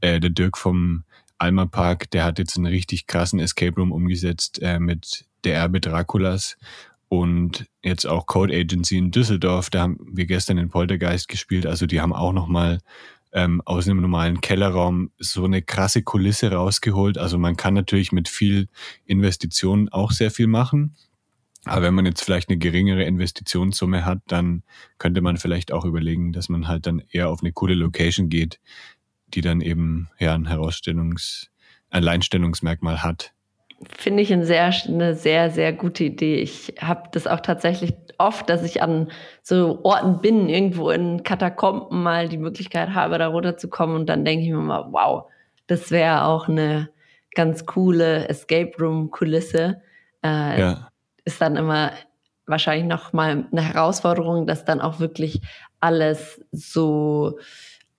äh, 0.00 0.18
der 0.18 0.30
Dirk 0.30 0.56
vom 0.56 1.04
Alma 1.36 1.66
Park, 1.66 2.10
der 2.10 2.24
hat 2.24 2.38
jetzt 2.38 2.56
einen 2.56 2.64
richtig 2.64 3.06
krassen 3.06 3.40
Escape 3.40 3.74
Room 3.76 3.92
umgesetzt 3.92 4.58
äh, 4.62 4.80
mit 4.80 5.26
der 5.44 5.56
Erbe 5.56 5.80
Draculas 5.80 6.56
und 7.08 7.66
jetzt 7.82 8.06
auch 8.06 8.24
Code 8.24 8.54
Agency 8.54 8.96
in 8.96 9.10
Düsseldorf. 9.10 9.68
Da 9.68 9.82
haben 9.82 9.98
wir 10.10 10.24
gestern 10.24 10.56
in 10.56 10.70
Poltergeist 10.70 11.28
gespielt. 11.28 11.66
Also 11.66 11.84
die 11.84 12.00
haben 12.00 12.14
auch 12.14 12.32
nochmal 12.32 12.78
ähm, 13.32 13.60
aus 13.66 13.86
einem 13.86 14.00
normalen 14.00 14.40
Kellerraum 14.40 15.10
so 15.18 15.44
eine 15.44 15.60
krasse 15.60 16.02
Kulisse 16.02 16.52
rausgeholt. 16.52 17.18
Also 17.18 17.36
man 17.36 17.56
kann 17.56 17.74
natürlich 17.74 18.12
mit 18.12 18.28
viel 18.28 18.68
Investitionen 19.04 19.90
auch 19.90 20.10
sehr 20.10 20.30
viel 20.30 20.46
machen. 20.46 20.96
Aber 21.64 21.82
wenn 21.82 21.94
man 21.94 22.06
jetzt 22.06 22.24
vielleicht 22.24 22.48
eine 22.48 22.58
geringere 22.58 23.04
Investitionssumme 23.04 24.04
hat, 24.04 24.20
dann 24.28 24.62
könnte 24.98 25.20
man 25.20 25.36
vielleicht 25.36 25.72
auch 25.72 25.84
überlegen, 25.84 26.32
dass 26.32 26.48
man 26.48 26.68
halt 26.68 26.86
dann 26.86 27.02
eher 27.10 27.28
auf 27.28 27.40
eine 27.42 27.52
coole 27.52 27.74
Location 27.74 28.28
geht, 28.28 28.60
die 29.28 29.40
dann 29.40 29.60
eben 29.60 30.08
ja 30.18 30.34
ein 30.34 30.48
Herausstellungs-, 30.48 31.48
Alleinstellungsmerkmal 31.90 33.02
hat. 33.02 33.32
Finde 33.96 34.22
ich 34.22 34.32
eine 34.32 34.44
sehr, 34.44 34.72
eine 34.86 35.14
sehr, 35.14 35.50
sehr 35.50 35.72
gute 35.72 36.04
Idee. 36.04 36.36
Ich 36.36 36.74
habe 36.80 37.10
das 37.12 37.26
auch 37.26 37.40
tatsächlich 37.40 37.94
oft, 38.18 38.48
dass 38.50 38.64
ich 38.64 38.82
an 38.82 39.10
so 39.42 39.80
Orten 39.84 40.20
bin, 40.20 40.48
irgendwo 40.48 40.90
in 40.90 41.22
Katakomben 41.22 42.02
mal 42.02 42.28
die 42.28 42.38
Möglichkeit 42.38 42.90
habe, 42.94 43.18
da 43.18 43.28
runterzukommen 43.28 43.94
und 43.94 44.06
dann 44.06 44.24
denke 44.24 44.44
ich 44.44 44.50
mir 44.50 44.58
mal, 44.58 44.86
wow, 44.90 45.30
das 45.68 45.92
wäre 45.92 46.24
auch 46.24 46.48
eine 46.48 46.90
ganz 47.34 47.66
coole 47.66 48.28
Escape 48.28 48.72
Room 48.80 49.10
Kulisse. 49.12 49.80
Äh, 50.24 50.60
ja 50.60 50.88
ist 51.28 51.42
dann 51.42 51.56
immer 51.56 51.92
wahrscheinlich 52.46 52.88
noch 52.88 53.12
mal 53.12 53.44
eine 53.52 53.62
Herausforderung, 53.62 54.46
das 54.46 54.64
dann 54.64 54.80
auch 54.80 54.98
wirklich 54.98 55.42
alles 55.80 56.40
so 56.50 57.38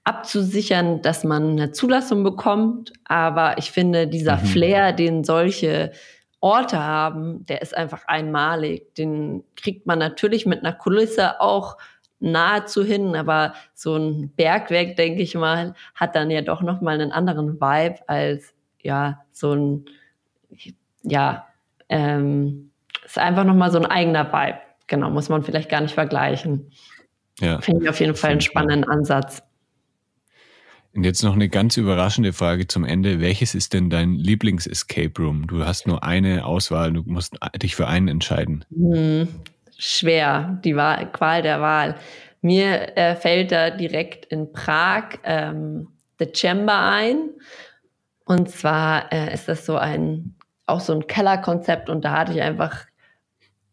abzusichern, 0.03 1.03
dass 1.03 1.23
man 1.23 1.51
eine 1.51 1.71
Zulassung 1.71 2.23
bekommt. 2.23 2.91
Aber 3.05 3.59
ich 3.59 3.71
finde, 3.71 4.07
dieser 4.07 4.37
mhm. 4.37 4.45
Flair, 4.45 4.91
den 4.93 5.23
solche 5.23 5.91
Orte 6.39 6.79
haben, 6.79 7.45
der 7.45 7.61
ist 7.61 7.77
einfach 7.77 8.07
einmalig. 8.07 8.95
Den 8.95 9.43
kriegt 9.55 9.85
man 9.85 9.99
natürlich 9.99 10.47
mit 10.47 10.59
einer 10.59 10.73
Kulisse 10.73 11.39
auch 11.39 11.77
nahezu 12.19 12.83
hin, 12.83 13.15
aber 13.15 13.53
so 13.75 13.95
ein 13.95 14.29
Bergwerk, 14.35 14.95
denke 14.95 15.21
ich 15.21 15.35
mal, 15.35 15.75
hat 15.93 16.15
dann 16.15 16.31
ja 16.31 16.41
doch 16.41 16.63
noch 16.63 16.81
mal 16.81 16.95
einen 16.95 17.11
anderen 17.11 17.61
Vibe 17.61 17.99
als 18.07 18.55
ja 18.81 19.21
so 19.31 19.53
ein 19.53 19.85
ja 21.03 21.45
ähm, 21.87 22.68
ist 23.09 23.17
einfach 23.17 23.43
nochmal 23.43 23.71
so 23.71 23.79
ein 23.79 23.85
eigener 23.85 24.31
Vibe. 24.31 24.59
Genau, 24.87 25.09
muss 25.09 25.29
man 25.29 25.43
vielleicht 25.43 25.69
gar 25.69 25.81
nicht 25.81 25.93
vergleichen. 25.93 26.71
Ja. 27.39 27.61
Finde 27.61 27.83
ich 27.83 27.89
auf 27.89 27.99
jeden 27.99 28.15
Fall 28.15 28.31
einen 28.31 28.41
spannenden 28.41 28.89
Ansatz. 28.89 29.41
Und 30.93 31.03
jetzt 31.03 31.23
noch 31.23 31.33
eine 31.33 31.49
ganz 31.49 31.77
überraschende 31.77 32.33
Frage 32.33 32.67
zum 32.67 32.83
Ende. 32.83 33.21
Welches 33.21 33.53
ist 33.53 33.73
denn 33.73 33.89
dein 33.89 34.15
Lieblings-Escape 34.15 35.21
Room? 35.21 35.45
Du 35.47 35.63
hast 35.63 35.87
nur 35.87 36.03
eine 36.03 36.45
Auswahl, 36.45 36.91
du 36.93 37.03
musst 37.05 37.37
dich 37.61 37.75
für 37.75 37.87
einen 37.87 38.07
entscheiden. 38.07 38.65
Hm, 38.75 39.27
schwer, 39.77 40.59
die 40.63 40.75
Wahl, 40.75 41.11
Qual 41.11 41.43
der 41.43 41.61
Wahl. 41.61 41.95
Mir 42.41 42.97
äh, 42.97 43.15
fällt 43.15 43.51
da 43.51 43.69
direkt 43.69 44.25
in 44.25 44.51
Prag 44.51 45.19
ähm, 45.23 45.87
The 46.17 46.27
Chamber 46.33 46.79
ein. 46.79 47.29
Und 48.25 48.49
zwar 48.49 49.11
äh, 49.11 49.33
ist 49.33 49.47
das 49.47 49.65
so 49.65 49.77
ein, 49.77 50.35
auch 50.65 50.79
so 50.79 50.93
ein 50.93 51.07
Kellerkonzept 51.07 51.89
und 51.89 52.03
da 52.03 52.11
hatte 52.11 52.33
ich 52.33 52.41
einfach 52.41 52.85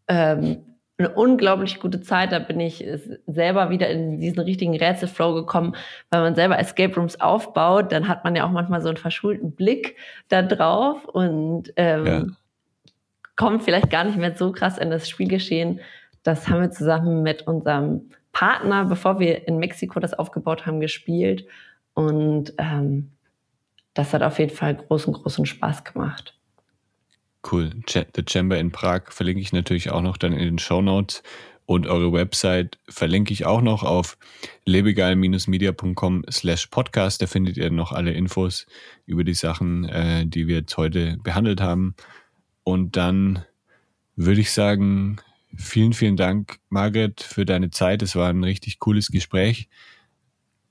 ähm, 0.07 0.63
eine 0.97 1.09
unglaublich 1.09 1.79
gute 1.79 2.01
Zeit. 2.01 2.31
Da 2.31 2.39
bin 2.39 2.59
ich 2.59 2.83
selber 3.27 3.69
wieder 3.69 3.89
in 3.89 4.19
diesen 4.19 4.39
richtigen 4.39 4.75
Rätselflow 4.75 5.33
gekommen, 5.35 5.75
weil 6.09 6.21
man 6.21 6.35
selber 6.35 6.57
Escape 6.57 6.95
Rooms 6.95 7.19
aufbaut, 7.21 7.91
dann 7.91 8.07
hat 8.07 8.23
man 8.23 8.35
ja 8.35 8.45
auch 8.45 8.51
manchmal 8.51 8.81
so 8.81 8.87
einen 8.87 8.97
verschulten 8.97 9.51
Blick 9.51 9.95
da 10.29 10.41
drauf 10.41 11.05
und 11.05 11.71
ähm, 11.75 12.05
ja. 12.05 12.25
kommt 13.35 13.63
vielleicht 13.63 13.89
gar 13.89 14.03
nicht 14.05 14.17
mehr 14.17 14.35
so 14.35 14.51
krass 14.51 14.77
in 14.77 14.89
das 14.89 15.07
Spielgeschehen. 15.07 15.79
Das 16.23 16.49
haben 16.49 16.61
wir 16.61 16.71
zusammen 16.71 17.21
mit 17.21 17.47
unserem 17.47 18.09
Partner, 18.31 18.85
bevor 18.85 19.19
wir 19.19 19.47
in 19.47 19.57
Mexiko 19.57 19.99
das 19.99 20.13
aufgebaut 20.13 20.65
haben, 20.65 20.79
gespielt. 20.79 21.45
Und 21.93 22.53
ähm, 22.57 23.11
das 23.93 24.13
hat 24.13 24.21
auf 24.23 24.37
jeden 24.37 24.53
Fall 24.53 24.75
großen, 24.75 25.13
großen 25.13 25.45
Spaß 25.45 25.83
gemacht. 25.83 26.36
Cool. 27.49 27.71
The 27.87 28.23
Chamber 28.27 28.57
in 28.57 28.71
Prag 28.71 29.11
verlinke 29.11 29.41
ich 29.41 29.53
natürlich 29.53 29.89
auch 29.91 30.01
noch 30.01 30.17
dann 30.17 30.33
in 30.33 30.39
den 30.39 30.59
Show 30.59 30.81
Notes. 30.81 31.23
Und 31.65 31.85
eure 31.85 32.13
Website 32.13 32.79
verlinke 32.87 33.33
ich 33.33 33.45
auch 33.45 33.61
noch 33.61 33.83
auf 33.83 34.17
lebegeil-media.com 34.65 36.23
slash 36.31 36.67
podcast. 36.67 37.21
Da 37.21 37.27
findet 37.27 37.57
ihr 37.57 37.69
noch 37.71 37.91
alle 37.91 38.13
Infos 38.13 38.65
über 39.05 39.25
die 39.25 39.33
Sachen, 39.33 39.83
äh, 39.83 40.25
die 40.25 40.47
wir 40.47 40.59
jetzt 40.59 40.77
heute 40.77 41.17
behandelt 41.23 41.59
haben. 41.59 41.95
Und 42.63 42.95
dann 42.95 43.43
würde 44.15 44.39
ich 44.39 44.51
sagen, 44.51 45.17
vielen, 45.57 45.91
vielen 45.91 46.15
Dank, 46.15 46.59
Margret, 46.69 47.21
für 47.21 47.45
deine 47.45 47.69
Zeit. 47.69 48.01
Es 48.01 48.15
war 48.15 48.29
ein 48.29 48.45
richtig 48.45 48.79
cooles 48.79 49.09
Gespräch. 49.09 49.67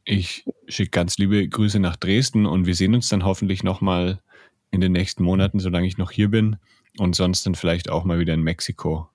Ich 0.04 0.44
schicke 0.66 0.90
ganz 0.90 1.18
liebe 1.18 1.46
Grüße 1.46 1.78
nach 1.78 1.96
Dresden 1.96 2.46
und 2.46 2.64
wir 2.64 2.74
sehen 2.74 2.94
uns 2.94 3.10
dann 3.10 3.24
hoffentlich 3.24 3.62
nochmal 3.62 4.22
in 4.70 4.80
den 4.80 4.92
nächsten 4.92 5.24
Monaten, 5.24 5.58
solange 5.58 5.86
ich 5.86 5.98
noch 5.98 6.10
hier 6.10 6.30
bin. 6.30 6.56
Und 6.98 7.14
sonst 7.14 7.44
dann 7.46 7.54
vielleicht 7.54 7.90
auch 7.90 8.04
mal 8.04 8.18
wieder 8.18 8.34
in 8.34 8.42
Mexiko. 8.42 9.08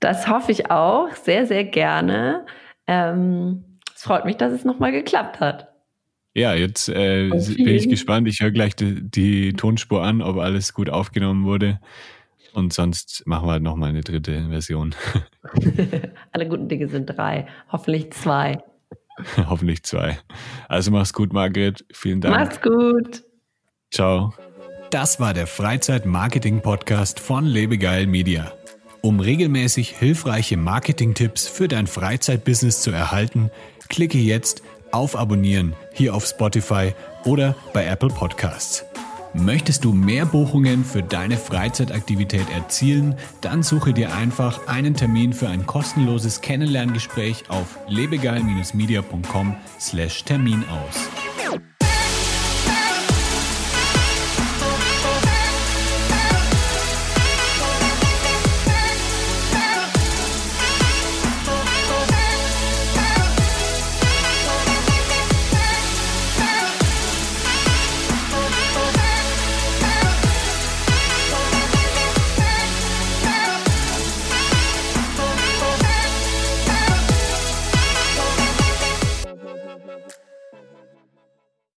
Das 0.00 0.28
hoffe 0.28 0.52
ich 0.52 0.70
auch, 0.70 1.14
sehr, 1.14 1.46
sehr 1.46 1.64
gerne. 1.64 2.44
Ähm, 2.86 3.64
es 3.94 4.02
freut 4.02 4.24
mich, 4.24 4.36
dass 4.36 4.52
es 4.52 4.64
nochmal 4.64 4.92
geklappt 4.92 5.40
hat. 5.40 5.68
Ja, 6.34 6.52
jetzt 6.52 6.90
äh, 6.90 7.30
bin 7.30 7.68
ich 7.68 7.88
gespannt. 7.88 8.28
Ich 8.28 8.40
höre 8.42 8.50
gleich 8.50 8.76
die, 8.76 9.00
die, 9.02 9.54
Tonspur 9.54 10.02
an, 10.02 10.20
ob 10.20 10.36
alles 10.36 10.74
gut 10.74 10.90
aufgenommen 10.90 11.46
wurde. 11.46 11.80
Und 12.52 12.74
sonst 12.74 13.22
machen 13.26 13.48
wir 13.48 13.52
halt 13.52 13.62
nochmal 13.62 13.88
eine 13.88 14.02
dritte 14.02 14.48
Version. 14.50 14.94
Alle 16.32 16.46
guten 16.46 16.68
Dinge 16.68 16.88
sind 16.88 17.06
drei. 17.06 17.46
Hoffentlich 17.72 18.10
zwei. 18.12 18.62
Hoffentlich 19.48 19.82
zwei. 19.84 20.18
Also 20.68 20.90
mach's 20.90 21.14
gut, 21.14 21.32
Margret. 21.32 21.86
Vielen 21.90 22.20
Dank. 22.20 22.36
Mach's 22.36 22.60
gut. 22.60 23.24
Ciao. 23.90 24.34
Das 24.90 25.18
war 25.18 25.34
der 25.34 25.48
Freizeit-Marketing-Podcast 25.48 27.18
von 27.18 27.44
Lebegeil 27.44 28.06
Media. 28.06 28.52
Um 29.00 29.18
regelmäßig 29.18 29.90
hilfreiche 29.90 30.56
Marketing-Tipps 30.56 31.48
für 31.48 31.66
dein 31.66 31.88
Freizeitbusiness 31.88 32.82
zu 32.82 32.92
erhalten, 32.92 33.50
klicke 33.88 34.18
jetzt 34.18 34.62
auf 34.92 35.16
Abonnieren 35.16 35.74
hier 35.92 36.14
auf 36.14 36.24
Spotify 36.24 36.94
oder 37.24 37.56
bei 37.72 37.84
Apple 37.84 38.10
Podcasts. 38.10 38.84
Möchtest 39.34 39.84
du 39.84 39.92
mehr 39.92 40.24
Buchungen 40.24 40.84
für 40.84 41.02
deine 41.02 41.36
Freizeitaktivität 41.36 42.48
erzielen, 42.54 43.16
dann 43.40 43.64
suche 43.64 43.92
dir 43.92 44.14
einfach 44.14 44.68
einen 44.68 44.94
Termin 44.94 45.32
für 45.32 45.48
ein 45.48 45.66
kostenloses 45.66 46.40
Kennenlerngespräch 46.40 47.42
auf 47.48 47.76
lebegeil-media.com/termin 47.88 50.64
aus. 50.68 51.08